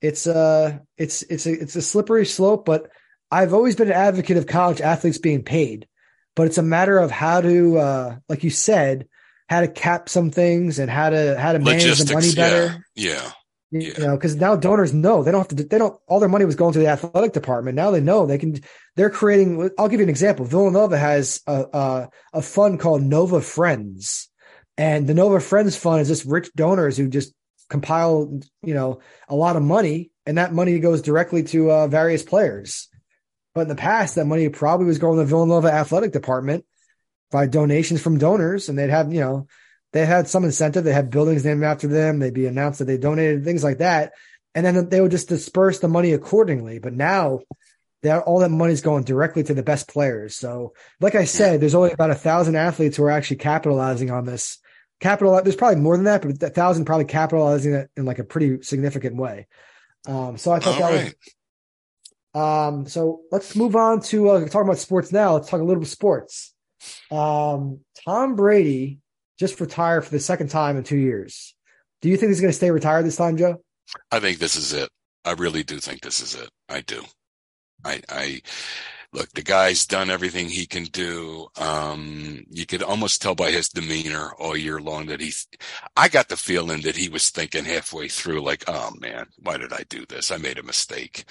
[0.01, 2.89] it's uh it's it's a it's a slippery slope, but
[3.31, 5.87] I've always been an advocate of college athletes being paid,
[6.35, 9.07] but it's a matter of how to, uh, like you said,
[9.49, 12.85] how to cap some things and how to how to manage Logistics, the money better.
[12.95, 13.13] Yeah.
[13.13, 13.31] yeah.
[13.71, 14.05] You Yeah.
[14.05, 15.63] know, because now donors know they don't have to.
[15.63, 15.99] They don't.
[16.07, 17.75] All their money was going to the athletic department.
[17.75, 18.61] Now they know they can.
[18.95, 19.69] They're creating.
[19.77, 20.45] I'll give you an example.
[20.45, 24.29] Villanova has a a, a fund called Nova Friends,
[24.77, 27.33] and the Nova Friends fund is just rich donors who just
[27.69, 32.23] compile, you know, a lot of money, and that money goes directly to uh, various
[32.23, 32.87] players.
[33.53, 36.63] But in the past, that money probably was going to the Villanova athletic department
[37.31, 39.47] by donations from donors, and they'd have, you know,
[39.93, 40.83] they had some incentive.
[40.83, 42.19] They had buildings named after them.
[42.19, 44.13] They'd be announced that they donated things like that,
[44.53, 46.79] and then they would just disperse the money accordingly.
[46.79, 47.39] But now,
[48.03, 50.35] that all that money's going directly to the best players.
[50.35, 54.25] So, like I said, there's only about a thousand athletes who are actually capitalizing on
[54.25, 54.59] this.
[54.99, 58.23] Capital, there's probably more than that, but a thousand probably capitalizing it in like a
[58.23, 59.47] pretty significant way.
[60.07, 61.05] Um, so I thought All that right.
[61.05, 61.13] was
[62.37, 65.33] um, so let's move on to uh, talking about sports now.
[65.33, 66.53] Let's talk a little bit sports.
[67.09, 68.99] Um, Tom Brady
[69.37, 71.55] just retired for the second time in two years.
[72.01, 73.61] Do you think he's going to stay retired this time, Joe?
[74.11, 74.89] I think this is it.
[75.25, 76.49] I really do think this is it.
[76.69, 77.03] I do.
[77.83, 78.41] I, I
[79.13, 81.47] look, the guy's done everything he can do.
[81.57, 85.47] Um, you could almost tell by his demeanor all year long that he's,
[85.95, 89.73] I got the feeling that he was thinking halfway through, like, oh man, why did
[89.73, 90.31] I do this?
[90.31, 91.25] I made a mistake.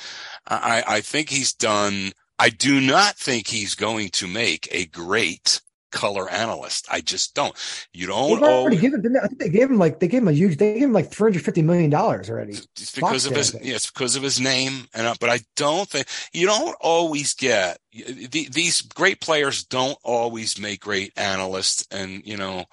[0.46, 2.12] I, I think he's done.
[2.38, 5.60] I do not think he's going to make a great
[5.92, 6.86] color analyst.
[6.90, 7.54] I just don't.
[7.92, 9.12] You don't They've already always, given.
[9.12, 10.56] they- I think they gave him like they gave him a huge.
[10.58, 12.52] They gave him like three hundred fifty million dollars already.
[12.52, 13.70] it's because of his did, I think.
[13.70, 17.34] yeah, it's because of his name and uh, but I don't think you don't always
[17.34, 22.64] get the, these great players don't always make great analysts and you know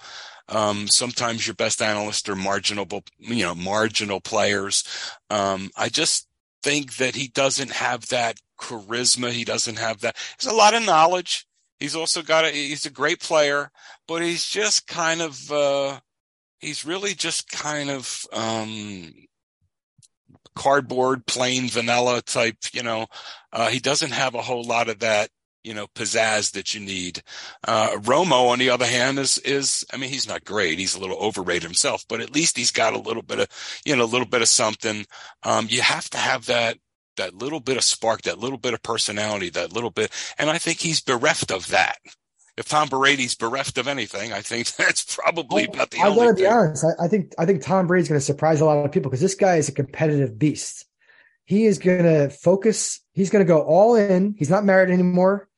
[0.48, 2.86] um, sometimes your best analysts are marginal
[3.18, 4.84] you know marginal players
[5.30, 6.28] um, I just
[6.62, 10.84] think that he doesn't have that charisma he doesn't have that there's a lot of
[10.84, 11.46] knowledge
[11.84, 13.70] he's also got a he's a great player
[14.08, 15.98] but he's just kind of uh
[16.58, 19.12] he's really just kind of um
[20.54, 23.06] cardboard, plain vanilla type, you know,
[23.52, 25.28] uh, he doesn't have a whole lot of that,
[25.62, 27.22] you know, pizzazz that you need.
[27.66, 30.78] Uh, Romo, on the other hand, is, is, I mean, he's not great.
[30.78, 33.48] He's a little overrated himself, but at least he's got a little bit of,
[33.84, 35.06] you know, a little bit of something.
[35.42, 36.78] Um, you have to have that,
[37.16, 40.10] that little bit of spark, that little bit of personality, that little bit.
[40.38, 41.98] And I think he's bereft of that.
[42.56, 46.34] If Tom Brady's bereft of anything, I think that's probably about the I only gotta
[46.34, 46.52] be thing.
[46.52, 46.84] honest.
[46.84, 49.20] I, I think I think Tom Brady's going to surprise a lot of people because
[49.20, 50.86] this guy is a competitive beast.
[51.46, 53.00] He is going to focus.
[53.12, 54.34] He's going to go all in.
[54.38, 55.48] He's not married anymore.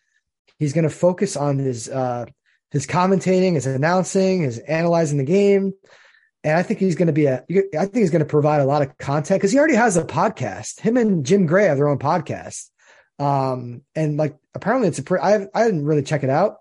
[0.58, 2.26] He's going to focus on his uh,
[2.70, 5.74] his commentating, his announcing, his analyzing the game,
[6.46, 7.44] and I think he's going to be a.
[7.76, 10.04] I think he's going to provide a lot of content because he already has a
[10.04, 10.78] podcast.
[10.78, 12.70] Him and Jim Gray have their own podcast,
[13.18, 15.02] um, and like apparently it's a.
[15.02, 16.58] Pre- I I didn't really check it out,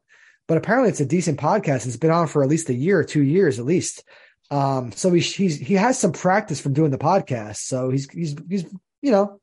[0.47, 1.85] but apparently it's a decent podcast.
[1.85, 4.03] It's been on for at least a year or two years at least.
[4.49, 7.57] Um, so he's, he's he has some practice from doing the podcast.
[7.57, 8.65] So he's he's he's
[9.03, 9.39] you know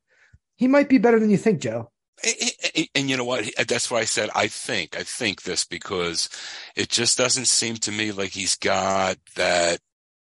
[0.56, 1.88] he might be better than you think, Joe.
[2.74, 3.48] And, and you know what?
[3.68, 4.96] That's why I said I think.
[4.96, 6.28] I think this because
[6.74, 9.78] it just doesn't seem to me like he's got that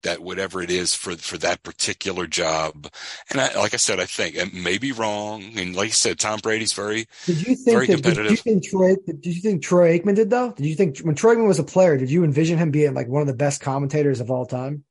[0.02, 2.88] that whatever it is for for that particular job.
[3.30, 5.42] And I, like I said, I think it may be wrong.
[5.56, 8.64] And like I said, Tom Brady's very Did you Very think that, did you think
[8.64, 10.52] Troy did you think Troy Aikman did though?
[10.52, 13.08] Did you think when Troy Aikman was a player, did you envision him being like
[13.08, 14.84] one of the best commentators of all time?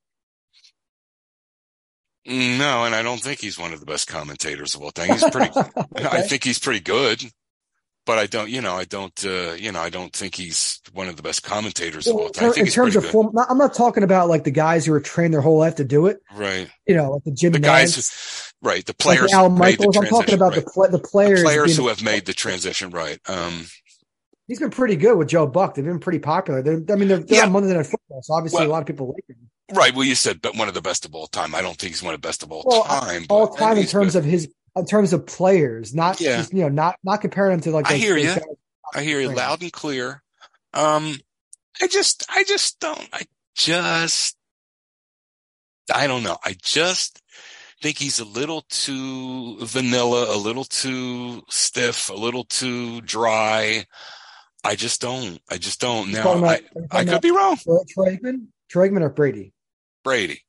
[2.28, 5.08] no, and I don't think he's one of the best commentators of all time.
[5.08, 5.50] He's pretty.
[5.96, 7.22] I think he's pretty good.
[8.08, 11.08] But I don't, you know, I don't, uh, you know, I don't think he's one
[11.08, 12.54] of the best commentators of all time.
[12.56, 15.34] I in terms of form, I'm not talking about like the guys who were trained
[15.34, 16.22] their whole life to do it.
[16.34, 16.70] Right.
[16.86, 17.62] You know, like the Jim The Nantz.
[17.62, 18.86] guys, right.
[18.86, 19.94] The players, like Al Michaels.
[19.94, 20.64] I'm talking about right.
[20.64, 22.88] the pl- the players, the players who have made the transition.
[22.88, 23.18] Right.
[23.28, 23.66] Um,
[24.46, 25.74] he's been pretty good with Joe Buck.
[25.74, 26.62] They've been pretty popular.
[26.62, 27.44] They're, I mean, they're, they're yeah.
[27.44, 29.50] on Monday Night Football, so obviously well, a lot of people like him.
[29.76, 29.94] Right.
[29.94, 31.54] Well, you said, but one of the best of all time.
[31.54, 33.26] I don't think he's one of the best of all well, time.
[33.28, 34.20] All time in terms good.
[34.20, 36.38] of his, in terms of players, not yeah.
[36.38, 37.90] just, you know, not not comparing them to like.
[37.90, 38.34] I hear you.
[38.94, 40.22] I hear you loud and clear.
[40.72, 41.16] Um,
[41.80, 43.08] I just, I just don't.
[43.12, 43.22] I
[43.54, 44.36] just,
[45.92, 46.38] I don't know.
[46.44, 47.22] I just
[47.82, 53.84] think he's a little too vanilla, a little too stiff, a little too dry.
[54.64, 55.40] I just don't.
[55.50, 56.10] I just don't.
[56.10, 57.56] Now, I, I could be wrong.
[57.90, 59.52] Troy Aikman, Troy Aikman or Brady?
[60.02, 60.42] Brady.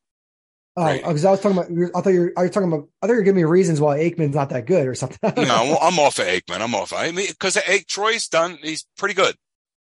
[0.78, 1.72] Oh, because I was talking about.
[1.96, 2.34] I thought you were.
[2.38, 2.88] Are you talking about?
[3.02, 5.20] I thought you were giving me reasons why Aikman's not that good or something.
[5.24, 6.62] no, I'm off of Aikman.
[6.62, 6.94] I'm off.
[6.94, 8.58] I mean, because Troy's done.
[8.62, 9.36] He's pretty good.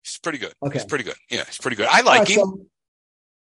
[0.05, 0.53] He's pretty good.
[0.63, 1.15] Okay, he's pretty good.
[1.31, 1.87] Yeah, he's pretty good.
[1.87, 2.37] I like right, him.
[2.37, 2.67] So,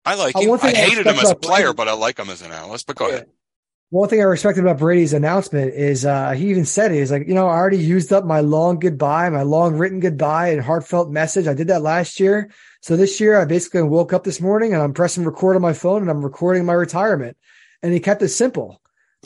[0.04, 0.58] I like uh, him.
[0.62, 2.86] I hated him as a player, Brady, but I like him as an analyst.
[2.86, 3.14] But go yeah.
[3.14, 3.26] ahead.
[3.90, 6.98] One thing I respected about Brady's announcement is uh, he even said it.
[6.98, 10.48] He's like, you know, I already used up my long goodbye, my long written goodbye
[10.48, 11.46] and heartfelt message.
[11.46, 12.50] I did that last year.
[12.80, 15.72] So this year I basically woke up this morning and I'm pressing record on my
[15.72, 17.36] phone and I'm recording my retirement.
[17.82, 18.80] And he kept it simple.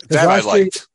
[0.08, 0.86] That I liked.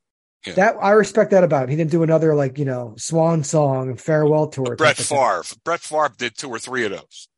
[0.45, 0.53] Yeah.
[0.53, 1.69] That I respect that about him.
[1.69, 4.75] He didn't do another like, you know, swan song and farewell tour.
[4.75, 5.43] Brett Favre.
[5.63, 7.27] Brett Favre did two or three of those.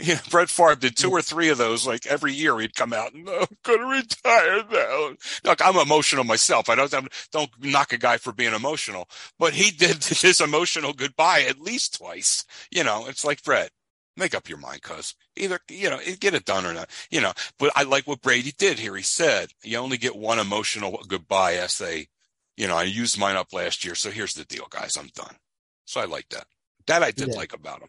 [0.00, 1.84] Yeah, Brett Favre did two or three of those.
[1.84, 5.16] Like every year, he'd come out and oh, I'm going to retire now.
[5.42, 6.68] Look, I'm emotional myself.
[6.68, 9.08] I don't don't knock a guy for being emotional,
[9.40, 12.44] but he did his emotional goodbye at least twice.
[12.70, 13.72] You know, it's like Brett.
[14.18, 16.90] Make up your mind, cuz either you know get it done or not.
[17.10, 18.96] You know, but I like what Brady did here.
[18.96, 22.08] He said you only get one emotional goodbye essay.
[22.56, 24.96] You know, I used mine up last year, so here's the deal, guys.
[24.96, 25.36] I'm done.
[25.84, 26.46] So I like that.
[26.88, 27.36] That I did yeah.
[27.36, 27.88] like about him.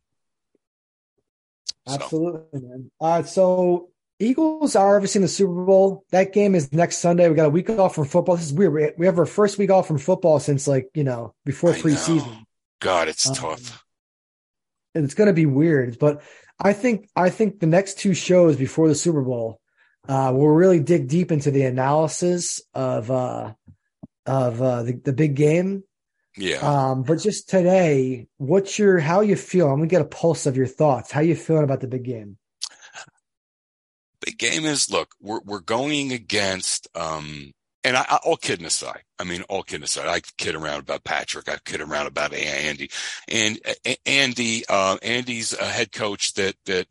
[1.88, 2.68] Absolutely, so.
[2.68, 2.92] man.
[3.00, 3.90] All right, so
[4.20, 6.04] Eagles are obviously in the Super Bowl.
[6.12, 7.30] That game is next Sunday.
[7.30, 8.36] We got a week off from football.
[8.36, 8.94] This is weird.
[8.98, 12.46] We have our first week off from football since like you know before preseason.
[12.82, 13.86] God, it's um, tough.
[14.95, 16.22] And it's going to be weird, but
[16.60, 19.61] I think I think the next two shows before the Super Bowl
[20.07, 23.53] uh, will really dig deep into the analysis of uh,
[24.26, 25.84] of uh, the, the big game
[26.40, 26.60] yeah.
[26.60, 29.68] Um, but just today, what's your how you feel?
[29.68, 31.11] I'm gonna get a pulse of your thoughts.
[31.11, 32.38] How you feeling about the big game?
[34.22, 37.52] Big game is look, we're we're going against um
[37.90, 41.49] and I, all kidding aside, I mean, all kidding aside, I kid around about Patrick.
[41.49, 42.91] I kid around about Andy,
[43.28, 43.60] and
[44.06, 46.88] Andy, uh, Andy's a head coach that that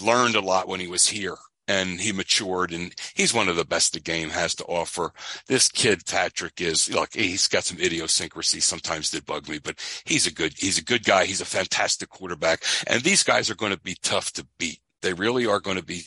[0.00, 1.36] learned a lot when he was here
[1.68, 5.12] and he matured and he's one of the best the game has to offer.
[5.46, 10.26] This kid, Patrick, is look, he's got some idiosyncrasy sometimes that bug me, but he's
[10.26, 11.24] a good, he's a good guy.
[11.24, 12.64] He's a fantastic quarterback.
[12.88, 14.80] And these guys are going to be tough to beat.
[15.02, 16.04] They really are going to be,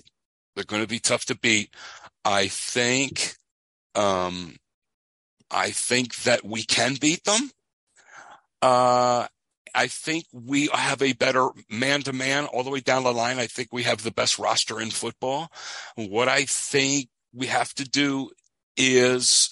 [0.55, 1.73] they're going to be tough to beat.
[2.25, 3.35] I think,
[3.95, 4.55] um,
[5.51, 7.51] I think that we can beat them.
[8.61, 9.27] Uh,
[9.73, 13.39] I think we have a better man to man all the way down the line.
[13.39, 15.51] I think we have the best roster in football.
[15.95, 18.31] What I think we have to do
[18.77, 19.49] is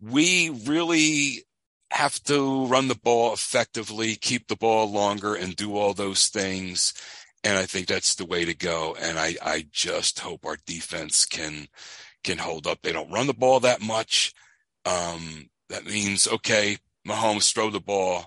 [0.00, 1.44] we really
[1.90, 6.92] have to run the ball effectively, keep the ball longer and do all those things.
[7.42, 8.96] And I think that's the way to go.
[9.00, 11.68] And I, I just hope our defense can,
[12.26, 12.82] can hold up.
[12.82, 14.34] They don't run the ball that much.
[14.84, 16.76] Um, that means, okay,
[17.08, 18.26] Mahomes throw the ball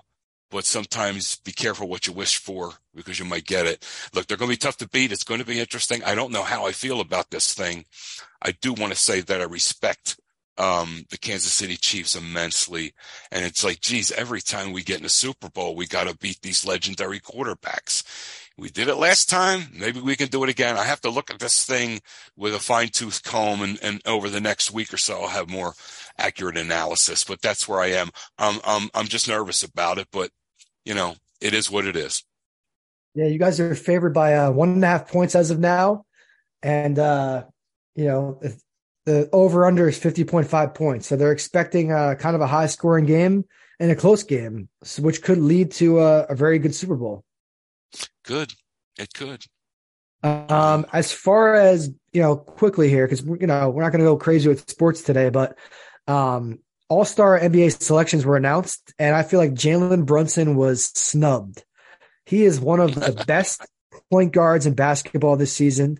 [0.50, 3.86] but sometimes be careful what you wish for because you might get it.
[4.12, 5.12] Look, they're going to be tough to beat.
[5.12, 6.02] It's going to be interesting.
[6.04, 7.84] I don't know how I feel about this thing.
[8.42, 10.18] I do want to say that I respect
[10.58, 12.92] um, the Kansas City Chiefs immensely.
[13.30, 16.16] And it's like, geez, every time we get in a Super Bowl, we got to
[16.16, 18.02] beat these legendary quarterbacks.
[18.60, 19.68] We did it last time.
[19.72, 20.76] Maybe we can do it again.
[20.76, 22.02] I have to look at this thing
[22.36, 25.48] with a fine tooth comb and, and over the next week or so, I'll have
[25.48, 25.72] more
[26.18, 28.10] accurate analysis, but that's where I am.
[28.38, 30.30] Um, I'm just nervous about it, but
[30.84, 32.22] you know, it is what it is.
[33.14, 36.04] Yeah, you guys are favored by uh, one and a half points as of now,
[36.62, 37.44] and uh,
[37.96, 38.42] you know
[39.06, 41.06] the over under is fifty point five points.
[41.06, 43.46] So they're expecting a, kind of a high scoring game
[43.80, 44.68] and a close game,
[44.98, 47.24] which could lead to a, a very good Super Bowl.
[48.24, 48.52] Good,
[48.98, 49.44] it could.
[50.22, 54.10] Um, as far as you know, quickly here because you know we're not going to
[54.10, 55.56] go crazy with sports today, but
[56.06, 56.58] um,
[56.88, 61.64] all star NBA selections were announced, and I feel like Jalen Brunson was snubbed.
[62.26, 63.66] He is one of the best
[64.10, 65.98] point guards in basketball this season.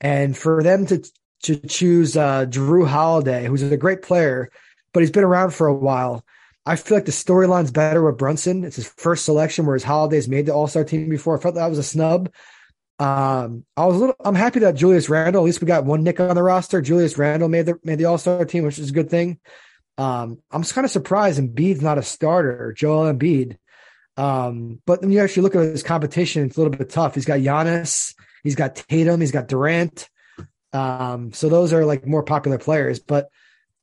[0.00, 1.04] And for them to
[1.44, 4.50] to choose uh, Jrue Holiday, who's a great player,
[4.92, 6.24] but he's been around for a while.
[6.64, 8.64] I feel like the storyline's better with Brunson.
[8.64, 11.36] It's his first selection, whereas Holiday's made the All Star team before.
[11.36, 12.30] I felt that was a snub.
[12.98, 14.16] Um, I was a little.
[14.24, 15.42] I'm happy that Julius Randle.
[15.42, 16.80] At least we got one Knick on the roster.
[16.80, 19.40] Julius Randle made the made the All Star team, which is a good thing.
[19.98, 23.56] Um, I'm just kind of surprised Embiid's not a starter, Joel Embiid.
[24.16, 27.14] Um, but when you actually look at his competition, it's a little bit tough.
[27.14, 28.14] He's got Giannis,
[28.44, 30.08] he's got Tatum, he's got Durant.
[30.72, 33.00] Um, so those are like more popular players.
[33.00, 33.30] But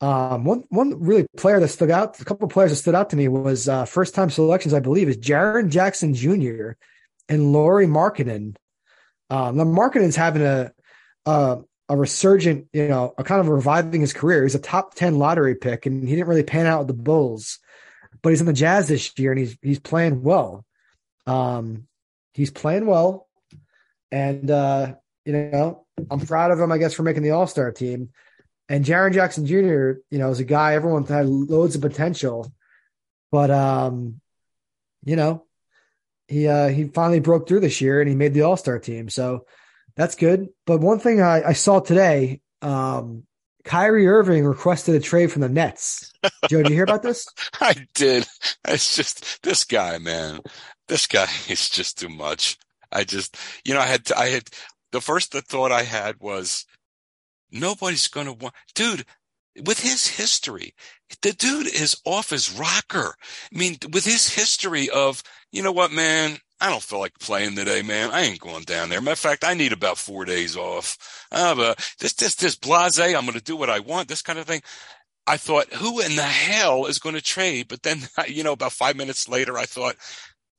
[0.02, 3.10] um, one one really player that stood out, a couple of players that stood out
[3.10, 6.72] to me was uh, first time selections, I believe, is Jaren Jackson Jr.
[7.28, 8.56] and Lauri Markkanen.
[9.30, 10.72] Um, now Markkanen's having a,
[11.26, 11.60] a
[11.90, 14.44] a resurgent, you know, a kind of reviving his career.
[14.44, 17.60] He's a top ten lottery pick, and he didn't really pan out with the Bulls,
[18.22, 20.66] but he's in the Jazz this year, and he's he's playing well.
[21.28, 21.88] Um,
[22.34, 23.28] he's playing well,
[24.14, 24.96] and uh,
[25.26, 28.12] you know, I'm proud of him, I guess, for making the All Star team.
[28.70, 32.54] And Jaren Jackson Jr., you know, is a guy everyone had loads of potential,
[33.32, 34.22] but um,
[35.04, 35.44] you know,
[36.28, 39.10] he uh, he finally broke through this year and he made the All Star team.
[39.10, 39.46] So
[39.96, 40.50] that's good.
[40.66, 43.24] But one thing I, I saw today, um,
[43.66, 46.12] Kyrie Irving requested a trade from the Nets.
[46.50, 47.28] Joe, did you hear about this?
[47.60, 48.28] I did.
[48.68, 50.40] It's just this guy, man.
[50.88, 52.58] This guy is just too much.
[52.92, 54.50] I just, you know, I had, to, I had,
[54.92, 56.66] the first the thought I had was,
[57.52, 59.06] nobody's going to want, dude,
[59.66, 60.74] with his history,
[61.22, 63.16] the dude is off his rocker.
[63.54, 67.56] I mean, with his history of, you know what, man, I don't feel like playing
[67.56, 68.12] today, man.
[68.12, 69.02] I ain't going down there.
[69.02, 71.26] Matter of fact, I need about four days off.
[71.32, 74.40] Uh, but this, this, this blase, I'm going to do what I want, this kind
[74.40, 74.62] of thing.
[75.26, 77.68] I thought, who in the hell is going to trade?
[77.68, 79.96] But then, you know, about five minutes later, I thought,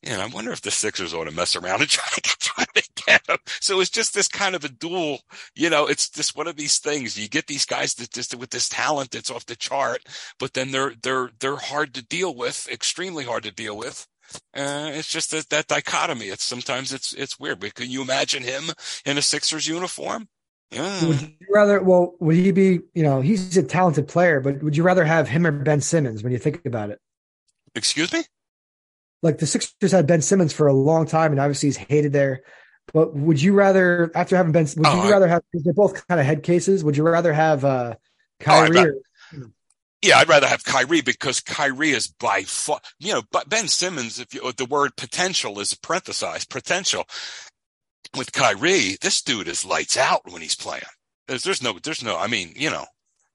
[0.03, 2.91] and I wonder if the Sixers ought to mess around and try to, try to
[3.07, 3.39] get him.
[3.61, 5.21] So it's just this kind of a duel,
[5.55, 7.19] you know, it's just one of these things.
[7.19, 10.01] You get these guys that just with this talent that's off the chart,
[10.39, 14.07] but then they're, they're, they're hard to deal with, extremely hard to deal with.
[14.55, 16.27] Uh, it's just that, that dichotomy.
[16.27, 17.61] It's sometimes it's, it's weird.
[17.61, 18.65] But can you imagine him
[19.05, 20.29] in a Sixers uniform?
[20.71, 21.05] Yeah.
[21.05, 24.77] Would you rather, well, would he be, you know, he's a talented player, but would
[24.77, 27.01] you rather have him or Ben Simmons when you think about it?
[27.75, 28.23] Excuse me?
[29.23, 32.43] Like the Sixers had Ben Simmons for a long time, and obviously he's hated there.
[32.93, 35.43] But would you rather, after having Ben, would oh, you rather have?
[35.53, 36.83] They're both kind of head cases.
[36.83, 37.95] Would you rather have uh,
[38.41, 38.79] Kyrie?
[38.79, 38.95] Oh, or,
[40.03, 44.19] yeah, I'd rather have Kyrie because Kyrie is by far, you know, but Ben Simmons,
[44.19, 47.05] if you, the word potential is parenthesized, potential.
[48.17, 50.83] With Kyrie, this dude is lights out when he's playing.
[51.29, 52.87] There's, there's no, there's no, I mean, you know,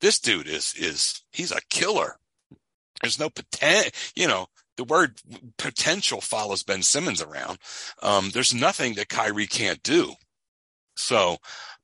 [0.01, 2.17] this dude is, is, he's a killer.
[3.01, 5.21] There's no potential, you know, the word
[5.57, 7.57] potential follows Ben Simmons around.
[8.01, 10.13] Um, there's nothing that Kyrie can't do.
[10.95, 11.37] So,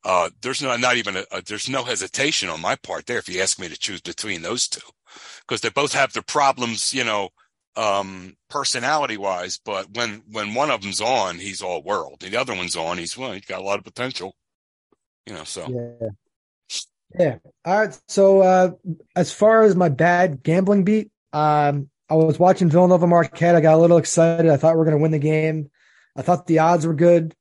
[0.04, 3.30] uh, there's no, not even a, a, there's no hesitation on my part there if
[3.30, 4.82] you ask me to choose between those two
[5.42, 7.30] because they both have their problems, you know,
[7.76, 12.24] um, personality wise, but when, when one of them's on, he's all world.
[12.24, 14.36] And the other one's on, he's, well, he's got a lot of potential,
[15.26, 15.68] you know, so.
[16.02, 16.10] Yeah.
[17.20, 17.38] Yeah.
[17.66, 18.00] All right.
[18.08, 18.72] So, uh,
[19.16, 23.56] as far as my bad gambling beat, um, I was watching Villanova Marquette.
[23.56, 24.52] I got a little excited.
[24.52, 25.72] I thought we were going to win the game.
[26.14, 27.34] I thought the odds were good.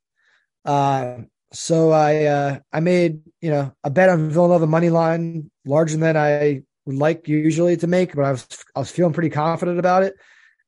[0.65, 1.17] Uh,
[1.53, 6.17] so I uh, I made you know a bet on Villanova money line larger than
[6.17, 10.05] I would like usually to make, but I was I was feeling pretty confident about
[10.05, 10.15] it.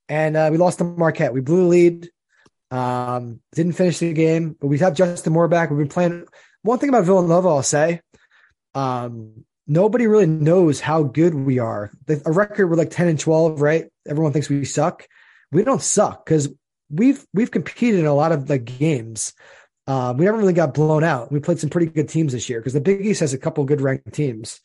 [0.09, 1.33] And uh, we lost to Marquette.
[1.33, 2.09] We blew the lead.
[2.71, 5.69] Um, didn't finish the game, but we have Justin Moore back.
[5.69, 6.25] We've been playing.
[6.63, 8.01] One thing about Villanova, I'll say,
[8.73, 11.91] um, nobody really knows how good we are.
[12.25, 13.85] A record we're like 10 and 12, right?
[14.07, 15.07] Everyone thinks we suck.
[15.51, 16.49] We don't suck because
[16.89, 19.33] we've we've competed in a lot of like games.
[19.85, 21.31] Uh, we never really got blown out.
[21.31, 23.63] We played some pretty good teams this year because the Big East has a couple
[23.65, 24.61] good ranked teams.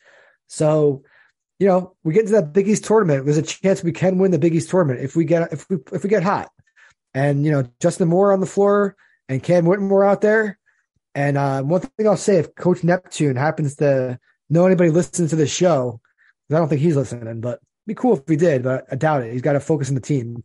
[0.47, 1.03] So,
[1.59, 3.25] you know, we get into that Big East tournament.
[3.25, 5.77] There's a chance we can win the Big East tournament if we get if we
[5.91, 6.49] if we get hot.
[7.13, 8.95] And you know, Justin Moore on the floor
[9.27, 10.57] and Cam Whitmore out there.
[11.15, 15.35] And uh, one thing I'll say, if Coach Neptune happens to know anybody listening to
[15.35, 16.01] the show.
[16.51, 17.59] I don't think he's listening, but
[17.89, 19.33] be cool if he did, but I doubt it.
[19.33, 20.43] He's got to focus on the team.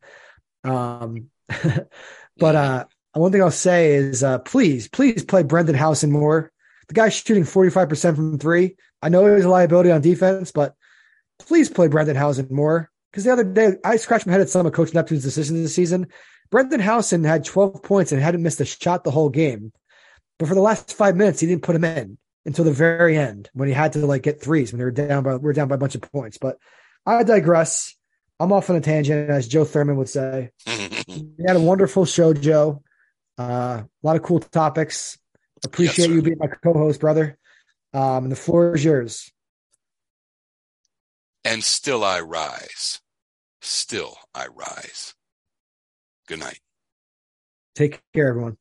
[0.65, 1.31] Um,
[2.37, 6.51] but uh, one thing I'll say is uh, please, please play Brendan Hausen more.
[6.89, 8.77] The guy's shooting 45% from three.
[9.01, 10.75] I know he's a liability on defense, but
[11.39, 12.91] please play Brendan Hausen more.
[13.11, 15.75] Because the other day, I scratched my head at some of Coach Neptune's decisions this
[15.75, 16.09] season.
[16.51, 19.73] Brendan Hausen had 12 points and hadn't missed a shot the whole game.
[20.39, 23.51] But for the last five minutes, he didn't put him in until the very end
[23.55, 25.69] when he had to like get threes when they were down by we are down
[25.69, 26.39] by a bunch of points.
[26.39, 26.59] But
[27.07, 27.95] I digress.
[28.41, 30.51] I'm off on a tangent, as Joe Thurman would say.
[30.67, 32.83] we had a wonderful show, Joe.
[33.39, 35.19] Uh, a lot of cool topics.
[35.65, 37.39] Appreciate yes, you being my co-host, brother.
[37.93, 39.31] Um, and the floor is yours.
[41.45, 43.01] And still I rise.
[43.61, 45.15] Still I rise.
[46.27, 46.61] Good night.
[47.75, 48.57] Take care, everyone.